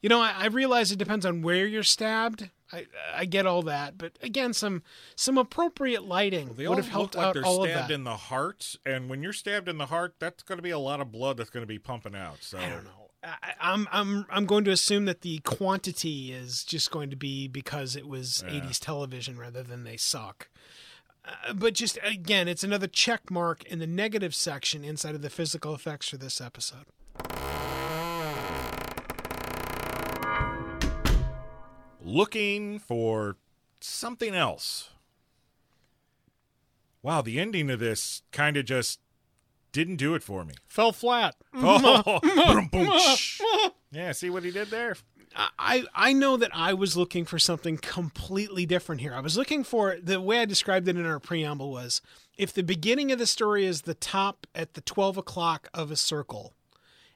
You 0.00 0.08
know, 0.08 0.20
I, 0.20 0.34
I 0.38 0.46
realize 0.46 0.92
it 0.92 0.98
depends 0.98 1.26
on 1.26 1.42
where 1.42 1.66
you're 1.66 1.82
stabbed. 1.82 2.48
I 2.72 2.86
I 3.14 3.24
get 3.24 3.46
all 3.46 3.62
that, 3.62 3.96
but 3.98 4.12
again, 4.22 4.52
some 4.52 4.82
some 5.16 5.38
appropriate 5.38 6.04
lighting 6.04 6.54
They 6.56 6.68
would 6.68 6.76
have 6.78 6.88
helped 6.88 7.14
like 7.14 7.26
out 7.26 7.34
they're 7.34 7.44
all 7.44 7.64
of 7.64 7.70
stabbed 7.70 7.90
that. 7.90 7.94
in 7.94 8.04
the 8.04 8.16
heart, 8.16 8.76
and 8.84 9.08
when 9.08 9.22
you're 9.22 9.32
stabbed 9.32 9.68
in 9.68 9.78
the 9.78 9.86
heart, 9.86 10.14
that's 10.18 10.42
going 10.42 10.58
to 10.58 10.62
be 10.62 10.70
a 10.70 10.78
lot 10.78 11.00
of 11.00 11.10
blood 11.10 11.36
that's 11.38 11.50
going 11.50 11.62
to 11.62 11.66
be 11.66 11.78
pumping 11.78 12.14
out. 12.14 12.38
So 12.42 12.58
I 12.58 12.68
don't 12.68 12.84
know. 12.84 12.90
I, 13.22 13.54
I'm 13.60 13.88
I'm 13.90 14.26
I'm 14.30 14.46
going 14.46 14.64
to 14.64 14.70
assume 14.70 15.06
that 15.06 15.22
the 15.22 15.38
quantity 15.40 16.32
is 16.32 16.64
just 16.64 16.90
going 16.90 17.10
to 17.10 17.16
be 17.16 17.48
because 17.48 17.96
it 17.96 18.06
was 18.06 18.44
80s 18.46 18.78
television 18.78 19.38
rather 19.38 19.62
than 19.62 19.84
they 19.84 19.96
suck. 19.96 20.48
Uh, 21.24 21.52
but 21.52 21.74
just 21.74 21.98
again, 22.02 22.48
it's 22.48 22.64
another 22.64 22.86
check 22.86 23.30
mark 23.30 23.64
in 23.64 23.80
the 23.80 23.86
negative 23.86 24.34
section 24.34 24.84
inside 24.84 25.14
of 25.14 25.22
the 25.22 25.30
physical 25.30 25.74
effects 25.74 26.08
for 26.08 26.16
this 26.16 26.40
episode. 26.40 26.86
looking 32.08 32.78
for 32.78 33.36
something 33.80 34.34
else. 34.34 34.90
Wow, 37.02 37.22
the 37.22 37.38
ending 37.38 37.70
of 37.70 37.78
this 37.78 38.22
kind 38.32 38.56
of 38.56 38.64
just 38.64 38.98
didn't 39.72 39.96
do 39.96 40.14
it 40.14 40.22
for 40.22 40.44
me. 40.44 40.54
Fell 40.66 40.92
flat. 40.92 41.34
Oh, 41.54 42.20
boom, 42.22 42.68
boom, 42.68 42.92
yeah, 43.90 44.12
see 44.12 44.30
what 44.30 44.44
he 44.44 44.50
did 44.50 44.68
there? 44.68 44.96
I 45.58 45.84
I 45.94 46.12
know 46.12 46.36
that 46.36 46.50
I 46.54 46.74
was 46.74 46.96
looking 46.96 47.24
for 47.24 47.38
something 47.38 47.78
completely 47.78 48.66
different 48.66 49.00
here. 49.00 49.14
I 49.14 49.20
was 49.20 49.36
looking 49.36 49.64
for 49.64 49.96
the 50.02 50.20
way 50.20 50.40
I 50.40 50.44
described 50.44 50.88
it 50.88 50.96
in 50.96 51.06
our 51.06 51.18
preamble 51.18 51.70
was 51.70 52.00
if 52.36 52.52
the 52.52 52.62
beginning 52.62 53.12
of 53.12 53.18
the 53.18 53.26
story 53.26 53.64
is 53.66 53.82
the 53.82 53.94
top 53.94 54.46
at 54.54 54.74
the 54.74 54.80
twelve 54.80 55.16
o'clock 55.16 55.68
of 55.74 55.90
a 55.90 55.96
circle, 55.96 56.54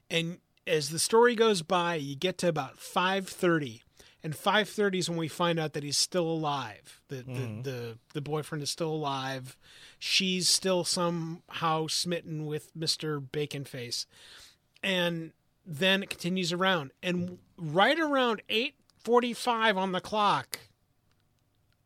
and 0.09 0.39
as 0.65 0.89
the 0.89 0.99
story 0.99 1.35
goes 1.35 1.61
by, 1.61 1.95
you 1.95 2.15
get 2.15 2.37
to 2.39 2.47
about 2.47 2.77
five 2.77 3.27
thirty, 3.27 3.82
and 4.23 4.35
five 4.35 4.69
thirty 4.69 4.99
is 4.99 5.09
when 5.09 5.19
we 5.19 5.27
find 5.27 5.59
out 5.59 5.73
that 5.73 5.83
he's 5.83 5.97
still 5.97 6.27
alive. 6.27 7.01
The, 7.09 7.17
the 7.17 7.23
mm-hmm. 7.23 7.61
the 7.63 7.97
the 8.13 8.21
boyfriend 8.21 8.63
is 8.63 8.69
still 8.69 8.91
alive. 8.91 9.57
She's 9.99 10.49
still 10.49 10.83
somehow 10.83 11.87
smitten 11.87 12.45
with 12.45 12.75
Mister 12.75 13.19
bacon 13.19 13.65
face 13.65 14.05
and 14.83 15.31
then 15.65 16.03
it 16.03 16.09
continues 16.09 16.51
around 16.51 16.91
and 17.01 17.39
right 17.57 17.97
around 17.97 18.41
8:45 18.49 19.77
on 19.77 19.91
the 19.93 20.01
clock 20.01 20.59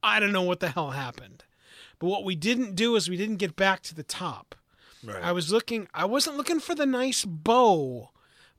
I 0.02 0.20
don't 0.20 0.32
know 0.32 0.42
what 0.42 0.60
the 0.60 0.70
hell 0.70 0.92
happened 0.92 1.44
but 2.00 2.08
what 2.08 2.26
we 2.26 2.36
didn't 2.36 2.76
do 2.76 2.96
is 2.96 3.10
we 3.10 3.18
didn't 3.18 3.38
get 3.38 3.56
back 3.56 3.82
to 3.84 3.96
the 3.96 4.04
top 4.04 4.56
Right. 5.04 5.24
I 5.24 5.32
was 5.32 5.52
looking 5.52 5.88
I 5.94 6.06
wasn't 6.06 6.38
looking 6.38 6.60
for 6.60 6.74
the 6.74 6.88
nice 6.88 7.24
bow 7.24 8.10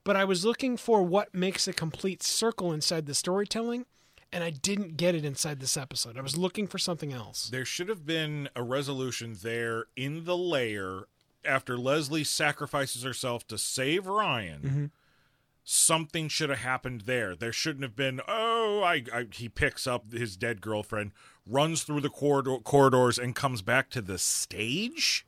but 0.03 0.15
I 0.15 0.25
was 0.25 0.45
looking 0.45 0.77
for 0.77 1.03
what 1.03 1.33
makes 1.33 1.67
a 1.67 1.73
complete 1.73 2.23
circle 2.23 2.71
inside 2.71 3.05
the 3.05 3.15
storytelling 3.15 3.85
and 4.31 4.43
I 4.43 4.51
didn't 4.51 4.97
get 4.97 5.15
it 5.15 5.25
inside 5.25 5.59
this 5.59 5.77
episode 5.77 6.17
I 6.17 6.21
was 6.21 6.37
looking 6.37 6.67
for 6.67 6.77
something 6.77 7.13
else 7.13 7.49
there 7.49 7.65
should 7.65 7.89
have 7.89 8.05
been 8.05 8.49
a 8.55 8.63
resolution 8.63 9.37
there 9.41 9.85
in 9.95 10.25
the 10.25 10.37
lair 10.37 11.05
after 11.45 11.77
Leslie 11.77 12.23
sacrifices 12.23 13.03
herself 13.03 13.47
to 13.47 13.57
save 13.57 14.07
Ryan. 14.07 14.61
Mm-hmm. 14.61 14.85
Something 15.63 16.29
should 16.29 16.49
have 16.49 16.59
happened 16.59 17.01
there. 17.01 17.35
There 17.35 17.53
shouldn't 17.53 17.83
have 17.83 17.95
been. 17.95 18.21
Oh, 18.27 18.81
I, 18.83 19.03
I 19.13 19.27
he 19.31 19.49
picks 19.49 19.85
up 19.85 20.11
his 20.11 20.35
dead 20.35 20.61
girlfriend, 20.61 21.11
runs 21.45 21.83
through 21.83 22.01
the 22.01 22.09
corridor, 22.09 22.57
corridors, 22.57 23.19
and 23.19 23.35
comes 23.35 23.61
back 23.61 23.89
to 23.91 24.01
the 24.01 24.17
stage. 24.17 25.27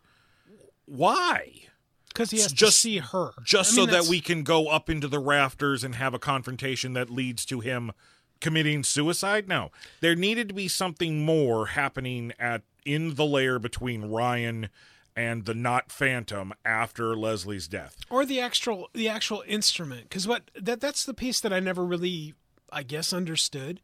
Why? 0.85 1.67
Cuz 2.13 2.31
he 2.31 2.37
has 2.39 2.47
to 2.47 2.55
Just- 2.55 2.79
see 2.79 2.97
her 2.99 3.31
Just 3.43 3.71
I 3.73 3.75
so 3.75 3.81
mean, 3.81 3.91
that 3.91 4.05
we 4.05 4.19
can 4.21 4.43
go 4.43 4.67
up 4.67 4.89
into 4.89 5.07
the 5.07 5.19
rafters 5.19 5.83
and 5.83 5.95
have 5.95 6.13
a 6.13 6.19
confrontation 6.19 6.93
that 6.93 7.09
leads 7.09 7.45
to 7.45 7.59
him 7.61 7.91
committing 8.39 8.83
suicide? 8.83 9.47
No. 9.47 9.71
There 9.99 10.15
needed 10.15 10.47
to 10.49 10.53
be 10.53 10.67
something 10.67 11.23
more 11.23 11.67
happening 11.67 12.33
at 12.39 12.63
in 12.85 13.13
the 13.15 13.25
lair 13.25 13.59
between 13.59 14.05
Ryan 14.05 14.69
and 15.15 15.45
the 15.45 15.53
not 15.53 15.91
Phantom 15.91 16.51
after 16.65 17.15
Leslie's 17.15 17.67
death. 17.67 17.97
or 18.09 18.25
the 18.25 18.39
actual 18.39 18.89
the 18.93 19.07
actual 19.09 19.43
instrument 19.47 20.03
because 20.03 20.27
what 20.27 20.49
that 20.55 20.79
that's 20.81 21.03
the 21.05 21.13
piece 21.13 21.39
that 21.41 21.51
i 21.53 21.59
never 21.59 21.85
really 21.85 22.33
i 22.71 22.81
guess 22.81 23.11
understood 23.11 23.81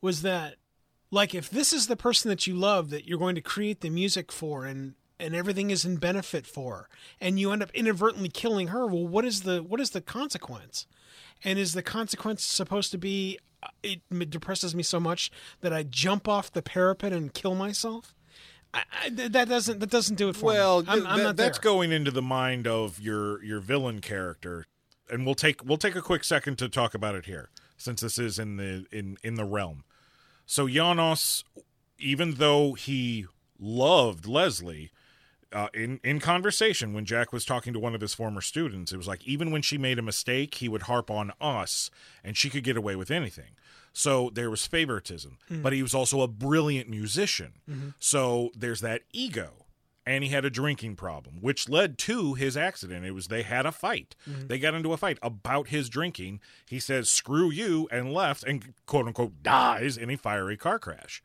was 0.00 0.22
that 0.22 0.54
like 1.10 1.34
if 1.34 1.50
this 1.50 1.72
is 1.72 1.88
the 1.88 1.96
person 1.96 2.28
that 2.28 2.46
you 2.46 2.54
love 2.54 2.90
that 2.90 3.06
you're 3.06 3.18
going 3.18 3.34
to 3.34 3.40
create 3.40 3.80
the 3.80 3.90
music 3.90 4.30
for 4.30 4.64
and 4.64 4.94
and 5.20 5.34
everything 5.34 5.70
is 5.70 5.84
in 5.84 5.96
benefit 5.96 6.46
for 6.46 6.76
her. 6.76 6.88
And 7.20 7.38
you 7.38 7.52
end 7.52 7.62
up 7.62 7.70
inadvertently 7.74 8.28
killing 8.28 8.68
her. 8.68 8.86
Well 8.86 9.06
what 9.06 9.24
is 9.24 9.42
the 9.42 9.62
what 9.62 9.80
is 9.80 9.90
the 9.90 10.00
consequence? 10.00 10.86
And 11.44 11.58
is 11.58 11.72
the 11.72 11.82
consequence 11.82 12.44
supposed 12.44 12.90
to 12.92 12.98
be 12.98 13.38
uh, 13.62 13.68
it 13.82 14.30
depresses 14.30 14.74
me 14.74 14.82
so 14.82 15.00
much 15.00 15.30
that 15.62 15.72
i 15.72 15.82
jump 15.82 16.28
off 16.28 16.52
the 16.52 16.62
parapet 16.62 17.12
and 17.12 17.34
kill 17.34 17.54
myself? 17.54 18.14
I, 18.72 18.82
I, 19.04 19.08
that 19.10 19.48
doesn't 19.48 19.80
that 19.80 19.90
doesn't 19.90 20.16
do 20.16 20.28
it 20.28 20.36
for 20.36 20.46
Well, 20.46 20.82
me. 20.82 21.02
I'm 21.06 21.36
that's 21.36 21.58
going 21.58 21.90
into 21.90 22.10
the 22.10 22.22
mind 22.22 22.66
of 22.66 23.00
your 23.00 23.42
your 23.42 23.60
villain 23.60 24.00
character, 24.00 24.66
and 25.10 25.24
we'll 25.24 25.34
take 25.34 25.64
we'll 25.64 25.78
take 25.78 25.96
a 25.96 26.02
quick 26.02 26.22
second 26.22 26.58
to 26.58 26.68
talk 26.68 26.94
about 26.94 27.14
it 27.14 27.24
here, 27.24 27.48
since 27.76 28.02
this 28.02 28.18
is 28.18 28.38
in 28.38 28.56
the 28.56 28.84
in 28.92 29.16
in 29.22 29.36
the 29.36 29.44
realm. 29.44 29.84
So 30.44 30.68
Janos, 30.68 31.44
even 31.98 32.34
though 32.34 32.74
he 32.74 33.26
loved 33.58 34.26
Leslie, 34.26 34.90
uh, 35.52 35.68
in 35.72 36.00
in 36.04 36.20
conversation 36.20 36.92
when 36.92 37.04
Jack 37.04 37.32
was 37.32 37.44
talking 37.44 37.72
to 37.72 37.78
one 37.78 37.94
of 37.94 38.00
his 38.00 38.14
former 38.14 38.40
students, 38.40 38.92
it 38.92 38.96
was 38.96 39.08
like 39.08 39.26
even 39.26 39.50
when 39.50 39.62
she 39.62 39.78
made 39.78 39.98
a 39.98 40.02
mistake, 40.02 40.56
he 40.56 40.68
would 40.68 40.82
harp 40.82 41.10
on 41.10 41.32
us, 41.40 41.90
and 42.22 42.36
she 42.36 42.50
could 42.50 42.64
get 42.64 42.76
away 42.76 42.96
with 42.96 43.10
anything. 43.10 43.56
So 43.92 44.30
there 44.32 44.50
was 44.50 44.66
favoritism, 44.66 45.38
hmm. 45.48 45.62
but 45.62 45.72
he 45.72 45.82
was 45.82 45.94
also 45.94 46.20
a 46.20 46.28
brilliant 46.28 46.88
musician. 46.88 47.54
Mm-hmm. 47.68 47.88
So 47.98 48.50
there's 48.54 48.80
that 48.82 49.02
ego, 49.12 49.64
and 50.06 50.22
he 50.22 50.30
had 50.30 50.44
a 50.44 50.50
drinking 50.50 50.96
problem, 50.96 51.38
which 51.40 51.68
led 51.68 51.98
to 51.98 52.34
his 52.34 52.56
accident. 52.56 53.06
It 53.06 53.12
was 53.12 53.28
they 53.28 53.42
had 53.42 53.66
a 53.66 53.72
fight. 53.72 54.14
Mm-hmm. 54.28 54.46
They 54.46 54.58
got 54.58 54.74
into 54.74 54.92
a 54.92 54.96
fight 54.96 55.18
about 55.22 55.68
his 55.68 55.88
drinking. 55.88 56.40
He 56.68 56.78
says 56.78 57.08
"screw 57.08 57.50
you" 57.50 57.88
and 57.90 58.12
left, 58.12 58.44
and 58.44 58.74
quote 58.86 59.06
unquote 59.06 59.42
dies 59.42 59.96
in 59.96 60.10
a 60.10 60.16
fiery 60.16 60.56
car 60.56 60.78
crash. 60.78 61.22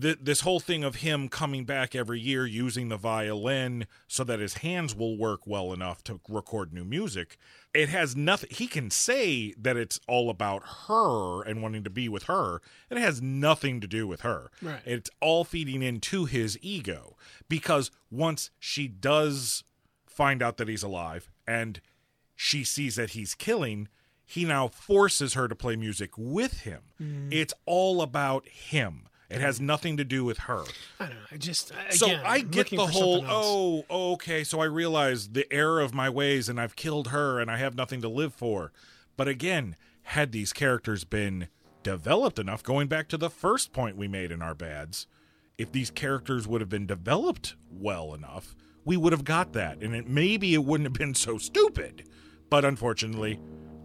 Th- 0.00 0.18
this 0.20 0.40
whole 0.40 0.60
thing 0.60 0.84
of 0.84 0.96
him 0.96 1.28
coming 1.28 1.64
back 1.64 1.94
every 1.94 2.20
year 2.20 2.46
using 2.46 2.88
the 2.88 2.96
violin 2.96 3.86
so 4.06 4.24
that 4.24 4.40
his 4.40 4.54
hands 4.54 4.94
will 4.94 5.16
work 5.16 5.46
well 5.46 5.72
enough 5.72 6.02
to 6.04 6.20
record 6.28 6.72
new 6.72 6.84
music 6.84 7.36
it 7.74 7.88
has 7.88 8.16
nothing 8.16 8.48
he 8.52 8.66
can 8.66 8.90
say 8.90 9.52
that 9.58 9.76
it's 9.76 10.00
all 10.06 10.30
about 10.30 10.62
her 10.88 11.42
and 11.42 11.62
wanting 11.62 11.84
to 11.84 11.90
be 11.90 12.08
with 12.08 12.24
her 12.24 12.60
it 12.90 12.98
has 12.98 13.20
nothing 13.20 13.80
to 13.80 13.86
do 13.86 14.06
with 14.06 14.22
her. 14.22 14.50
Right. 14.62 14.80
it's 14.84 15.10
all 15.20 15.44
feeding 15.44 15.82
into 15.82 16.24
his 16.24 16.58
ego 16.62 17.16
because 17.48 17.90
once 18.10 18.50
she 18.58 18.88
does 18.88 19.64
find 20.06 20.42
out 20.42 20.56
that 20.56 20.68
he's 20.68 20.82
alive 20.82 21.30
and 21.46 21.80
she 22.34 22.64
sees 22.64 22.96
that 22.96 23.10
he's 23.10 23.34
killing 23.34 23.88
he 24.24 24.44
now 24.44 24.68
forces 24.68 25.32
her 25.32 25.48
to 25.48 25.54
play 25.54 25.74
music 25.74 26.10
with 26.18 26.60
him. 26.60 26.82
Mm. 27.00 27.32
It's 27.32 27.54
all 27.64 28.02
about 28.02 28.46
him 28.46 29.07
it 29.30 29.40
has 29.40 29.60
nothing 29.60 29.98
to 29.98 30.04
do 30.04 30.24
with 30.24 30.38
her. 30.38 30.64
I 30.98 31.06
don't 31.06 31.14
know. 31.14 31.26
I 31.30 31.36
just 31.36 31.70
again, 31.70 31.92
so 31.92 32.08
I 32.24 32.40
get 32.40 32.70
the 32.70 32.86
whole 32.86 33.24
oh, 33.28 33.84
oh 33.90 34.12
okay 34.12 34.42
so 34.42 34.60
I 34.60 34.64
realize 34.64 35.30
the 35.30 35.50
error 35.52 35.80
of 35.80 35.92
my 35.94 36.08
ways 36.08 36.48
and 36.48 36.60
I've 36.60 36.76
killed 36.76 37.08
her 37.08 37.38
and 37.38 37.50
I 37.50 37.58
have 37.58 37.74
nothing 37.74 38.00
to 38.02 38.08
live 38.08 38.34
for. 38.34 38.72
But 39.16 39.28
again 39.28 39.76
had 40.02 40.32
these 40.32 40.52
characters 40.52 41.04
been 41.04 41.48
developed 41.82 42.38
enough 42.38 42.62
going 42.62 42.88
back 42.88 43.08
to 43.08 43.18
the 43.18 43.30
first 43.30 43.72
point 43.72 43.96
we 43.96 44.08
made 44.08 44.32
in 44.32 44.40
our 44.40 44.54
bads 44.54 45.06
if 45.58 45.70
these 45.70 45.90
characters 45.90 46.48
would 46.48 46.60
have 46.60 46.70
been 46.70 46.86
developed 46.86 47.54
well 47.70 48.14
enough 48.14 48.56
we 48.84 48.96
would 48.96 49.12
have 49.12 49.24
got 49.24 49.52
that. 49.52 49.82
And 49.82 49.94
it 49.94 50.08
maybe 50.08 50.54
it 50.54 50.64
wouldn't 50.64 50.86
have 50.86 50.94
been 50.94 51.14
so 51.14 51.36
stupid 51.36 52.08
but 52.48 52.64
unfortunately 52.64 53.38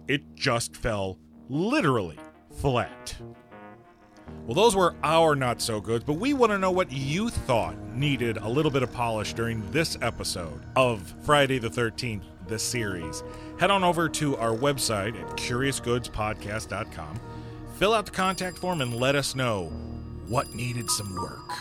it 0.07 0.35
just 0.35 0.77
fell 0.77 1.19
literally 1.49 2.17
flat 2.61 3.15
well, 4.45 4.55
those 4.55 4.75
were 4.75 4.95
our 5.03 5.35
not 5.35 5.61
so 5.61 5.79
goods, 5.79 6.03
but 6.03 6.13
we 6.13 6.33
want 6.33 6.51
to 6.51 6.57
know 6.57 6.71
what 6.71 6.91
you 6.91 7.29
thought 7.29 7.77
needed 7.93 8.37
a 8.37 8.49
little 8.49 8.71
bit 8.71 8.83
of 8.83 8.91
polish 8.91 9.33
during 9.33 9.69
this 9.71 9.97
episode 10.01 10.61
of 10.75 11.13
Friday 11.23 11.59
the 11.59 11.69
13th, 11.69 12.23
the 12.47 12.59
series. 12.59 13.23
Head 13.59 13.71
on 13.71 13.83
over 13.83 14.09
to 14.09 14.35
our 14.37 14.51
website 14.55 15.19
at 15.19 15.27
curiousgoodspodcast.com, 15.37 17.19
fill 17.77 17.93
out 17.93 18.05
the 18.05 18.11
contact 18.11 18.57
form, 18.57 18.81
and 18.81 18.93
let 18.95 19.15
us 19.15 19.33
know 19.33 19.67
what 20.27 20.53
needed 20.53 20.89
some 20.89 21.15
work. 21.15 21.51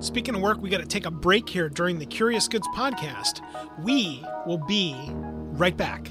Speaking 0.00 0.34
of 0.34 0.42
work, 0.42 0.60
we 0.60 0.68
got 0.70 0.80
to 0.80 0.86
take 0.86 1.06
a 1.06 1.10
break 1.10 1.48
here 1.48 1.68
during 1.68 1.98
the 1.98 2.06
Curious 2.06 2.46
Goods 2.46 2.68
podcast. 2.76 3.40
We 3.82 4.22
will 4.46 4.64
be 4.66 4.94
right 5.12 5.76
back. 5.76 6.10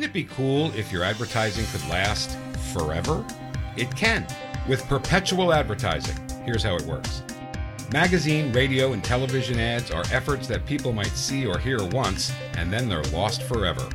Wouldn't 0.00 0.16
it 0.16 0.26
be 0.26 0.34
cool 0.34 0.72
if 0.74 0.90
your 0.90 1.04
advertising 1.04 1.66
could 1.66 1.86
last 1.90 2.38
forever? 2.72 3.22
It 3.76 3.94
can 3.94 4.26
with 4.66 4.82
perpetual 4.86 5.52
advertising. 5.52 6.16
Here's 6.42 6.62
how 6.62 6.76
it 6.76 6.86
works 6.86 7.22
magazine, 7.92 8.50
radio, 8.54 8.94
and 8.94 9.04
television 9.04 9.60
ads 9.60 9.90
are 9.90 10.04
efforts 10.10 10.48
that 10.48 10.64
people 10.64 10.94
might 10.94 11.08
see 11.08 11.44
or 11.44 11.58
hear 11.58 11.84
once 11.88 12.32
and 12.54 12.72
then 12.72 12.88
they're 12.88 13.02
lost 13.12 13.42
forever. 13.42 13.86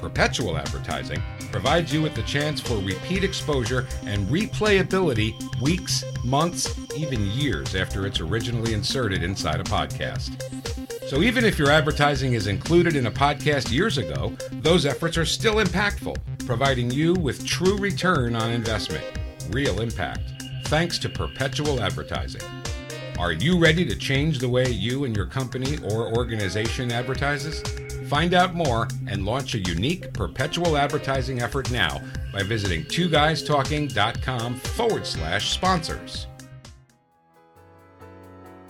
Perpetual 0.00 0.58
advertising 0.58 1.22
provides 1.52 1.94
you 1.94 2.02
with 2.02 2.16
the 2.16 2.24
chance 2.24 2.60
for 2.60 2.78
repeat 2.78 3.22
exposure 3.22 3.86
and 4.04 4.26
replayability 4.26 5.32
weeks, 5.60 6.02
months, 6.24 6.76
even 6.96 7.24
years 7.28 7.76
after 7.76 8.04
it's 8.04 8.18
originally 8.18 8.74
inserted 8.74 9.22
inside 9.22 9.60
a 9.60 9.64
podcast. 9.64 10.32
So 11.12 11.20
even 11.20 11.44
if 11.44 11.58
your 11.58 11.70
advertising 11.70 12.32
is 12.32 12.46
included 12.46 12.96
in 12.96 13.04
a 13.04 13.10
podcast 13.10 13.70
years 13.70 13.98
ago, 13.98 14.34
those 14.50 14.86
efforts 14.86 15.18
are 15.18 15.26
still 15.26 15.56
impactful, 15.56 16.16
providing 16.46 16.90
you 16.90 17.12
with 17.12 17.46
true 17.46 17.76
return 17.76 18.34
on 18.34 18.50
investment, 18.50 19.04
real 19.50 19.82
impact, 19.82 20.22
thanks 20.68 20.98
to 21.00 21.10
perpetual 21.10 21.82
advertising. 21.82 22.40
Are 23.18 23.32
you 23.32 23.58
ready 23.58 23.84
to 23.84 23.94
change 23.94 24.38
the 24.38 24.48
way 24.48 24.70
you 24.70 25.04
and 25.04 25.14
your 25.14 25.26
company 25.26 25.76
or 25.84 26.16
organization 26.16 26.90
advertises? 26.90 27.60
Find 28.08 28.32
out 28.32 28.54
more 28.54 28.88
and 29.06 29.26
launch 29.26 29.54
a 29.54 29.58
unique 29.58 30.14
perpetual 30.14 30.78
advertising 30.78 31.42
effort 31.42 31.70
now 31.70 32.00
by 32.32 32.42
visiting 32.42 32.84
twoguystalking.com 32.84 34.54
forward 34.54 35.06
slash 35.06 35.50
sponsors. 35.50 36.26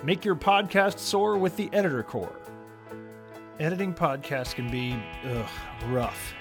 Make 0.05 0.25
your 0.25 0.35
podcast 0.35 0.99
soar 0.99 1.39
with 1.39 1.57
the 1.57 1.71
Editor 1.73 2.03
Core. 2.03 2.35
Editing 3.61 3.95
podcasts 3.95 4.53
can 4.53 4.69
be 4.69 5.01
ugh, 5.25 5.49
rough. 5.87 6.35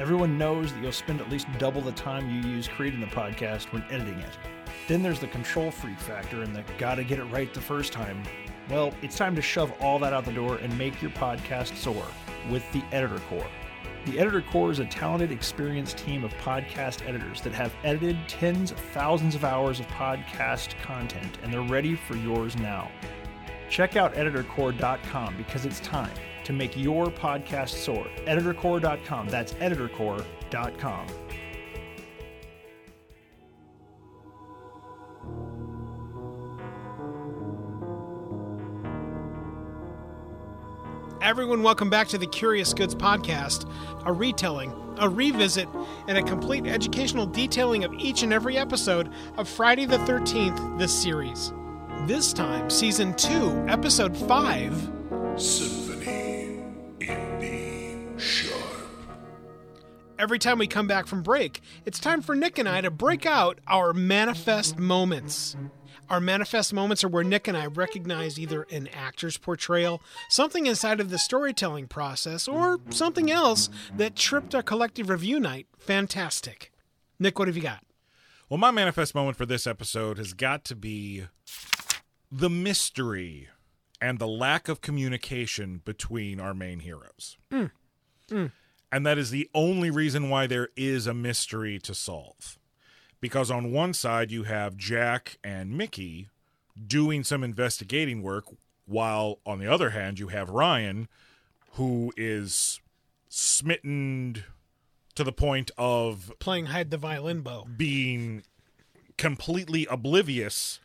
Everyone 0.00 0.36
knows 0.36 0.72
that 0.72 0.82
you'll 0.82 0.90
spend 0.90 1.20
at 1.20 1.30
least 1.30 1.46
double 1.56 1.80
the 1.80 1.92
time 1.92 2.28
you 2.28 2.40
use 2.50 2.66
creating 2.66 2.98
the 2.98 3.06
podcast 3.06 3.72
when 3.72 3.84
editing 3.92 4.18
it. 4.18 4.36
Then 4.88 5.04
there's 5.04 5.20
the 5.20 5.28
control 5.28 5.70
freak 5.70 6.00
factor 6.00 6.42
and 6.42 6.54
the 6.54 6.64
gotta 6.78 7.04
get 7.04 7.20
it 7.20 7.24
right 7.26 7.54
the 7.54 7.60
first 7.60 7.92
time. 7.92 8.24
Well, 8.68 8.92
it's 9.02 9.16
time 9.16 9.36
to 9.36 9.42
shove 9.42 9.72
all 9.80 10.00
that 10.00 10.12
out 10.12 10.24
the 10.24 10.32
door 10.32 10.56
and 10.56 10.76
make 10.76 11.00
your 11.00 11.12
podcast 11.12 11.76
soar 11.76 12.04
with 12.50 12.64
the 12.72 12.82
Editor 12.90 13.20
Core. 13.28 13.46
The 14.06 14.20
Editor 14.20 14.40
Core 14.40 14.70
is 14.70 14.78
a 14.78 14.84
talented, 14.84 15.32
experienced 15.32 15.98
team 15.98 16.22
of 16.22 16.32
podcast 16.34 17.04
editors 17.08 17.40
that 17.40 17.52
have 17.54 17.74
edited 17.82 18.16
tens 18.28 18.70
of 18.70 18.78
thousands 18.78 19.34
of 19.34 19.44
hours 19.44 19.80
of 19.80 19.88
podcast 19.88 20.80
content, 20.80 21.38
and 21.42 21.52
they're 21.52 21.60
ready 21.60 21.96
for 21.96 22.14
yours 22.14 22.56
now. 22.56 22.88
Check 23.68 23.96
out 23.96 24.14
editorcore.com 24.14 25.36
because 25.36 25.66
it's 25.66 25.80
time 25.80 26.12
to 26.44 26.52
make 26.52 26.76
your 26.76 27.06
podcast 27.06 27.70
soar. 27.70 28.06
Editorcore.com. 28.26 29.28
That's 29.28 29.54
editorcore.com. 29.54 31.06
Everyone, 41.22 41.62
welcome 41.62 41.88
back 41.88 42.08
to 42.08 42.18
the 42.18 42.26
Curious 42.26 42.74
Goods 42.74 42.94
Podcast, 42.94 43.68
a 44.04 44.12
retelling, 44.12 44.72
a 44.98 45.08
revisit, 45.08 45.68
and 46.08 46.18
a 46.18 46.22
complete 46.22 46.66
educational 46.66 47.26
detailing 47.26 47.84
of 47.84 47.92
each 47.94 48.22
and 48.22 48.32
every 48.32 48.58
episode 48.58 49.10
of 49.38 49.48
Friday 49.48 49.86
the 49.86 49.96
13th, 49.98 50.78
this 50.78 50.92
series. 50.92 51.52
This 52.06 52.32
time, 52.32 52.68
Season 52.68 53.14
2, 53.14 53.64
Episode 53.66 54.16
5 54.16 54.92
Symphony 55.36 56.62
In 57.00 57.40
B 57.40 58.20
Sharp. 58.20 58.62
Every 60.18 60.38
time 60.38 60.58
we 60.58 60.66
come 60.66 60.86
back 60.86 61.06
from 61.06 61.22
break, 61.22 61.60
it's 61.86 61.98
time 61.98 62.20
for 62.20 62.36
Nick 62.36 62.58
and 62.58 62.68
I 62.68 62.82
to 62.82 62.90
break 62.90 63.24
out 63.26 63.58
our 63.66 63.92
manifest 63.92 64.78
moments. 64.78 65.56
Our 66.08 66.20
manifest 66.20 66.72
moments 66.72 67.02
are 67.02 67.08
where 67.08 67.24
Nick 67.24 67.48
and 67.48 67.56
I 67.56 67.66
recognize 67.66 68.38
either 68.38 68.66
an 68.70 68.88
actor's 68.88 69.36
portrayal, 69.36 70.02
something 70.28 70.66
inside 70.66 71.00
of 71.00 71.10
the 71.10 71.18
storytelling 71.18 71.88
process, 71.88 72.46
or 72.46 72.78
something 72.90 73.30
else 73.30 73.68
that 73.96 74.14
tripped 74.16 74.54
our 74.54 74.62
collective 74.62 75.08
review 75.08 75.40
night. 75.40 75.66
Fantastic. 75.78 76.72
Nick, 77.18 77.38
what 77.38 77.48
have 77.48 77.56
you 77.56 77.62
got? 77.62 77.84
Well, 78.48 78.58
my 78.58 78.70
manifest 78.70 79.14
moment 79.14 79.36
for 79.36 79.46
this 79.46 79.66
episode 79.66 80.18
has 80.18 80.32
got 80.32 80.64
to 80.66 80.76
be 80.76 81.24
the 82.30 82.50
mystery 82.50 83.48
and 84.00 84.18
the 84.18 84.28
lack 84.28 84.68
of 84.68 84.80
communication 84.80 85.80
between 85.84 86.38
our 86.38 86.54
main 86.54 86.80
heroes. 86.80 87.36
Hmm. 87.50 87.66
Hmm. 88.28 88.46
And 88.92 89.04
that 89.04 89.18
is 89.18 89.30
the 89.30 89.48
only 89.54 89.90
reason 89.90 90.30
why 90.30 90.46
there 90.46 90.68
is 90.76 91.06
a 91.06 91.14
mystery 91.14 91.78
to 91.80 91.94
solve. 91.94 92.58
Because 93.20 93.50
on 93.50 93.72
one 93.72 93.94
side, 93.94 94.30
you 94.30 94.44
have 94.44 94.76
Jack 94.76 95.38
and 95.42 95.76
Mickey 95.76 96.28
doing 96.86 97.24
some 97.24 97.42
investigating 97.42 98.22
work, 98.22 98.44
while 98.86 99.38
on 99.46 99.58
the 99.58 99.66
other 99.66 99.90
hand, 99.90 100.18
you 100.18 100.28
have 100.28 100.48
Ryan, 100.50 101.08
who 101.72 102.12
is 102.16 102.80
smitten 103.28 104.44
to 105.14 105.24
the 105.24 105.32
point 105.32 105.70
of 105.78 106.32
Playing 106.38 106.66
Hide 106.66 106.90
the 106.90 106.98
Violin 106.98 107.40
Bow. 107.40 107.66
being 107.76 108.42
completely 109.16 109.86
oblivious 109.90 110.78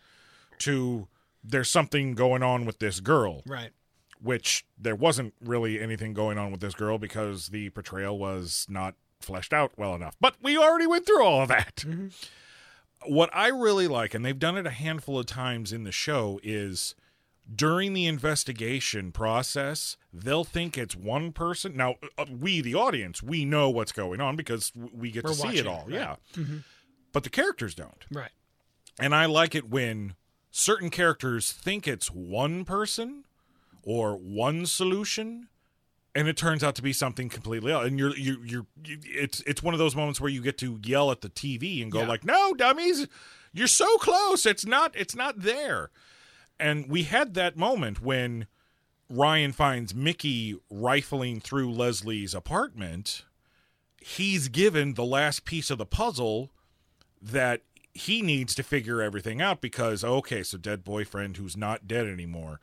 to 0.60 1.08
there's 1.44 1.70
something 1.70 2.14
going 2.14 2.42
on 2.44 2.66
with 2.66 2.80
this 2.80 3.00
girl. 3.00 3.42
Right. 3.46 3.72
which 4.22 4.64
there 4.80 4.96
wasn't 4.96 5.34
really 5.44 5.82
anything 5.82 6.14
going 6.14 6.38
on 6.38 6.52
with 6.52 6.62
this 6.62 6.76
girl 6.76 6.98
because 6.98 7.48
the 7.48 7.70
portrayal 7.72 8.18
was 8.18 8.68
not 8.70 8.94
fleshed 9.24 9.54
out 9.54 9.72
well 9.78 9.96
enough. 9.96 10.16
But 10.20 10.36
we 10.42 10.58
already 10.58 10.88
went 10.88 11.06
through 11.06 11.24
all 11.24 11.42
of 11.42 11.50
that. 11.50 11.84
What 13.08 13.30
I 13.34 13.48
really 13.48 13.88
like, 13.88 14.14
and 14.14 14.24
they've 14.24 14.38
done 14.38 14.58
it 14.58 14.68
a 14.68 14.72
handful 14.72 15.18
of 15.20 15.26
times 15.26 15.74
in 15.74 15.84
the 15.84 15.92
show, 15.92 16.40
is 16.44 16.94
during 17.54 17.94
the 17.94 18.06
investigation 18.06 19.12
process, 19.12 19.98
they'll 20.14 20.44
think 20.44 20.78
it's 20.78 20.96
one 20.96 21.32
person. 21.32 21.76
Now, 21.76 21.96
uh, 22.18 22.26
we, 22.30 22.62
the 22.62 22.76
audience, 22.76 23.24
we 23.24 23.44
know 23.46 23.70
what's 23.70 23.92
going 23.92 24.22
on 24.22 24.36
because 24.36 24.72
we 24.76 25.12
get 25.12 25.24
We're 25.24 25.32
to 25.32 25.36
see 25.36 25.58
it 25.58 25.68
all. 25.68 25.86
it, 25.88 25.98
right. 25.98 26.18
Mm-hmm. 26.36 26.54
Yeah. 26.54 26.60
But 27.12 27.24
the 27.24 27.30
characters 27.30 27.76
don't. 27.76 28.06
Right. 28.12 28.32
And 29.00 29.16
I 29.16 29.26
like 29.26 29.56
it 29.56 29.70
when 29.70 30.16
certain 30.52 30.90
characters 30.90 31.52
think 31.52 31.88
it's 31.88 32.12
one 32.12 32.64
person 32.66 33.24
or 33.84 34.16
one 34.16 34.66
solution 34.66 35.48
and 36.16 36.28
it 36.28 36.36
turns 36.38 36.64
out 36.64 36.76
to 36.76 36.82
be 36.82 36.94
something 36.94 37.30
completely 37.30 37.72
else. 37.72 37.86
And 37.88 37.98
you're 38.00 38.16
you 38.16 38.42
you're 38.44 38.66
you, 38.86 38.98
it's 39.06 39.42
it's 39.42 39.64
one 39.64 39.74
of 39.74 39.80
those 39.80 39.96
moments 39.96 40.20
where 40.20 40.30
you 40.30 40.42
get 40.42 40.58
to 40.60 40.80
yell 40.84 41.12
at 41.12 41.22
the 41.22 41.30
TV 41.30 41.82
and 41.82 41.92
go 41.92 42.02
Yeah. 42.02 42.08
like, 42.08 42.26
"No, 42.26 42.54
dummies, 42.54 43.08
you're 43.54 43.68
so 43.68 43.98
close. 43.98 44.46
It's 44.46 44.66
not 44.66 44.94
it's 44.96 45.16
not 45.16 45.42
there." 45.42 45.90
And 46.60 46.88
we 46.90 47.04
had 47.04 47.34
that 47.36 47.58
moment 47.58 48.02
when 48.02 48.48
Ryan 49.10 49.52
finds 49.52 49.96
Mickey 49.96 50.58
rifling 50.70 51.40
through 51.40 51.72
Leslie's 51.72 52.34
apartment. 52.34 53.24
He's 54.02 54.48
given 54.48 54.94
the 54.96 55.04
last 55.06 55.44
piece 55.46 55.70
of 55.70 55.78
the 55.78 55.86
puzzle 55.86 56.52
that 57.22 57.62
he 57.94 58.22
needs 58.22 58.56
to 58.56 58.64
figure 58.64 59.02
everything 59.02 59.42
out 59.42 59.60
because 59.62 60.04
okay, 60.04 60.44
so 60.44 60.58
dead 60.58 60.84
boyfriend 60.84 61.38
who's 61.38 61.58
not 61.58 61.88
dead 61.88 62.08
anymore. 62.08 62.60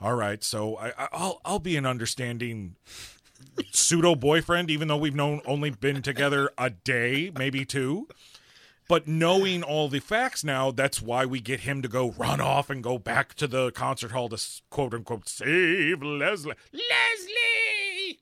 All 0.00 0.14
right, 0.14 0.42
so 0.44 0.76
I, 0.76 0.92
I'll 1.12 1.40
I'll 1.44 1.58
be 1.58 1.76
an 1.76 1.84
understanding 1.84 2.76
pseudo 3.72 4.14
boyfriend, 4.14 4.70
even 4.70 4.88
though 4.88 4.96
we've 4.96 5.14
known 5.14 5.40
only 5.44 5.70
been 5.70 6.02
together 6.02 6.50
a 6.56 6.70
day, 6.70 7.32
maybe 7.36 7.64
two. 7.64 8.08
But 8.88 9.06
knowing 9.06 9.62
all 9.62 9.88
the 9.88 10.00
facts 10.00 10.42
now, 10.42 10.70
that's 10.70 11.02
why 11.02 11.26
we 11.26 11.40
get 11.40 11.60
him 11.60 11.82
to 11.82 11.88
go 11.88 12.12
run 12.12 12.40
off 12.40 12.70
and 12.70 12.82
go 12.82 12.96
back 12.96 13.34
to 13.34 13.46
the 13.46 13.70
concert 13.72 14.12
hall 14.12 14.30
to 14.30 14.42
quote 14.70 14.94
unquote 14.94 15.28
save 15.28 16.02
Leslie. 16.02 16.54
Leslie, 16.72 18.20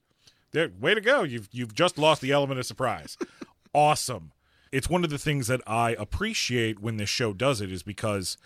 there, 0.51 0.71
way 0.79 0.93
to 0.95 1.01
go! 1.01 1.23
You've 1.23 1.47
you've 1.51 1.73
just 1.73 1.97
lost 1.97 2.21
the 2.21 2.31
element 2.31 2.59
of 2.59 2.65
surprise. 2.65 3.17
awesome. 3.73 4.31
It's 4.71 4.89
one 4.89 5.05
of 5.05 5.09
the 5.09 5.17
things 5.17 5.47
that 5.47 5.61
I 5.65 5.91
appreciate 5.91 6.81
when 6.81 6.97
this 6.97 7.09
show 7.09 7.31
does 7.31 7.61
it 7.61 7.71
is 7.71 7.83
because 7.83 8.37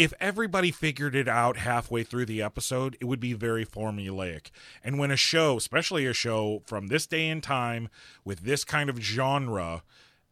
if 0.00 0.14
everybody 0.18 0.70
figured 0.70 1.14
it 1.14 1.28
out 1.28 1.58
halfway 1.58 2.02
through 2.02 2.24
the 2.24 2.40
episode, 2.40 2.96
it 3.00 3.04
would 3.04 3.20
be 3.20 3.34
very 3.34 3.66
formulaic. 3.66 4.50
And 4.82 4.98
when 4.98 5.10
a 5.10 5.16
show, 5.16 5.58
especially 5.58 6.06
a 6.06 6.14
show 6.14 6.62
from 6.64 6.86
this 6.86 7.06
day 7.06 7.28
and 7.28 7.42
time 7.42 7.90
with 8.24 8.40
this 8.40 8.64
kind 8.64 8.88
of 8.88 8.96
genre, 8.96 9.82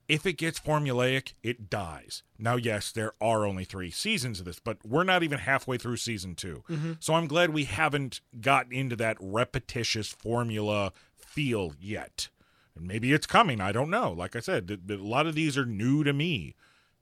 if 0.08 0.24
it 0.24 0.38
gets 0.38 0.58
formulaic, 0.58 1.34
it 1.42 1.68
dies. 1.68 2.22
Now, 2.38 2.56
yes, 2.56 2.90
there 2.90 3.12
are 3.20 3.44
only 3.44 3.64
three 3.64 3.90
seasons 3.90 4.40
of 4.40 4.46
this, 4.46 4.58
but 4.58 4.78
we're 4.86 5.04
not 5.04 5.22
even 5.22 5.40
halfway 5.40 5.76
through 5.76 5.98
season 5.98 6.34
2 6.34 6.64
mm-hmm. 6.66 6.92
So 6.98 7.12
I'm 7.12 7.26
glad 7.26 7.50
we 7.50 7.64
haven't 7.64 8.22
gotten 8.40 8.72
into 8.72 8.96
that 8.96 9.18
repetitious 9.20 10.08
formula 10.08 10.94
feel 11.14 11.74
yet. 11.78 12.30
And 12.74 12.86
maybe 12.86 13.12
it's 13.12 13.26
coming. 13.26 13.60
I 13.60 13.72
don't 13.72 13.90
know. 13.90 14.12
Like 14.12 14.34
I 14.34 14.40
said, 14.40 14.80
a 14.88 14.94
lot 14.94 15.26
of 15.26 15.34
these 15.34 15.58
are 15.58 15.66
new 15.66 16.04
to 16.04 16.14
me. 16.14 16.54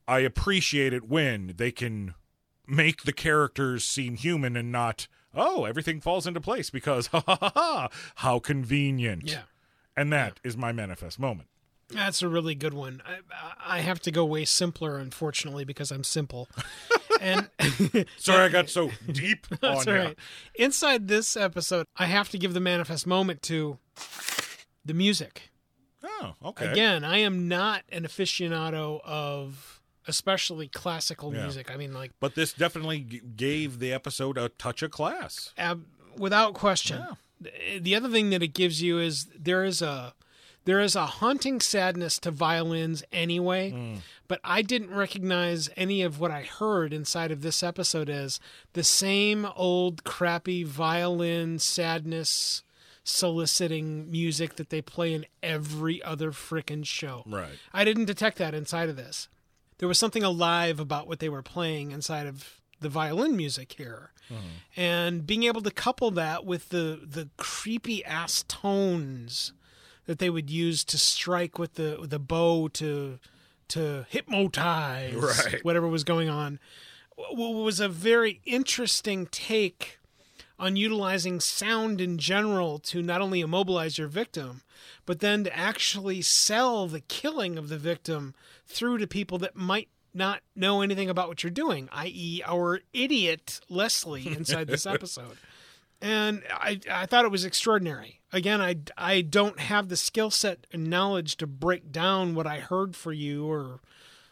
I 0.08 0.18
appreciate 0.18 0.92
it 0.92 1.08
when 1.08 1.54
they 1.56 1.70
can 1.70 2.14
make 2.66 3.02
the 3.02 3.12
characters 3.12 3.84
seem 3.84 4.16
human 4.16 4.56
and 4.56 4.70
not, 4.72 5.08
oh, 5.34 5.64
everything 5.64 6.00
falls 6.00 6.26
into 6.26 6.40
place 6.40 6.70
because, 6.70 7.06
ha 7.08 7.22
ha 7.26 7.36
ha, 7.40 7.52
ha 7.54 7.88
how 8.16 8.38
convenient. 8.38 9.30
Yeah. 9.30 9.42
And 9.96 10.12
that 10.12 10.40
is 10.44 10.56
my 10.56 10.72
manifest 10.72 11.18
moment. 11.18 11.48
That's 11.88 12.20
a 12.20 12.28
really 12.28 12.54
good 12.54 12.74
one. 12.74 13.00
I, 13.06 13.76
I 13.76 13.80
have 13.80 14.00
to 14.00 14.10
go 14.10 14.24
way 14.24 14.44
simpler, 14.44 14.98
unfortunately, 14.98 15.64
because 15.64 15.92
I'm 15.92 16.02
simple. 16.02 16.48
and 17.20 17.48
Sorry, 18.16 18.44
I 18.44 18.48
got 18.48 18.68
so 18.68 18.90
deep 19.10 19.46
on 19.52 19.58
that's 19.62 19.86
all 19.86 19.94
you. 19.94 20.00
right. 20.00 20.18
Inside 20.56 21.06
this 21.08 21.36
episode, 21.36 21.86
I 21.96 22.06
have 22.06 22.28
to 22.30 22.38
give 22.38 22.54
the 22.54 22.60
manifest 22.60 23.06
moment 23.06 23.42
to 23.42 23.78
the 24.84 24.94
music. 24.94 25.50
Oh, 26.02 26.34
okay. 26.44 26.70
Again, 26.70 27.04
I 27.04 27.18
am 27.18 27.48
not 27.48 27.82
an 27.90 28.04
aficionado 28.04 29.00
of 29.04 29.75
especially 30.08 30.68
classical 30.68 31.34
Yeah. 31.34 31.42
music. 31.42 31.70
I 31.70 31.76
mean, 31.76 31.92
like 31.92 32.12
But 32.20 32.34
this 32.34 32.52
definitely 32.52 33.00
g- 33.00 33.20
gave 33.36 33.78
the 33.78 33.92
episode 33.92 34.38
a 34.38 34.48
touch 34.50 34.82
of 34.82 34.90
class. 34.90 35.52
ab- 35.58 35.84
without 36.16 36.54
question. 36.54 37.04
The 37.80 37.94
other 37.94 38.08
thing 38.08 38.30
that 38.30 38.42
it 38.42 38.54
gives 38.54 38.80
you 38.82 38.98
is 38.98 39.26
there 39.38 39.64
is 39.64 39.82
a 39.82 40.14
there 40.64 40.80
is 40.80 40.96
a 40.96 41.06
haunting 41.06 41.60
sadness 41.60 42.18
to 42.18 42.30
violins 42.32 43.04
anyway, 43.12 43.70
mm. 43.70 43.98
but 44.26 44.40
I 44.42 44.62
didn't 44.62 44.90
recognize 44.90 45.70
any 45.76 46.02
of 46.02 46.18
what 46.18 46.32
I 46.32 46.42
heard 46.42 46.92
inside 46.92 47.30
of 47.30 47.40
this 47.42 47.62
episode 47.62 48.08
as 48.10 48.40
the 48.72 48.82
same 48.82 49.46
old 49.54 50.02
crappy 50.02 50.64
violin 50.64 51.60
sadness 51.60 52.64
soliciting 53.04 54.10
music 54.10 54.56
that 54.56 54.70
they 54.70 54.82
play 54.82 55.14
in 55.14 55.24
every 55.42 56.02
other 56.02 56.32
frickin' 56.32 56.84
show. 56.84 57.22
Right. 57.26 57.58
I 57.72 57.84
didn't 57.84 58.06
detect 58.06 58.36
that 58.38 58.52
inside 58.54 58.88
of 58.88 58.96
this. 58.96 59.28
There 59.78 59.88
was 59.88 59.98
something 59.98 60.22
alive 60.22 60.80
about 60.80 61.06
what 61.06 61.18
they 61.18 61.28
were 61.28 61.42
playing 61.42 61.90
inside 61.90 62.26
of 62.26 62.60
the 62.80 62.88
violin 62.88 63.36
music 63.36 63.72
here. 63.72 64.10
Mm-hmm. 64.30 64.80
And 64.80 65.26
being 65.26 65.44
able 65.44 65.60
to 65.62 65.70
couple 65.70 66.10
that 66.12 66.44
with 66.44 66.70
the 66.70 67.00
the 67.04 67.28
creepy 67.36 68.04
ass 68.04 68.44
tones 68.48 69.52
that 70.06 70.18
they 70.18 70.30
would 70.30 70.50
use 70.50 70.84
to 70.84 70.98
strike 70.98 71.58
with 71.58 71.74
the 71.74 71.96
with 72.00 72.10
the 72.10 72.18
bow 72.18 72.68
to 72.68 73.18
to 73.68 74.06
hypnotize 74.08 75.14
Right. 75.14 75.64
whatever 75.64 75.88
was 75.88 76.04
going 76.04 76.28
on 76.28 76.58
was 77.16 77.80
a 77.80 77.88
very 77.88 78.40
interesting 78.44 79.26
take 79.26 79.98
on 80.58 80.76
utilizing 80.76 81.40
sound 81.40 82.00
in 82.00 82.18
general 82.18 82.78
to 82.78 83.02
not 83.02 83.20
only 83.20 83.40
immobilize 83.40 83.98
your 83.98 84.08
victim, 84.08 84.62
but 85.04 85.20
then 85.20 85.44
to 85.44 85.56
actually 85.56 86.22
sell 86.22 86.86
the 86.86 87.00
killing 87.00 87.58
of 87.58 87.68
the 87.68 87.78
victim 87.78 88.34
through 88.66 88.98
to 88.98 89.06
people 89.06 89.38
that 89.38 89.56
might 89.56 89.88
not 90.14 90.40
know 90.54 90.80
anything 90.80 91.10
about 91.10 91.28
what 91.28 91.42
you're 91.42 91.50
doing, 91.50 91.88
i.e., 91.92 92.42
our 92.46 92.80
idiot 92.92 93.60
Leslie 93.68 94.26
inside 94.26 94.66
this 94.66 94.86
episode. 94.86 95.36
And 96.00 96.42
I, 96.50 96.80
I 96.90 97.06
thought 97.06 97.24
it 97.24 97.30
was 97.30 97.44
extraordinary. 97.44 98.20
Again, 98.32 98.60
I, 98.60 98.76
I 98.96 99.20
don't 99.22 99.58
have 99.58 99.88
the 99.88 99.96
skill 99.96 100.30
set 100.30 100.66
and 100.72 100.88
knowledge 100.88 101.36
to 101.38 101.46
break 101.46 101.92
down 101.92 102.34
what 102.34 102.46
I 102.46 102.58
heard 102.60 102.96
for 102.96 103.12
you 103.12 103.50
or 103.50 103.80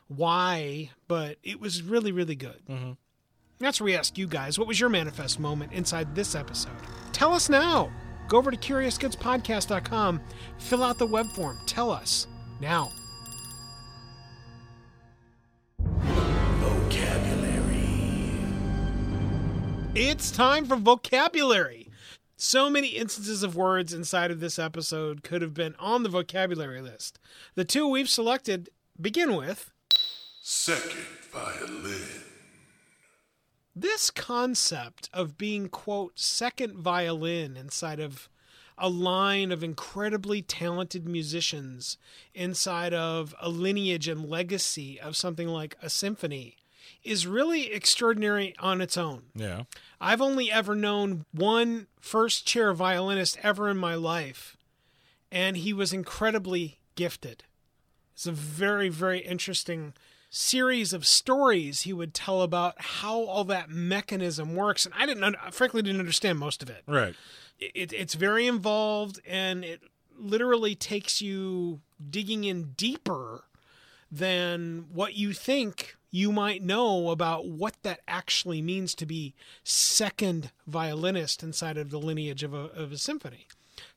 why, 0.09 0.91
but 1.09 1.39
it 1.43 1.61
was 1.61 1.83
really, 1.83 2.13
really 2.13 2.37
good. 2.37 2.63
Mm-hmm. 2.69 2.93
That's 3.59 3.81
where 3.81 3.87
we 3.87 3.97
ask 3.97 4.19
you 4.19 4.27
guys, 4.27 4.59
what 4.59 4.69
was 4.69 4.81
your 4.81 4.91
manifest 4.91 5.39
moment 5.39 5.73
inside 5.73 6.15
this 6.15 6.35
episode? 6.35 6.73
Tell 7.13 7.33
us 7.33 7.49
now. 7.49 7.91
Go 8.29 8.39
over 8.39 8.51
to 8.51 8.57
CuriousGoodsPodcast.com, 8.57 10.21
fill 10.59 10.83
out 10.83 10.99
the 10.99 11.07
web 11.07 11.27
form, 11.33 11.59
tell 11.67 11.91
us 11.91 12.27
now. 12.61 12.91
Vocabulary. 16.59 17.85
It's 19.95 20.31
time 20.31 20.65
for 20.65 20.77
vocabulary. 20.77 21.89
So 22.37 22.69
many 22.69 22.89
instances 22.89 23.43
of 23.43 23.57
words 23.57 23.95
inside 23.95 24.31
of 24.31 24.41
this 24.41 24.59
episode 24.59 25.23
could 25.23 25.41
have 25.41 25.55
been 25.55 25.75
on 25.79 26.03
the 26.03 26.09
vocabulary 26.09 26.83
list. 26.83 27.19
The 27.55 27.65
two 27.65 27.87
we've 27.89 28.09
selected 28.09 28.71
begin 29.01 29.37
with 29.37 29.71
Second 30.43 31.07
violin. 31.33 32.34
This 33.75 34.11
concept 34.11 35.11
of 35.13 35.39
being 35.39 35.69
quote 35.69 36.19
second 36.19 36.79
violin 36.79 37.57
inside 37.57 38.01
of 38.01 38.29
a 38.77 38.89
line 38.89 39.53
of 39.53 39.63
incredibly 39.63 40.43
talented 40.43 41.07
musicians 41.07 41.97
inside 42.35 42.93
of 42.93 43.35
a 43.41 43.49
lineage 43.49 44.09
and 44.09 44.29
legacy 44.29 45.01
of 45.01 45.17
something 45.17 45.49
like 45.49 45.77
a 45.81 45.89
symphony 45.89 46.57
is 47.03 47.27
really 47.27 47.73
extraordinary 47.73 48.55
on 48.59 48.81
its 48.81 48.97
own. 48.97 49.25
Yeah. 49.35 49.65
I've 50.01 50.21
only 50.21 50.51
ever 50.51 50.75
known 50.75 51.25
one 51.33 51.87
first 52.01 52.47
chair 52.47 52.73
violinist 52.73 53.39
ever 53.43 53.69
in 53.69 53.77
my 53.77 53.95
life, 53.95 54.57
and 55.31 55.57
he 55.57 55.73
was 55.73 55.93
incredibly 55.93 56.79
gifted. 56.95 57.45
It's 58.15 58.27
a 58.27 58.33
very, 58.33 58.89
very 58.89 59.21
interesting 59.21 59.95
series 60.35 60.93
of 60.93 61.07
stories 61.07 61.83
he 61.83 61.93
would 61.93 62.13
tell 62.13 62.43
about 62.43 62.75
how 62.79 63.21
all 63.23 63.45
that 63.45 63.71
mechanism 63.71 64.57
works. 64.57 64.85
And 64.85 64.95
I 64.99 65.07
didn't, 65.07 65.23
un- 65.23 65.37
frankly, 65.53 65.81
didn't 65.81 66.01
understand 66.01 66.39
most 66.39 66.63
of 66.63 66.69
it. 66.69 66.83
Right. 66.87 67.15
It, 67.61 67.93
it's 67.93 68.15
very 68.15 68.47
involved, 68.49 69.21
and 69.27 69.65
it 69.65 69.81
literally 70.19 70.75
takes 70.75 71.23
you 71.23 71.81
digging 72.11 72.43
in 72.43 72.73
deeper 72.77 73.45
than 74.11 74.87
what 74.93 75.15
you 75.15 75.33
think 75.33 75.97
you 76.11 76.33
might 76.33 76.63
know 76.63 77.11
about 77.11 77.47
what 77.47 77.75
that 77.83 78.01
actually 78.07 78.61
means 78.63 78.95
to 78.95 79.07
be 79.07 79.35
second 79.63 80.51
violinist 80.67 81.43
inside 81.43 81.77
of 81.77 81.91
the 81.91 81.99
lineage 81.99 82.43
of 82.43 82.55
a, 82.55 82.71
of 82.73 82.93
a 82.93 82.99
symphony. 82.99 83.47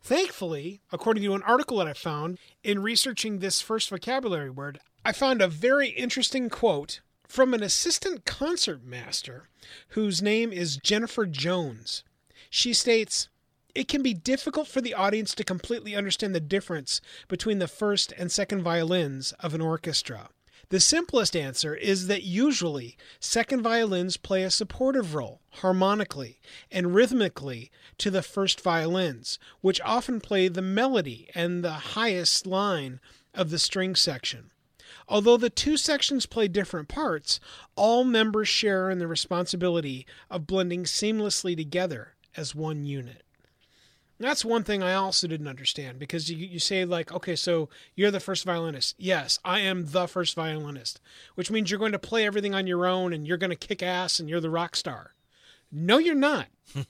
Thankfully, 0.02 0.82
according 0.92 1.24
to 1.24 1.36
an 1.36 1.44
article 1.44 1.78
that 1.78 1.88
I 1.88 1.94
found 1.94 2.38
in 2.64 2.82
researching 2.82 3.40
this 3.40 3.62
first 3.62 3.90
vocabulary 3.90 4.50
word, 4.50 4.80
I 5.08 5.14
found 5.14 5.42
a 5.42 5.48
very 5.48 5.88
interesting 5.88 6.50
quote 6.50 7.00
from 7.26 7.54
an 7.54 7.64
assistant 7.64 8.26
concert 8.26 8.84
master 8.84 9.48
whose 9.92 10.22
name 10.22 10.52
is 10.52 10.76
Jennifer 10.76 11.26
Jones. 11.26 12.04
She 12.50 12.74
states, 12.74 13.30
it 13.74 13.88
can 13.88 14.04
be 14.04 14.14
difficult 14.14 14.68
for 14.68 14.82
the 14.82 14.94
audience 14.94 15.34
to 15.36 15.46
completely 15.46 15.96
understand 15.96 16.36
the 16.36 16.42
difference 16.42 17.00
between 17.30 17.60
the 17.60 17.70
first 17.70 18.12
and 18.18 18.30
second 18.30 18.64
violins 18.64 19.32
of 19.40 19.54
an 19.54 19.62
orchestra. 19.62 20.28
The 20.68 20.82
simplest 20.82 21.38
answer 21.38 21.74
is 21.74 22.08
that 22.08 22.24
usually 22.24 22.98
second 23.22 23.62
violins 23.62 24.18
play 24.18 24.44
a 24.44 24.52
supportive 24.52 25.16
role, 25.16 25.40
harmonically 25.52 26.42
and 26.70 26.94
rhythmically, 26.94 27.72
to 28.00 28.12
the 28.12 28.22
first 28.22 28.60
violins, 28.60 29.40
which 29.62 29.80
often 29.86 30.20
play 30.20 30.50
the 30.50 30.62
melody 30.62 31.30
and 31.34 31.64
the 31.64 31.96
highest 31.96 32.46
line 32.46 33.00
of 33.34 33.52
the 33.52 33.60
string 33.60 33.96
section. 33.96 34.52
Although 35.08 35.38
the 35.38 35.50
two 35.50 35.78
sections 35.78 36.26
play 36.26 36.48
different 36.48 36.90
parts, 36.90 37.40
all 37.76 38.04
members 38.04 38.48
share 38.50 38.90
in 38.90 39.00
the 39.00 39.08
responsibility 39.08 40.06
of 40.30 40.48
blending 40.48 40.84
seamlessly 40.84 41.56
together 41.56 42.16
as 42.36 42.54
one 42.54 42.84
unit. 42.86 43.24
That's 44.20 44.44
one 44.44 44.64
thing 44.64 44.82
I 44.82 44.94
also 44.96 45.28
didn't 45.28 45.48
understand 45.48 46.00
because 46.00 46.30
you, 46.30 46.38
you 46.38 46.60
say, 46.60 46.86
like, 46.86 47.14
okay, 47.14 47.36
so 47.36 47.70
you're 47.96 48.10
the 48.10 48.20
first 48.20 48.46
violinist. 48.46 48.96
Yes, 48.98 49.40
I 49.46 49.60
am 49.60 49.86
the 49.92 50.08
first 50.08 50.36
violinist, 50.36 51.00
which 51.36 51.52
means 51.52 51.70
you're 51.70 51.80
going 51.80 51.92
to 51.92 52.00
play 52.00 52.26
everything 52.26 52.56
on 52.56 52.66
your 52.66 52.88
own 52.88 53.14
and 53.14 53.28
you're 53.28 53.38
going 53.38 53.52
to 53.52 53.56
kick 53.56 53.84
ass 53.84 54.20
and 54.20 54.28
you're 54.28 54.42
the 54.42 54.50
rock 54.50 54.76
star. 54.76 55.14
No, 55.72 56.00
you're 56.00 56.16
not. 56.16 56.48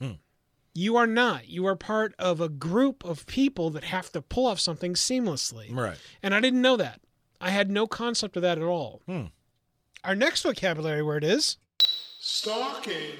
you 0.74 0.96
are 0.96 1.06
not. 1.06 1.48
You 1.48 1.66
are 1.66 1.76
part 1.76 2.14
of 2.18 2.40
a 2.40 2.48
group 2.48 3.04
of 3.04 3.26
people 3.26 3.68
that 3.70 3.84
have 3.84 4.10
to 4.12 4.22
pull 4.22 4.46
off 4.46 4.58
something 4.58 4.94
seamlessly. 4.94 5.74
Right. 5.74 5.98
And 6.22 6.34
I 6.34 6.40
didn't 6.40 6.62
know 6.62 6.78
that. 6.78 7.00
I 7.40 7.50
had 7.50 7.70
no 7.70 7.86
concept 7.86 8.36
of 8.36 8.42
that 8.42 8.58
at 8.58 8.64
all. 8.64 9.02
Hmm. 9.06 9.24
Our 10.04 10.14
next 10.14 10.42
vocabulary 10.42 11.02
word 11.02 11.24
is 11.24 11.56
Stalking. 12.20 13.12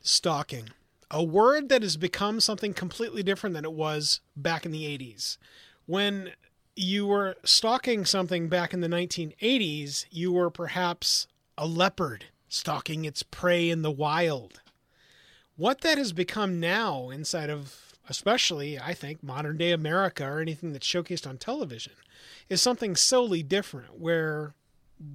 stalking. 0.00 0.70
A 1.10 1.22
word 1.22 1.68
that 1.68 1.82
has 1.82 1.96
become 1.96 2.40
something 2.40 2.74
completely 2.74 3.22
different 3.22 3.54
than 3.54 3.64
it 3.64 3.72
was 3.72 4.20
back 4.36 4.66
in 4.66 4.72
the 4.72 4.84
80s. 4.84 5.38
When 5.86 6.32
you 6.76 7.06
were 7.06 7.36
stalking 7.44 8.04
something 8.04 8.48
back 8.48 8.72
in 8.74 8.80
the 8.80 8.88
1980s, 8.88 10.04
you 10.10 10.32
were 10.32 10.50
perhaps 10.50 11.26
a 11.56 11.66
leopard 11.66 12.26
stalking 12.48 13.04
its 13.04 13.22
prey 13.22 13.70
in 13.70 13.82
the 13.82 13.90
wild. 13.90 14.60
What 15.56 15.80
that 15.80 15.98
has 15.98 16.12
become 16.12 16.60
now 16.60 17.10
inside 17.10 17.50
of, 17.50 17.94
especially, 18.08 18.78
I 18.78 18.94
think, 18.94 19.22
modern 19.22 19.56
day 19.56 19.72
America 19.72 20.24
or 20.24 20.40
anything 20.40 20.72
that's 20.72 20.86
showcased 20.86 21.26
on 21.26 21.38
television, 21.38 21.94
is 22.48 22.60
something 22.62 22.96
solely 22.96 23.42
different 23.42 23.98
where, 23.98 24.54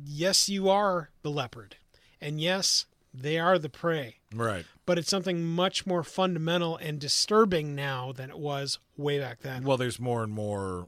yes, 0.06 0.50
you 0.50 0.70
are 0.70 1.10
the 1.22 1.30
leopard. 1.32 1.76
And 2.22 2.40
yes, 2.40 2.86
they 3.14 3.38
are 3.38 3.60
the 3.60 3.70
prey 3.70 4.18
Right. 4.34 4.66
but 4.86 4.98
it's 4.98 5.10
something 5.10 5.44
much 5.46 5.86
more 5.86 6.04
fundamental 6.04 6.78
and 6.78 7.00
disturbing 7.00 7.76
now 7.76 8.12
than 8.12 8.30
it 8.32 8.40
was 8.40 8.80
way 8.98 9.20
back 9.20 9.42
then. 9.42 9.64
Well, 9.64 9.78
there's 9.78 10.00
more 10.00 10.24
and 10.24 10.32
more 10.34 10.88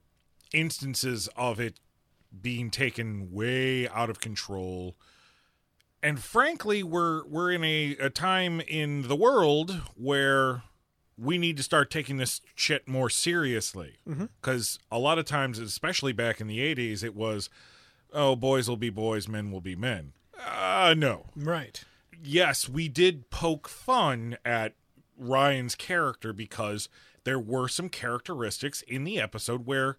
instances 0.53 1.29
of 1.35 1.59
it 1.59 1.79
being 2.41 2.71
taken 2.71 3.31
way 3.31 3.87
out 3.89 4.09
of 4.09 4.19
control. 4.19 4.95
And 6.01 6.19
frankly, 6.19 6.83
we're 6.83 7.25
we're 7.25 7.51
in 7.51 7.63
a, 7.63 7.95
a 7.99 8.09
time 8.09 8.61
in 8.61 9.07
the 9.07 9.15
world 9.15 9.81
where 9.95 10.63
we 11.17 11.37
need 11.37 11.57
to 11.57 11.63
start 11.63 11.89
taking 11.89 12.17
this 12.17 12.41
shit 12.55 12.87
more 12.87 13.09
seriously. 13.09 13.97
Because 14.41 14.79
a 14.91 14.99
lot 14.99 15.17
of 15.17 15.25
times, 15.25 15.59
especially 15.59 16.13
back 16.13 16.41
in 16.41 16.47
the 16.47 16.59
80s, 16.59 17.03
it 17.03 17.15
was, 17.15 17.49
oh, 18.13 18.35
boys 18.35 18.67
will 18.67 18.77
be 18.77 18.89
boys, 18.89 19.27
men 19.27 19.51
will 19.51 19.61
be 19.61 19.75
men. 19.75 20.13
Uh, 20.37 20.93
no 20.97 21.27
right. 21.35 21.83
yes, 22.21 22.67
we 22.67 22.87
did 22.89 23.29
poke 23.29 23.67
fun 23.69 24.37
at 24.43 24.73
Ryan's 25.17 25.75
character 25.75 26.33
because 26.33 26.89
there 27.23 27.39
were 27.39 27.67
some 27.69 27.87
characteristics 27.89 28.81
in 28.81 29.05
the 29.05 29.19
episode 29.19 29.65
where, 29.65 29.97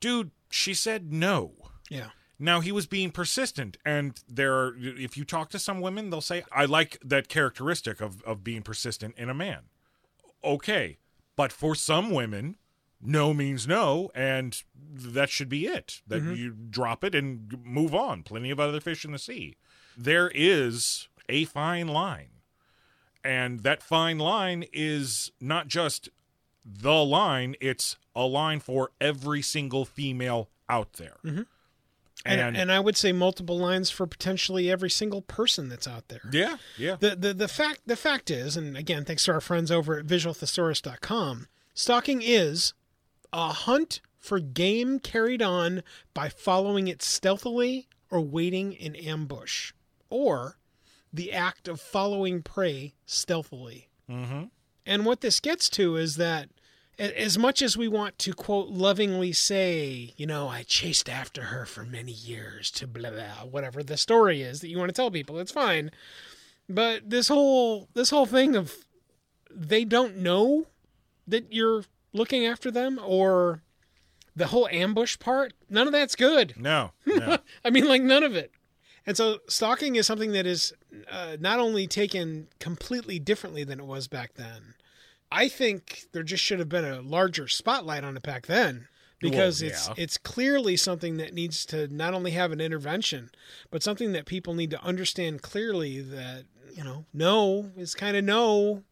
dude, 0.00 0.30
she 0.50 0.72
said 0.74 1.12
no. 1.12 1.52
Yeah. 1.90 2.08
Now 2.38 2.60
he 2.60 2.72
was 2.72 2.86
being 2.86 3.10
persistent, 3.12 3.76
and 3.84 4.18
there 4.26 4.54
are. 4.54 4.74
If 4.78 5.16
you 5.16 5.24
talk 5.24 5.50
to 5.50 5.58
some 5.58 5.80
women, 5.80 6.10
they'll 6.10 6.20
say, 6.20 6.42
"I 6.50 6.64
like 6.64 6.98
that 7.04 7.28
characteristic 7.28 8.00
of 8.00 8.22
of 8.22 8.42
being 8.42 8.62
persistent 8.62 9.14
in 9.16 9.28
a 9.28 9.34
man." 9.34 9.64
Okay, 10.44 10.98
but 11.36 11.52
for 11.52 11.74
some 11.74 12.10
women, 12.10 12.56
no 13.00 13.34
means 13.34 13.66
no, 13.66 14.10
and 14.14 14.62
that 14.74 15.30
should 15.30 15.48
be 15.48 15.66
it. 15.66 16.02
That 16.06 16.22
mm-hmm. 16.22 16.34
you 16.34 16.50
drop 16.70 17.04
it 17.04 17.14
and 17.14 17.60
move 17.64 17.94
on. 17.94 18.22
Plenty 18.22 18.50
of 18.50 18.60
other 18.60 18.80
fish 18.80 19.04
in 19.04 19.12
the 19.12 19.18
sea. 19.18 19.56
There 19.96 20.30
is 20.34 21.08
a 21.28 21.44
fine 21.44 21.88
line, 21.88 22.30
and 23.24 23.60
that 23.60 23.82
fine 23.82 24.18
line 24.18 24.64
is 24.72 25.32
not 25.40 25.68
just 25.68 26.08
the 26.64 27.04
line; 27.04 27.56
it's 27.60 27.96
a 28.14 28.24
line 28.24 28.60
for 28.60 28.90
every 29.00 29.42
single 29.42 29.84
female 29.84 30.48
out 30.68 30.94
there. 30.94 31.16
Mm-hmm. 31.24 31.42
And, 32.24 32.56
and 32.56 32.70
I 32.70 32.78
would 32.78 32.96
say 32.96 33.12
multiple 33.12 33.58
lines 33.58 33.90
for 33.90 34.06
potentially 34.06 34.70
every 34.70 34.90
single 34.90 35.22
person 35.22 35.68
that's 35.68 35.88
out 35.88 36.08
there. 36.08 36.22
yeah, 36.30 36.58
yeah. 36.78 36.96
The, 36.98 37.16
the 37.16 37.34
the 37.34 37.48
fact 37.48 37.80
the 37.86 37.96
fact 37.96 38.30
is, 38.30 38.56
and 38.56 38.76
again, 38.76 39.04
thanks 39.04 39.24
to 39.24 39.32
our 39.32 39.40
friends 39.40 39.70
over 39.72 39.98
at 39.98 40.06
visualthesaurus.com, 40.06 41.48
stalking 41.74 42.22
is 42.22 42.74
a 43.32 43.48
hunt 43.48 44.00
for 44.18 44.38
game 44.38 45.00
carried 45.00 45.42
on 45.42 45.82
by 46.14 46.28
following 46.28 46.86
it 46.86 47.02
stealthily 47.02 47.88
or 48.10 48.20
waiting 48.20 48.72
in 48.72 48.94
ambush, 48.94 49.72
or 50.08 50.58
the 51.12 51.32
act 51.32 51.66
of 51.66 51.80
following 51.80 52.42
prey 52.42 52.94
stealthily. 53.04 53.88
Mm-hmm. 54.08 54.44
And 54.86 55.06
what 55.06 55.22
this 55.22 55.40
gets 55.40 55.68
to 55.70 55.96
is 55.96 56.16
that 56.16 56.48
as 56.98 57.38
much 57.38 57.62
as 57.62 57.76
we 57.76 57.88
want 57.88 58.18
to 58.18 58.32
quote 58.32 58.68
lovingly 58.68 59.32
say, 59.32 60.12
you 60.16 60.26
know, 60.26 60.48
I 60.48 60.62
chased 60.62 61.08
after 61.08 61.44
her 61.44 61.64
for 61.66 61.84
many 61.84 62.12
years 62.12 62.70
to 62.72 62.86
blah 62.86 63.10
blah 63.10 63.44
whatever 63.50 63.82
the 63.82 63.96
story 63.96 64.42
is 64.42 64.60
that 64.60 64.68
you 64.68 64.78
want 64.78 64.88
to 64.90 64.94
tell 64.94 65.10
people, 65.10 65.38
it's 65.38 65.52
fine. 65.52 65.90
But 66.68 67.10
this 67.10 67.28
whole 67.28 67.88
this 67.94 68.10
whole 68.10 68.26
thing 68.26 68.56
of 68.56 68.74
they 69.50 69.84
don't 69.84 70.18
know 70.18 70.66
that 71.26 71.52
you're 71.52 71.84
looking 72.12 72.46
after 72.46 72.70
them 72.70 72.98
or 73.02 73.62
the 74.34 74.46
whole 74.46 74.68
ambush 74.68 75.18
part, 75.18 75.52
none 75.68 75.86
of 75.86 75.92
that's 75.92 76.16
good. 76.16 76.54
No, 76.56 76.92
no. 77.06 77.38
I 77.64 77.70
mean, 77.70 77.86
like 77.86 78.02
none 78.02 78.22
of 78.22 78.34
it. 78.34 78.52
And 79.04 79.16
so, 79.16 79.38
stalking 79.48 79.96
is 79.96 80.06
something 80.06 80.32
that 80.32 80.46
is 80.46 80.72
uh, 81.10 81.36
not 81.40 81.58
only 81.58 81.86
taken 81.86 82.48
completely 82.60 83.18
differently 83.18 83.64
than 83.64 83.80
it 83.80 83.86
was 83.86 84.06
back 84.06 84.34
then. 84.34 84.74
I 85.32 85.48
think 85.48 86.04
there 86.12 86.22
just 86.22 86.42
should 86.44 86.58
have 86.58 86.68
been 86.68 86.84
a 86.84 87.00
larger 87.00 87.48
spotlight 87.48 88.04
on 88.04 88.16
it 88.16 88.22
back 88.22 88.46
then 88.46 88.88
because 89.20 89.62
Well, 89.62 89.70
it's 89.70 89.88
yeah. 89.88 89.94
it's 89.96 90.18
clearly 90.18 90.76
something 90.76 91.16
that 91.16 91.32
needs 91.32 91.64
to 91.66 91.88
not 91.88 92.12
only 92.14 92.32
have 92.32 92.52
an 92.52 92.60
intervention, 92.60 93.30
but 93.70 93.82
something 93.82 94.12
that 94.12 94.26
people 94.26 94.54
need 94.54 94.70
to 94.70 94.82
understand 94.82 95.42
clearly 95.42 96.00
that 96.00 96.44
you 96.74 96.82
know, 96.84 97.04
no 97.12 97.70
is 97.76 97.94
kind 97.94 98.16
of 98.16 98.24
no, 98.24 98.82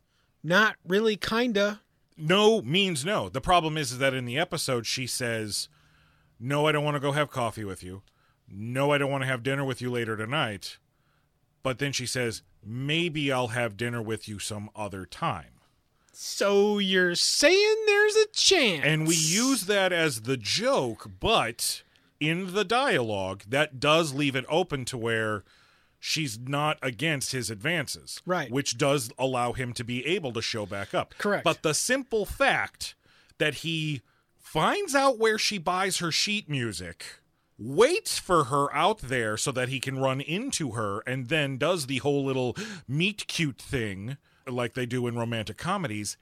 not 0.43 0.76
really 0.86 1.16
kinda. 1.16 1.80
no 2.16 2.61
means 2.62 3.05
no. 3.05 3.28
The 3.28 3.41
problem 3.41 3.76
is, 3.78 3.93
is 3.93 3.99
that 3.99 4.12
in 4.14 4.24
the 4.26 4.38
episode 4.38 4.86
she 4.86 5.07
says, 5.07 5.68
"No, 6.38 6.66
I 6.66 6.72
don't 6.72 6.84
want 6.84 6.97
to 6.97 7.01
go 7.01 7.12
have 7.12 7.30
coffee 7.30 7.64
with 7.64 7.82
you. 7.82 8.03
No, 8.49 8.91
I 8.93 8.99
don't 8.99 9.11
want 9.11 9.22
to 9.22 9.28
have 9.28 9.43
dinner 9.43 9.64
with 9.64 9.80
you 9.80 9.91
later 9.91 10.16
tonight." 10.16 10.76
But 11.62 11.78
then 11.78 11.93
she 11.93 12.05
says, 12.07 12.43
"Maybe 12.64 13.32
I'll 13.32 13.49
have 13.49 13.76
dinner 13.76 14.03
with 14.03 14.28
you 14.28 14.38
some 14.38 14.68
other 14.76 15.07
time." 15.07 15.59
So 16.23 16.77
you're 16.79 17.14
saying 17.14 17.77
there's 17.87 18.14
a 18.14 18.27
chance, 18.27 18.85
And 18.85 19.09
we 19.09 19.16
use 19.16 19.64
that 19.64 19.91
as 19.91 20.21
the 20.21 20.37
joke, 20.37 21.12
but 21.18 21.83
in 22.21 22.53
the 22.53 22.62
dialogue, 22.62 23.45
that 23.49 23.81
does 23.81 24.12
leave 24.12 24.37
it 24.37 24.45
open 24.47 24.85
to 24.85 24.99
where 24.99 25.45
she's 25.99 26.39
not 26.39 26.77
against 26.83 27.33
his 27.33 27.49
advances. 27.49 28.21
Right. 28.27 28.51
Which 28.51 28.77
does 28.77 29.11
allow 29.18 29.55
him 29.55 29.73
to 29.73 29.83
be 29.83 30.05
able 30.05 30.35
to 30.35 30.43
show 30.43 30.66
back 30.66 30.93
up. 30.93 31.14
Correct. 31.16 31.43
But 31.43 31.62
the 31.62 31.73
simple 31.73 32.27
fact 32.27 32.95
that 33.39 33.55
he 33.55 34.03
finds 34.37 34.95
out 34.95 35.18
where 35.18 35.39
she 35.39 35.57
buys 35.57 36.01
her 36.01 36.12
sheet 36.12 36.51
music, 36.51 37.21
waits 37.59 38.18
for 38.18 38.45
her 38.45 38.71
out 38.77 38.99
there 38.99 39.39
so 39.39 39.53
that 39.53 39.71
he 39.71 39.81
can 39.81 39.99
run 39.99 40.21
into 40.21 40.73
her, 40.73 41.01
and 41.07 41.31
then 41.31 41.57
does 41.57 41.87
the 41.87 41.99
whole 41.99 42.27
little 42.27 42.55
meet 42.87 43.27
cute 43.27 43.59
thing 43.59 44.18
like 44.47 44.74
they 44.74 44.86
do 44.86 45.07
in 45.07 45.16
romantic 45.16 45.57
comedies. 45.57 46.16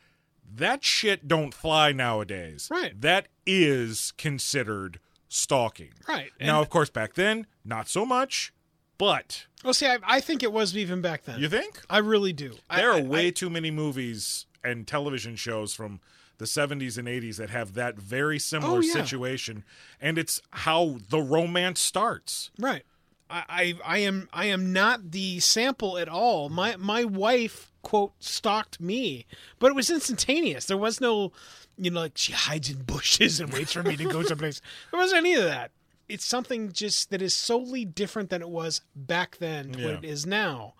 That 0.56 0.82
shit 0.84 1.28
don't 1.28 1.52
fly 1.52 1.92
nowadays. 1.92 2.68
Right. 2.70 2.98
That 3.00 3.28
is 3.46 4.12
considered 4.16 4.98
stalking. 5.28 5.90
Right. 6.08 6.30
Now, 6.40 6.60
of 6.62 6.70
course, 6.70 6.88
back 6.90 7.14
then, 7.14 7.46
not 7.64 7.88
so 7.88 8.06
much. 8.06 8.52
But 8.96 9.46
Oh, 9.64 9.72
see, 9.72 9.86
I, 9.86 9.98
I 10.04 10.20
think 10.20 10.42
it 10.42 10.52
was 10.52 10.76
even 10.76 11.00
back 11.00 11.24
then. 11.24 11.38
you 11.38 11.48
think 11.48 11.80
I 11.90 11.98
really 11.98 12.32
do. 12.32 12.54
There 12.74 12.92
I- 12.92 12.98
are 12.98 13.02
way 13.02 13.28
I- 13.28 13.30
too 13.30 13.50
many 13.50 13.70
movies 13.70 14.46
and 14.64 14.86
television 14.88 15.36
shows 15.36 15.72
from 15.74 16.00
the 16.38 16.46
70s 16.46 16.98
and 16.98 17.06
80s 17.06 17.36
that 17.36 17.50
have 17.50 17.74
that 17.74 17.96
very 17.96 18.38
similar 18.38 18.78
Oh, 18.78 18.80
yeah. 18.80 18.92
situation 18.92 19.64
and 20.00 20.18
it's 20.18 20.40
how 20.50 20.98
the 21.10 21.20
romance 21.20 21.80
starts. 21.80 22.50
Right. 22.58 22.82
I, 23.30 23.74
I 23.84 23.98
am 23.98 24.28
I 24.32 24.46
am 24.46 24.72
not 24.72 25.10
the 25.10 25.40
sample 25.40 25.98
at 25.98 26.08
all. 26.08 26.48
My 26.48 26.76
my 26.76 27.04
wife 27.04 27.70
quote 27.82 28.12
stalked 28.20 28.80
me, 28.80 29.26
but 29.58 29.68
it 29.70 29.74
was 29.74 29.90
instantaneous. 29.90 30.66
There 30.66 30.76
was 30.76 31.00
no, 31.00 31.32
you 31.76 31.90
know, 31.90 32.00
like 32.00 32.12
she 32.16 32.32
hides 32.32 32.70
in 32.70 32.82
bushes 32.82 33.38
and 33.40 33.52
waits 33.52 33.72
for 33.72 33.82
me 33.82 33.96
to 33.96 34.04
go 34.04 34.22
someplace. 34.22 34.60
There 34.90 34.98
wasn't 35.00 35.18
any 35.18 35.34
of 35.34 35.44
that. 35.44 35.70
It's 36.08 36.24
something 36.24 36.72
just 36.72 37.10
that 37.10 37.20
is 37.20 37.34
solely 37.34 37.84
different 37.84 38.30
than 38.30 38.40
it 38.40 38.48
was 38.48 38.80
back 38.96 39.36
then 39.38 39.72
to 39.72 39.78
Yeah. 39.78 39.84
what 39.86 39.94
it 39.96 40.04
is 40.08 40.24
now. 40.26 40.74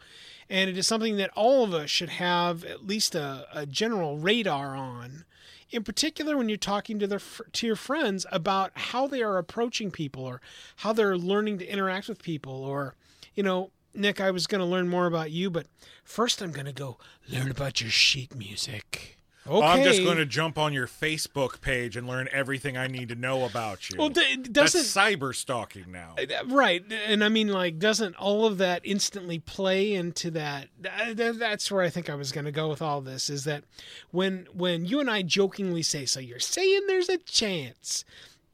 And 0.51 0.71
it 0.71 0.79
is 0.79 0.87
something 0.87 1.17
that 1.19 1.31
all 1.37 1.63
of 1.65 1.75
us 1.75 1.91
should 1.91 2.09
have 2.09 2.65
at 2.65 2.87
least 2.87 3.15
a, 3.15 3.47
a 3.53 3.67
general 3.67 4.17
radar 4.19 4.75
on. 4.75 5.27
In 5.71 5.85
particular, 5.85 6.37
when 6.37 6.49
you're 6.49 6.57
talking 6.57 6.99
to 6.99 7.07
their 7.07 7.21
to 7.53 7.67
your 7.67 7.77
friends 7.77 8.25
about 8.33 8.73
how 8.75 9.07
they 9.07 9.23
are 9.23 9.37
approaching 9.37 9.91
people 9.91 10.25
or 10.25 10.41
how 10.77 10.93
they're 10.93 11.19
learning 11.19 11.59
to 11.59 11.67
interact 11.67 12.09
with 12.09 12.23
people, 12.23 12.65
or 12.65 12.95
you 13.35 13.43
know, 13.43 13.71
Nick, 13.95 14.21
I 14.21 14.31
was 14.31 14.47
going 14.47 14.61
to 14.61 14.67
learn 14.67 14.89
more 14.89 15.07
about 15.07 15.31
you, 15.31 15.51
but 15.51 15.67
first 16.05 16.41
I'm 16.41 16.53
going 16.53 16.67
to 16.67 16.73
go 16.73 16.97
learn 17.29 17.51
about 17.51 17.81
your 17.81 17.91
sheet 17.91 18.35
music. 18.35 19.18
Okay. 19.49 19.67
I'm 19.67 19.83
just 19.83 20.03
going 20.03 20.19
to 20.19 20.27
jump 20.27 20.59
on 20.59 20.73
your 20.73 20.87
Facebook 20.87 21.61
page 21.61 21.97
and 21.97 22.07
learn 22.07 22.29
everything 22.33 22.77
I 22.77 22.87
need 22.87 23.09
to 23.09 23.15
know 23.15 23.45
about 23.45 23.89
you. 23.91 23.97
Well, 23.99 24.11
d- 24.11 24.37
That's 24.37 24.73
doesn't 24.73 24.83
cyber 24.83 25.35
stalking 25.35 25.91
now. 25.91 26.15
Uh, 26.19 26.45
right 26.47 26.85
and 27.07 27.23
i 27.25 27.29
mean 27.29 27.49
like 27.49 27.79
doesn't 27.79 28.15
all 28.17 28.45
of 28.47 28.59
that 28.59 28.81
instantly 28.85 29.39
play 29.39 29.95
into 29.95 30.31
that 30.31 30.69
th- 30.83 30.95
uh, 31.01 31.15
th- 31.15 31.37
that's 31.37 31.71
where 31.71 31.83
i 31.83 31.89
think 31.89 32.11
i 32.11 32.15
was 32.15 32.33
going 32.33 32.45
to 32.45 32.53
go 32.53 32.69
with 32.69 32.83
all 32.83 33.01
this 33.01 33.31
is 33.31 33.45
that 33.45 33.65
when 34.11 34.47
when 34.53 34.85
you 34.85 35.01
and 35.01 35.11
i 35.11 35.23
jokingly 35.23 35.83
say 35.83 36.05
so 36.05 36.21
you're 36.21 36.39
saying 36.41 36.81
there's 36.87 37.09
a 37.09 37.19
chance 37.19 38.05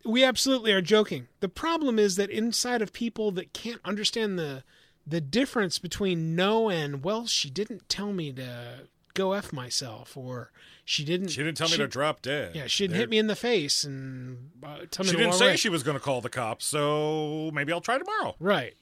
we 0.05 0.22
absolutely 0.24 0.72
are 0.72 0.82
joking 0.82 1.28
the 1.40 1.49
problem 1.49 1.99
is 1.99 2.16
that 2.16 2.30
inside 2.30 2.82
of 2.82 2.92
people 2.92 3.30
that 3.30 3.53
can't 3.53 3.80
understand 3.84 4.38
the 4.38 4.62
the 5.07 5.20
difference 5.20 5.78
between 5.78 6.34
no 6.36 6.68
and 6.70 7.03
well 7.05 7.26
she 7.26 7.51
didn't 7.51 7.88
tell 7.88 8.12
me 8.12 8.32
to 8.32 8.80
go 9.15 9.33
f 9.33 9.53
myself 9.53 10.17
or 10.17 10.51
she 10.85 11.05
didn't 11.05 11.29
She 11.29 11.43
didn't 11.43 11.57
tell 11.57 11.69
me 11.69 11.77
to 11.79 11.87
drop 11.89 12.21
dead. 12.23 12.55
yeah 12.55 12.67
she 12.67 12.85
didn't 12.85 12.93
There- 12.93 13.01
hit 13.01 13.11
me 13.11 13.19
in 13.19 13.27
the 13.29 13.37
face 13.37 13.85
and 13.85 14.51
uh, 14.62 14.79
tell 14.91 15.05
me 15.05 15.11
She 15.12 15.17
didn't 15.17 15.35
say 15.35 15.47
away. 15.47 15.57
she 15.57 15.69
was 15.69 15.83
going 15.83 15.97
to 15.97 16.03
call 16.03 16.21
the 16.21 16.29
cops, 16.31 16.65
so 16.67 17.51
maybe 17.55 17.73
I'll 17.73 17.81
try 17.81 17.97
tomorrow. 17.99 18.35
Right. 18.39 18.75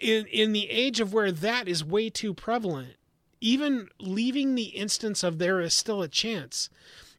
In 0.00 0.26
in 0.26 0.52
the 0.52 0.70
age 0.70 1.00
of 1.00 1.12
where 1.12 1.32
that 1.32 1.66
is 1.66 1.82
way 1.84 2.08
too 2.08 2.32
prevalent, 2.32 2.94
even 3.40 3.88
leaving 3.98 4.54
the 4.54 4.66
instance 4.66 5.24
of 5.24 5.38
there 5.38 5.60
is 5.60 5.74
still 5.74 6.02
a 6.02 6.08
chance. 6.08 6.70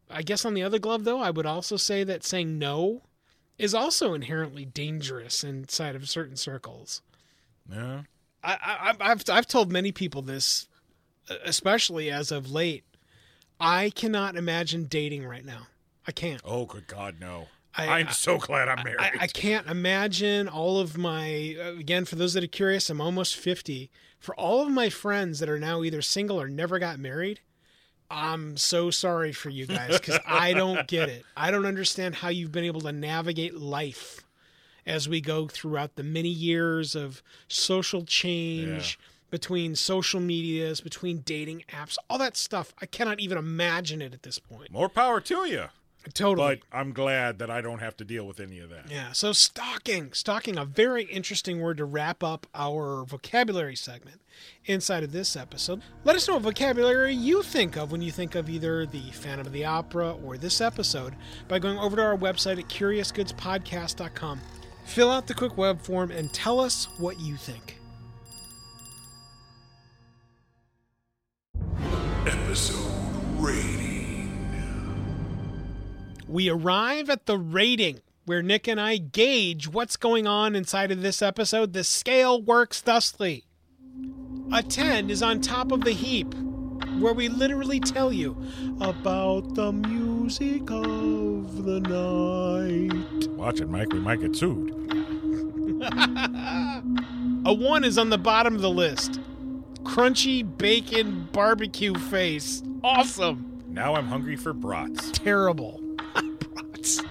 I 0.10 0.22
guess 0.22 0.46
on 0.46 0.54
the 0.54 0.64
other 0.64 0.80
glove 0.80 1.04
though, 1.04 1.20
I 1.20 1.30
would 1.30 1.46
also 1.46 1.76
say 1.78 2.04
that 2.06 2.24
saying 2.24 2.58
no 2.58 3.02
is 3.58 3.74
also 3.74 4.14
inherently 4.14 4.64
dangerous 4.64 5.44
inside 5.44 5.96
of 5.96 6.10
certain 6.10 6.38
circles. 6.38 7.02
Yeah. 7.70 8.04
I, 8.42 8.54
I 9.02 9.12
I've 9.12 9.24
I've 9.30 9.48
told 9.48 9.70
many 9.74 9.92
people 9.92 10.22
this, 10.22 10.68
especially 11.44 12.10
as 12.12 12.32
of 12.32 12.52
late. 12.52 12.84
I 13.60 13.90
cannot 13.90 14.36
imagine 14.36 14.86
dating 14.86 15.26
right 15.26 15.46
now. 15.46 15.68
I 16.08 16.12
can't. 16.12 16.42
Oh, 16.46 16.66
good 16.66 16.88
God, 16.88 17.16
no. 17.20 17.48
I- 17.76 18.00
am 18.00 18.12
so 18.12 18.38
glad 18.38 18.68
I'm 18.68 18.84
married. 18.84 19.00
I, 19.00 19.12
I 19.22 19.28
can't 19.28 19.68
imagine 19.68 20.48
all 20.48 20.80
of 20.80 20.98
my 20.98 21.56
uh, 21.62 21.74
again 21.74 22.06
for 22.06 22.16
those 22.16 22.34
that 22.34 22.44
are 22.44 22.48
curious 22.48 22.90
i'm 22.90 23.00
almost 23.00 23.36
50 23.36 23.90
for 24.20 24.36
all 24.36 24.62
of 24.62 24.70
my 24.70 24.90
friends 24.90 25.40
that 25.40 25.50
are 25.50 25.60
now 25.60 25.84
either 25.84 26.02
single 26.02 26.42
or 26.42 26.48
never 26.48 26.80
got 26.80 27.00
married 27.00 27.40
i'm 28.10 28.58
so 28.58 28.90
sorry 28.90 29.32
for 29.32 29.50
you 29.50 29.66
guys 29.66 30.00
because 30.00 30.20
i 30.28 30.52
don't 30.52 30.88
get 30.88 31.10
it 31.10 31.24
i 31.38 31.52
don't 31.52 31.66
understand 31.66 32.16
how 32.16 32.30
you've 32.30 32.52
been 32.52 32.64
able 32.66 32.82
to 32.82 32.92
navigate 32.92 33.56
life 33.56 34.26
as 34.86 35.08
we 35.08 35.22
go 35.22 35.48
throughout 35.48 35.96
the 35.96 36.04
many 36.04 36.30
years 36.30 36.96
of 36.96 37.22
social 37.48 38.04
change 38.04 39.00
between 39.30 39.76
social 39.76 40.20
medias 40.20 40.82
between 40.82 41.20
dating 41.20 41.64
apps 41.72 41.98
all 42.10 42.18
that 42.18 42.36
stuff 42.38 42.74
i 42.82 42.86
cannot 42.86 43.20
even 43.20 43.38
imagine 43.38 44.02
it 44.02 44.14
at 44.14 44.24
this 44.24 44.40
point 44.40 44.72
More 44.72 44.90
power 44.90 45.20
to 45.22 45.46
you. 45.48 45.66
totally 46.14 46.56
But 46.56 46.78
I'm 46.78 46.94
glad 46.94 47.40
that 47.40 47.50
I 47.52 47.62
don't 47.62 47.80
have 47.80 47.98
to 47.98 48.06
deal 48.06 48.26
with 48.26 48.40
any 48.40 48.60
of 48.60 48.70
that. 48.70 48.90
Yeah, 48.90 49.12
so 49.12 49.32
stalking, 49.34 50.14
stalking, 50.14 50.58
a 50.58 50.64
very 50.66 51.04
interesting 51.04 51.60
word 51.60 51.78
to 51.78 51.86
wrap 51.86 52.24
up 52.24 52.48
our 52.56 53.04
vocabulary 53.04 53.76
segment 53.76 54.22
inside 54.66 55.04
of 55.04 55.12
this 55.12 55.36
episode. 55.36 55.82
Let 56.06 56.16
us 56.16 56.28
know 56.28 56.36
what 56.36 56.44
vocabulary 56.44 57.14
you 57.14 57.44
think 57.44 57.76
of 57.76 57.92
when 57.92 58.02
you 58.02 58.12
think 58.12 58.34
of 58.36 58.50
either 58.50 58.86
the 58.86 59.12
Phantom 59.12 59.46
of 59.46 59.54
the 59.54 59.66
Opera 59.66 60.14
or 60.24 60.38
this 60.38 60.62
episode 60.62 61.16
by 61.48 61.60
going 61.60 61.78
over 61.78 61.98
to 61.98 62.02
our 62.02 62.18
website 62.18 62.60
at 62.60 62.70
curiousgoodspodcast.com. 62.70 64.40
Fill 64.86 65.12
out 65.12 65.28
the 65.28 65.34
quick 65.36 65.58
web 65.58 65.82
form 65.82 66.12
and 66.12 66.32
tell 66.34 66.60
us 66.60 66.86
what 66.98 67.20
you 67.20 67.36
think. 67.36 67.79
Episode 72.50 72.91
rating. 73.36 74.28
We 76.28 76.50
arrive 76.50 77.08
at 77.12 77.28
the 77.28 77.38
rating 77.38 78.00
where 78.26 78.41
Nick 78.41 78.68
and 78.68 78.82
I 78.82 78.97
gauge 78.97 79.68
what's 79.68 79.95
going 79.95 80.26
on 80.26 80.56
inside 80.56 80.89
of 80.91 81.04
this 81.04 81.22
episode. 81.22 81.74
The 81.74 81.84
scale 81.84 82.41
works 82.41 82.82
thusly. 82.82 83.45
A 84.52 84.64
10 84.64 85.12
is 85.12 85.22
on 85.22 85.41
top 85.41 85.72
of 85.72 85.82
the 85.82 85.91
heap, 85.91 86.34
where 86.97 87.14
we 87.14 87.30
literally 87.30 87.80
tell 87.80 88.12
you 88.12 88.36
about 88.82 89.54
the 89.54 89.72
music 89.72 90.72
of 90.72 91.66
the 91.66 91.82
night. 91.82 93.28
Watch 93.28 93.62
it, 93.62 93.70
Mike. 93.70 93.93
We 93.93 94.00
might 94.00 94.22
get 94.22 94.36
sued. 94.36 94.72
A 97.45 97.54
1 97.54 97.84
is 97.84 98.00
on 98.00 98.10
the 98.10 98.18
bottom 98.18 98.56
of 98.56 98.62
the 98.62 98.72
list. 98.72 99.20
Crunchy 99.84 100.44
bacon 100.58 101.28
barbecue 101.32 101.94
face. 101.96 102.62
Awesome. 102.84 103.64
Now 103.68 103.96
I'm 103.96 104.08
hungry 104.08 104.36
for 104.36 104.54
brats. 104.54 105.12
terrible. 105.12 105.82
Brats. 106.54 107.02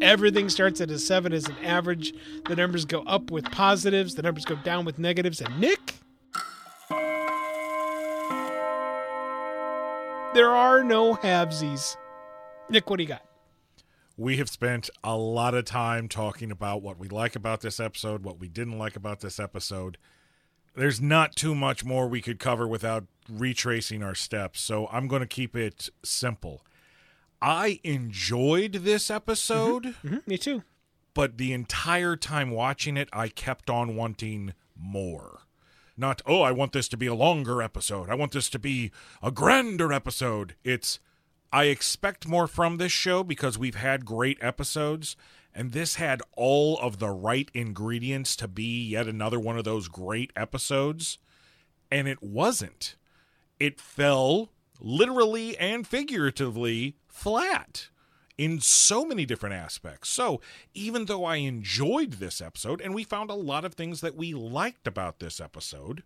Everything 0.00 0.48
starts 0.48 0.80
at 0.80 0.90
a 0.90 0.98
seven 0.98 1.32
as 1.32 1.46
an 1.48 1.56
average. 1.62 2.12
The 2.48 2.56
numbers 2.56 2.84
go 2.84 3.00
up 3.02 3.30
with 3.30 3.50
positives, 3.50 4.14
the 4.14 4.22
numbers 4.22 4.44
go 4.44 4.56
down 4.56 4.84
with 4.84 4.98
negatives. 4.98 5.40
And 5.40 5.58
Nick? 5.60 5.94
There 10.34 10.50
are 10.50 10.84
no 10.84 11.14
halvesies. 11.14 11.96
Nick, 12.68 12.90
what 12.90 12.96
do 12.98 13.04
you 13.04 13.08
got? 13.08 13.22
We 14.18 14.36
have 14.36 14.50
spent 14.50 14.90
a 15.02 15.16
lot 15.16 15.54
of 15.54 15.64
time 15.64 16.08
talking 16.08 16.50
about 16.50 16.82
what 16.82 16.98
we 16.98 17.08
like 17.08 17.36
about 17.36 17.62
this 17.62 17.80
episode, 17.80 18.22
what 18.22 18.38
we 18.38 18.48
didn't 18.48 18.78
like 18.78 18.96
about 18.96 19.20
this 19.20 19.40
episode. 19.40 19.96
There's 20.76 21.00
not 21.00 21.34
too 21.34 21.54
much 21.54 21.84
more 21.84 22.06
we 22.06 22.20
could 22.20 22.38
cover 22.38 22.68
without 22.68 23.04
retracing 23.30 24.02
our 24.02 24.14
steps, 24.14 24.60
so 24.60 24.88
I'm 24.92 25.08
going 25.08 25.20
to 25.20 25.26
keep 25.26 25.56
it 25.56 25.88
simple. 26.04 26.62
I 27.40 27.80
enjoyed 27.82 28.72
this 28.72 29.10
episode, 29.10 29.84
mm-hmm. 29.84 30.08
Mm-hmm. 30.08 30.30
Me 30.30 30.38
too. 30.38 30.62
but 31.14 31.38
the 31.38 31.52
entire 31.54 32.14
time 32.14 32.50
watching 32.50 32.96
it, 32.96 33.08
I 33.12 33.28
kept 33.28 33.70
on 33.70 33.96
wanting 33.96 34.52
more. 34.78 35.40
Not, 35.96 36.20
oh, 36.26 36.42
I 36.42 36.52
want 36.52 36.72
this 36.72 36.88
to 36.88 36.96
be 36.98 37.06
a 37.06 37.14
longer 37.14 37.62
episode. 37.62 38.10
I 38.10 38.14
want 38.14 38.32
this 38.32 38.50
to 38.50 38.58
be 38.58 38.90
a 39.22 39.30
grander 39.30 39.94
episode. 39.94 40.54
It's, 40.62 41.00
I 41.50 41.64
expect 41.64 42.28
more 42.28 42.46
from 42.46 42.76
this 42.76 42.92
show 42.92 43.24
because 43.24 43.56
we've 43.58 43.76
had 43.76 44.04
great 44.04 44.36
episodes, 44.42 45.16
and 45.56 45.72
this 45.72 45.94
had 45.94 46.20
all 46.36 46.78
of 46.78 46.98
the 46.98 47.08
right 47.08 47.50
ingredients 47.54 48.36
to 48.36 48.46
be 48.46 48.88
yet 48.88 49.08
another 49.08 49.40
one 49.40 49.56
of 49.56 49.64
those 49.64 49.88
great 49.88 50.30
episodes, 50.36 51.18
and 51.90 52.06
it 52.06 52.22
wasn't. 52.22 52.94
It 53.58 53.80
fell 53.80 54.50
literally 54.78 55.56
and 55.56 55.86
figuratively 55.86 56.96
flat 57.08 57.88
in 58.36 58.60
so 58.60 59.06
many 59.06 59.24
different 59.24 59.54
aspects. 59.54 60.10
So, 60.10 60.42
even 60.74 61.06
though 61.06 61.24
I 61.24 61.36
enjoyed 61.36 62.12
this 62.12 62.42
episode 62.42 62.82
and 62.82 62.94
we 62.94 63.02
found 63.02 63.30
a 63.30 63.34
lot 63.34 63.64
of 63.64 63.72
things 63.72 64.02
that 64.02 64.14
we 64.14 64.34
liked 64.34 64.86
about 64.86 65.20
this 65.20 65.40
episode, 65.40 66.02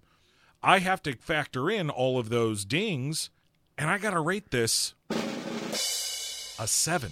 I 0.63 0.79
have 0.79 1.03
to 1.03 1.17
factor 1.17 1.69
in 1.69 1.91
all 1.91 2.21
of 2.21 2.29
those 2.29 2.65
dings 2.65 3.31
and 3.77 3.91
I 3.91 3.99
got 3.99 4.11
to 4.11 4.21
rate 4.21 4.53
this 4.53 4.95
a 5.11 6.69
7. 6.69 7.11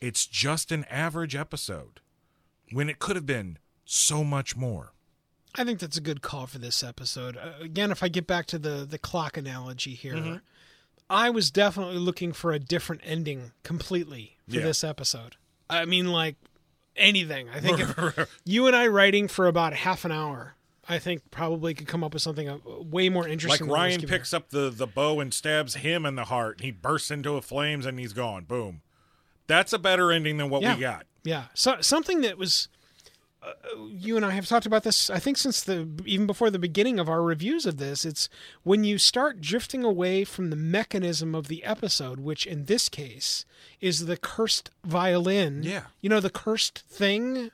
It's 0.00 0.26
just 0.26 0.72
an 0.72 0.84
average 0.84 1.34
episode 1.36 2.00
when 2.72 2.88
it 2.88 2.98
could 2.98 3.16
have 3.16 3.26
been 3.26 3.58
so 3.84 4.24
much 4.24 4.56
more. 4.56 4.92
I 5.56 5.64
think 5.64 5.80
that's 5.80 5.96
a 5.96 6.00
good 6.00 6.22
call 6.22 6.46
for 6.46 6.58
this 6.58 6.82
episode. 6.84 7.36
Uh, 7.36 7.52
again, 7.60 7.90
if 7.90 8.02
I 8.02 8.08
get 8.08 8.26
back 8.26 8.46
to 8.46 8.58
the 8.58 8.86
the 8.88 8.98
clock 8.98 9.36
analogy 9.36 9.94
here, 9.94 10.40
I 11.10 11.28
was 11.30 11.50
definitely 11.50 11.98
looking 11.98 12.32
for 12.32 12.52
a 12.52 12.58
different 12.60 13.02
ending 13.04 13.50
completely 13.64 14.36
for 14.48 14.56
Yeah. 14.56 14.62
this 14.62 14.84
episode. 14.84 15.36
I 15.68 15.84
mean, 15.84 16.06
like 16.12 16.36
anything. 16.96 17.48
I 17.48 17.60
think 17.60 17.80
if 17.98 18.40
you 18.44 18.66
and 18.68 18.76
I 18.76 18.86
writing 18.86 19.26
for 19.28 19.48
about 19.48 19.72
half 19.72 20.04
an 20.04 20.12
hour, 20.12 20.54
I 20.88 20.98
think 21.00 21.30
probably 21.32 21.74
could 21.74 21.88
come 21.88 22.04
up 22.04 22.12
with 22.14 22.22
something 22.22 22.48
uh, 22.48 22.58
way 22.64 23.08
more 23.08 23.26
interesting. 23.26 23.66
than 23.66 23.74
Ryan 23.74 24.02
picks 24.02 24.32
up 24.32 24.50
the 24.50 24.70
the 24.70 24.86
bow 24.86 25.18
and 25.20 25.34
stabs 25.34 25.74
him 25.74 26.06
in 26.06 26.14
the 26.14 26.24
heart. 26.26 26.58
And 26.58 26.64
he 26.64 26.70
bursts 26.70 27.10
into 27.10 27.34
a 27.34 27.42
flames 27.42 27.86
and 27.86 27.98
he's 27.98 28.12
gone. 28.12 28.44
Boom. 28.44 28.82
That's 29.50 29.72
a 29.74 29.78
better 29.78 30.10
ending 30.10 30.38
than 30.38 30.48
what 30.48 30.62
Yeah. 30.62 30.74
we 30.76 30.80
got. 30.80 31.06
Yeah, 31.24 31.44
so 31.54 31.76
something 31.82 32.22
that 32.22 32.38
was. 32.38 32.68
Uh, 33.42 33.52
you 33.88 34.16
and 34.16 34.24
I 34.26 34.32
have 34.32 34.46
talked 34.46 34.66
about 34.66 34.82
this. 34.84 35.08
I 35.08 35.18
think 35.18 35.38
since 35.38 35.62
the 35.62 35.88
even 36.04 36.26
before 36.26 36.50
the 36.50 36.58
beginning 36.58 36.98
of 36.98 37.08
our 37.08 37.22
reviews 37.22 37.64
of 37.64 37.78
this, 37.78 38.04
it's 38.04 38.28
when 38.64 38.84
you 38.84 38.98
start 38.98 39.40
drifting 39.40 39.82
away 39.82 40.24
from 40.24 40.50
the 40.50 40.56
mechanism 40.56 41.34
of 41.34 41.48
the 41.48 41.64
episode, 41.64 42.20
which 42.20 42.46
in 42.46 42.66
this 42.66 42.90
case 42.90 43.46
is 43.80 44.04
the 44.04 44.18
cursed 44.18 44.70
violin. 44.84 45.62
Yeah. 45.62 45.84
you 46.02 46.10
know 46.10 46.20
the 46.20 46.28
cursed 46.30 46.80
thing. 46.80 47.50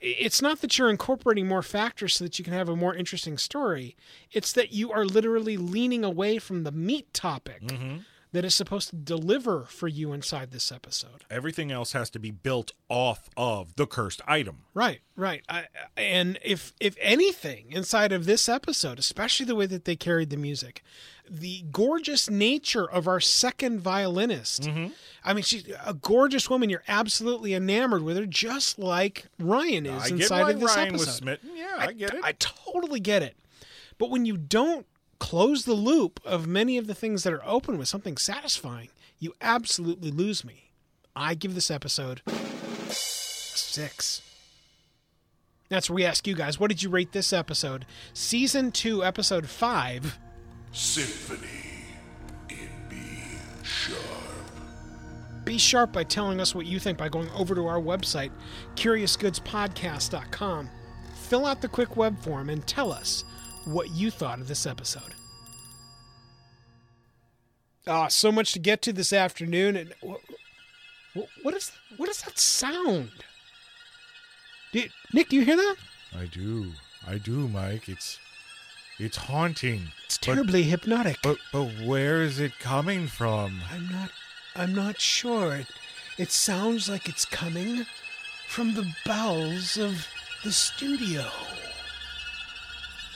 It's 0.00 0.42
not 0.42 0.60
that 0.62 0.76
you're 0.76 0.90
incorporating 0.90 1.46
more 1.46 1.62
factors 1.62 2.16
so 2.16 2.24
that 2.24 2.36
you 2.40 2.44
can 2.44 2.54
have 2.54 2.68
a 2.68 2.74
more 2.74 2.92
interesting 2.92 3.38
story. 3.38 3.94
It's 4.32 4.52
that 4.54 4.72
you 4.72 4.90
are 4.90 5.04
literally 5.04 5.56
leaning 5.56 6.02
away 6.04 6.38
from 6.38 6.64
the 6.64 6.72
meat 6.72 7.14
topic 7.14 7.62
that 8.32 8.44
is 8.44 8.54
supposed 8.54 8.90
to 8.90 8.96
deliver 8.96 9.64
for 9.64 9.88
you 9.88 10.12
inside 10.12 10.50
this 10.50 10.72
episode. 10.72 11.24
Everything 11.30 11.70
else 11.70 11.92
has 11.92 12.08
to 12.10 12.18
be 12.18 12.30
built 12.30 12.72
off 12.88 13.28
of 13.36 13.76
the 13.76 13.86
cursed 13.86 14.22
item. 14.26 14.64
Right, 14.74 15.00
right. 15.16 15.42
I, 15.48 15.66
and 15.96 16.38
if 16.42 16.72
if 16.80 16.96
anything 17.00 17.66
inside 17.70 18.10
of 18.12 18.24
this 18.24 18.48
episode, 18.48 18.98
especially 18.98 19.46
the 19.46 19.54
way 19.54 19.66
that 19.66 19.84
they 19.84 19.96
carried 19.96 20.30
the 20.30 20.36
music, 20.38 20.82
the 21.28 21.64
gorgeous 21.70 22.28
nature 22.28 22.88
of 22.88 23.06
our 23.06 23.20
second 23.20 23.80
violinist. 23.80 24.62
Mm-hmm. 24.62 24.92
I 25.24 25.34
mean, 25.34 25.44
she's 25.44 25.64
a 25.84 25.94
gorgeous 25.94 26.50
woman. 26.50 26.70
You're 26.70 26.82
absolutely 26.88 27.54
enamored 27.54 28.02
with 28.02 28.16
her, 28.16 28.26
just 28.26 28.78
like 28.78 29.26
Ryan 29.38 29.86
is 29.86 30.04
I 30.04 30.14
inside 30.14 30.50
of 30.50 30.60
this 30.60 30.76
Ryan 30.76 30.88
episode. 30.88 31.06
was 31.06 31.16
smitten. 31.16 31.50
Yeah, 31.54 31.76
I, 31.78 31.92
get 31.92 32.14
it. 32.14 32.20
I 32.24 32.32
totally 32.32 33.00
get 33.00 33.22
it. 33.22 33.36
But 33.98 34.10
when 34.10 34.26
you 34.26 34.36
don't 34.36 34.86
close 35.22 35.64
the 35.64 35.72
loop 35.72 36.18
of 36.24 36.48
many 36.48 36.76
of 36.76 36.88
the 36.88 36.96
things 36.96 37.22
that 37.22 37.32
are 37.32 37.46
open 37.46 37.78
with 37.78 37.86
something 37.86 38.16
satisfying, 38.16 38.88
you 39.20 39.32
absolutely 39.40 40.10
lose 40.10 40.44
me. 40.44 40.72
I 41.14 41.34
give 41.34 41.54
this 41.54 41.70
episode 41.70 42.22
six. 42.88 44.20
That's 45.68 45.88
where 45.88 45.94
we 45.94 46.04
ask 46.04 46.26
you 46.26 46.34
guys, 46.34 46.58
what 46.58 46.70
did 46.70 46.82
you 46.82 46.90
rate 46.90 47.12
this 47.12 47.32
episode? 47.32 47.86
Season 48.12 48.72
2, 48.72 49.04
episode 49.04 49.48
5. 49.48 50.18
Symphony 50.72 51.84
in 52.50 52.68
B 52.90 52.96
sharp. 53.62 54.02
Be 55.44 55.56
sharp 55.56 55.92
by 55.92 56.02
telling 56.02 56.40
us 56.40 56.52
what 56.52 56.66
you 56.66 56.80
think 56.80 56.98
by 56.98 57.08
going 57.08 57.30
over 57.30 57.54
to 57.54 57.64
our 57.68 57.80
website, 57.80 58.32
curiousgoodspodcast.com. 58.74 60.68
Fill 61.14 61.46
out 61.46 61.62
the 61.62 61.68
quick 61.68 61.96
web 61.96 62.18
form 62.18 62.50
and 62.50 62.66
tell 62.66 62.90
us 62.90 63.22
what 63.66 63.90
you 63.90 64.10
thought 64.10 64.40
of 64.40 64.48
this 64.48 64.66
episode. 64.66 65.14
Ah, 67.86 68.08
so 68.08 68.30
much 68.30 68.52
to 68.52 68.58
get 68.58 68.80
to 68.82 68.92
this 68.92 69.12
afternoon, 69.12 69.76
and 69.76 69.94
what, 70.00 70.20
what 71.42 71.54
is 71.54 71.72
what 71.96 72.08
is 72.08 72.22
that 72.22 72.38
sound? 72.38 73.10
Do- 74.72 74.88
Nick, 75.12 75.28
do 75.28 75.36
you 75.36 75.44
hear 75.44 75.56
that? 75.56 75.76
I 76.16 76.26
do. 76.26 76.72
I 77.06 77.18
do, 77.18 77.48
Mike. 77.48 77.88
It's 77.88 78.18
it's 78.98 79.16
haunting. 79.16 79.88
It's 80.06 80.18
terribly 80.18 80.62
hypnotic. 80.62 81.18
But 81.22 81.38
but 81.52 81.66
where 81.84 82.22
is 82.22 82.38
it 82.38 82.58
coming 82.60 83.08
from? 83.08 83.60
I'm 83.72 83.88
not 83.90 84.10
I'm 84.54 84.74
not 84.74 85.00
sure. 85.00 85.56
It, 85.56 85.66
it 86.18 86.30
sounds 86.30 86.88
like 86.88 87.08
it's 87.08 87.24
coming 87.24 87.84
from 88.48 88.74
the 88.74 88.86
bowels 89.04 89.76
of 89.76 90.06
the 90.44 90.52
studio. 90.52 91.24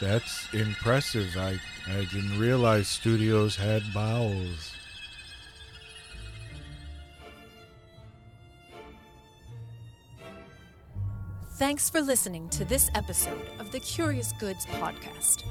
That's 0.00 0.52
impressive. 0.52 1.36
I 1.36 1.58
I 1.88 2.04
didn't 2.12 2.38
realize 2.38 2.88
studios 2.88 3.56
had 3.56 3.82
bowels. 3.94 4.72
Thanks 11.58 11.88
for 11.88 12.02
listening 12.02 12.50
to 12.50 12.66
this 12.66 12.90
episode 12.94 13.48
of 13.58 13.72
the 13.72 13.80
Curious 13.80 14.34
Goods 14.38 14.66
Podcast. 14.66 15.44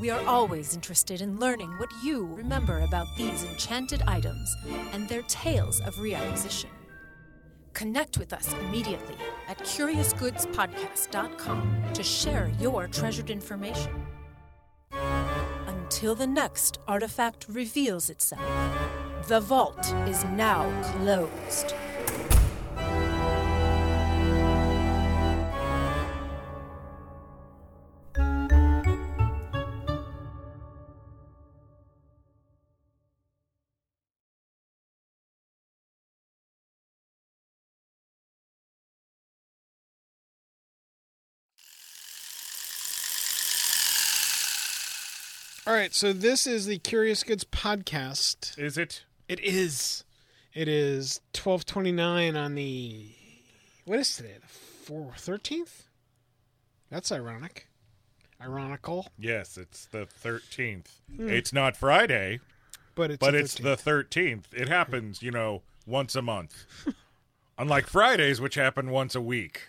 We 0.00 0.10
are 0.10 0.26
always 0.26 0.74
interested 0.74 1.20
in 1.20 1.38
learning 1.38 1.70
what 1.78 1.90
you 2.02 2.26
remember 2.34 2.80
about 2.80 3.06
these 3.16 3.44
enchanted 3.44 4.02
items 4.08 4.52
and 4.92 5.08
their 5.08 5.22
tales 5.22 5.80
of 5.82 5.94
reacquisition. 5.94 6.73
Connect 7.74 8.16
with 8.18 8.32
us 8.32 8.54
immediately 8.54 9.16
at 9.48 9.58
CuriousGoodsPodcast.com 9.58 11.82
to 11.92 12.02
share 12.02 12.50
your 12.58 12.86
treasured 12.86 13.28
information. 13.30 13.92
Until 15.66 16.14
the 16.14 16.26
next 16.26 16.78
artifact 16.88 17.44
reveals 17.48 18.08
itself, 18.08 18.40
the 19.26 19.40
vault 19.40 19.92
is 20.08 20.24
now 20.24 20.64
closed. 20.92 21.74
All 45.74 45.80
right, 45.80 45.92
so 45.92 46.12
this 46.12 46.46
is 46.46 46.66
the 46.66 46.78
Curious 46.78 47.24
Goods 47.24 47.42
podcast. 47.42 48.56
Is 48.56 48.78
it? 48.78 49.02
It 49.28 49.40
is. 49.40 50.04
It 50.52 50.68
is 50.68 51.20
twelve 51.32 51.64
twenty 51.64 51.90
nine 51.90 52.36
on 52.36 52.54
the. 52.54 53.08
What 53.84 53.98
is 53.98 54.16
today? 54.16 54.36
The 54.40 54.46
four 54.46 55.14
thirteenth. 55.16 55.88
That's 56.90 57.10
ironic. 57.10 57.66
Ironical, 58.40 59.08
Yes, 59.18 59.58
it's 59.58 59.86
the 59.86 60.06
13th. 60.22 60.86
Hmm. 61.16 61.28
It's 61.28 61.52
not 61.52 61.76
Friday, 61.76 62.38
but 62.94 63.10
it's 63.10 63.18
but 63.18 63.32
the 63.32 63.38
it's 63.38 63.54
the 63.56 63.76
13th. 63.76 64.44
It 64.52 64.68
happens, 64.68 65.22
you 65.24 65.32
know, 65.32 65.62
once 65.88 66.14
a 66.14 66.22
month. 66.22 66.66
Unlike 67.58 67.88
Fridays, 67.88 68.40
which 68.40 68.54
happen 68.54 68.90
once 68.90 69.16
a 69.16 69.20
week. 69.20 69.62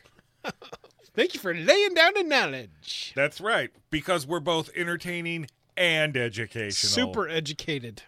Thank 1.16 1.34
you 1.34 1.40
for 1.40 1.56
laying 1.56 1.96
down 1.96 2.12
the 2.14 2.22
knowledge. 2.22 3.14
That's 3.16 3.42
right, 3.42 3.72
because 3.90 4.28
we're 4.28 4.40
both 4.40 4.70
entertaining 4.76 5.48
and 5.78 6.16
educational. 6.18 6.92
Super 6.92 7.28
educated. 7.30 8.04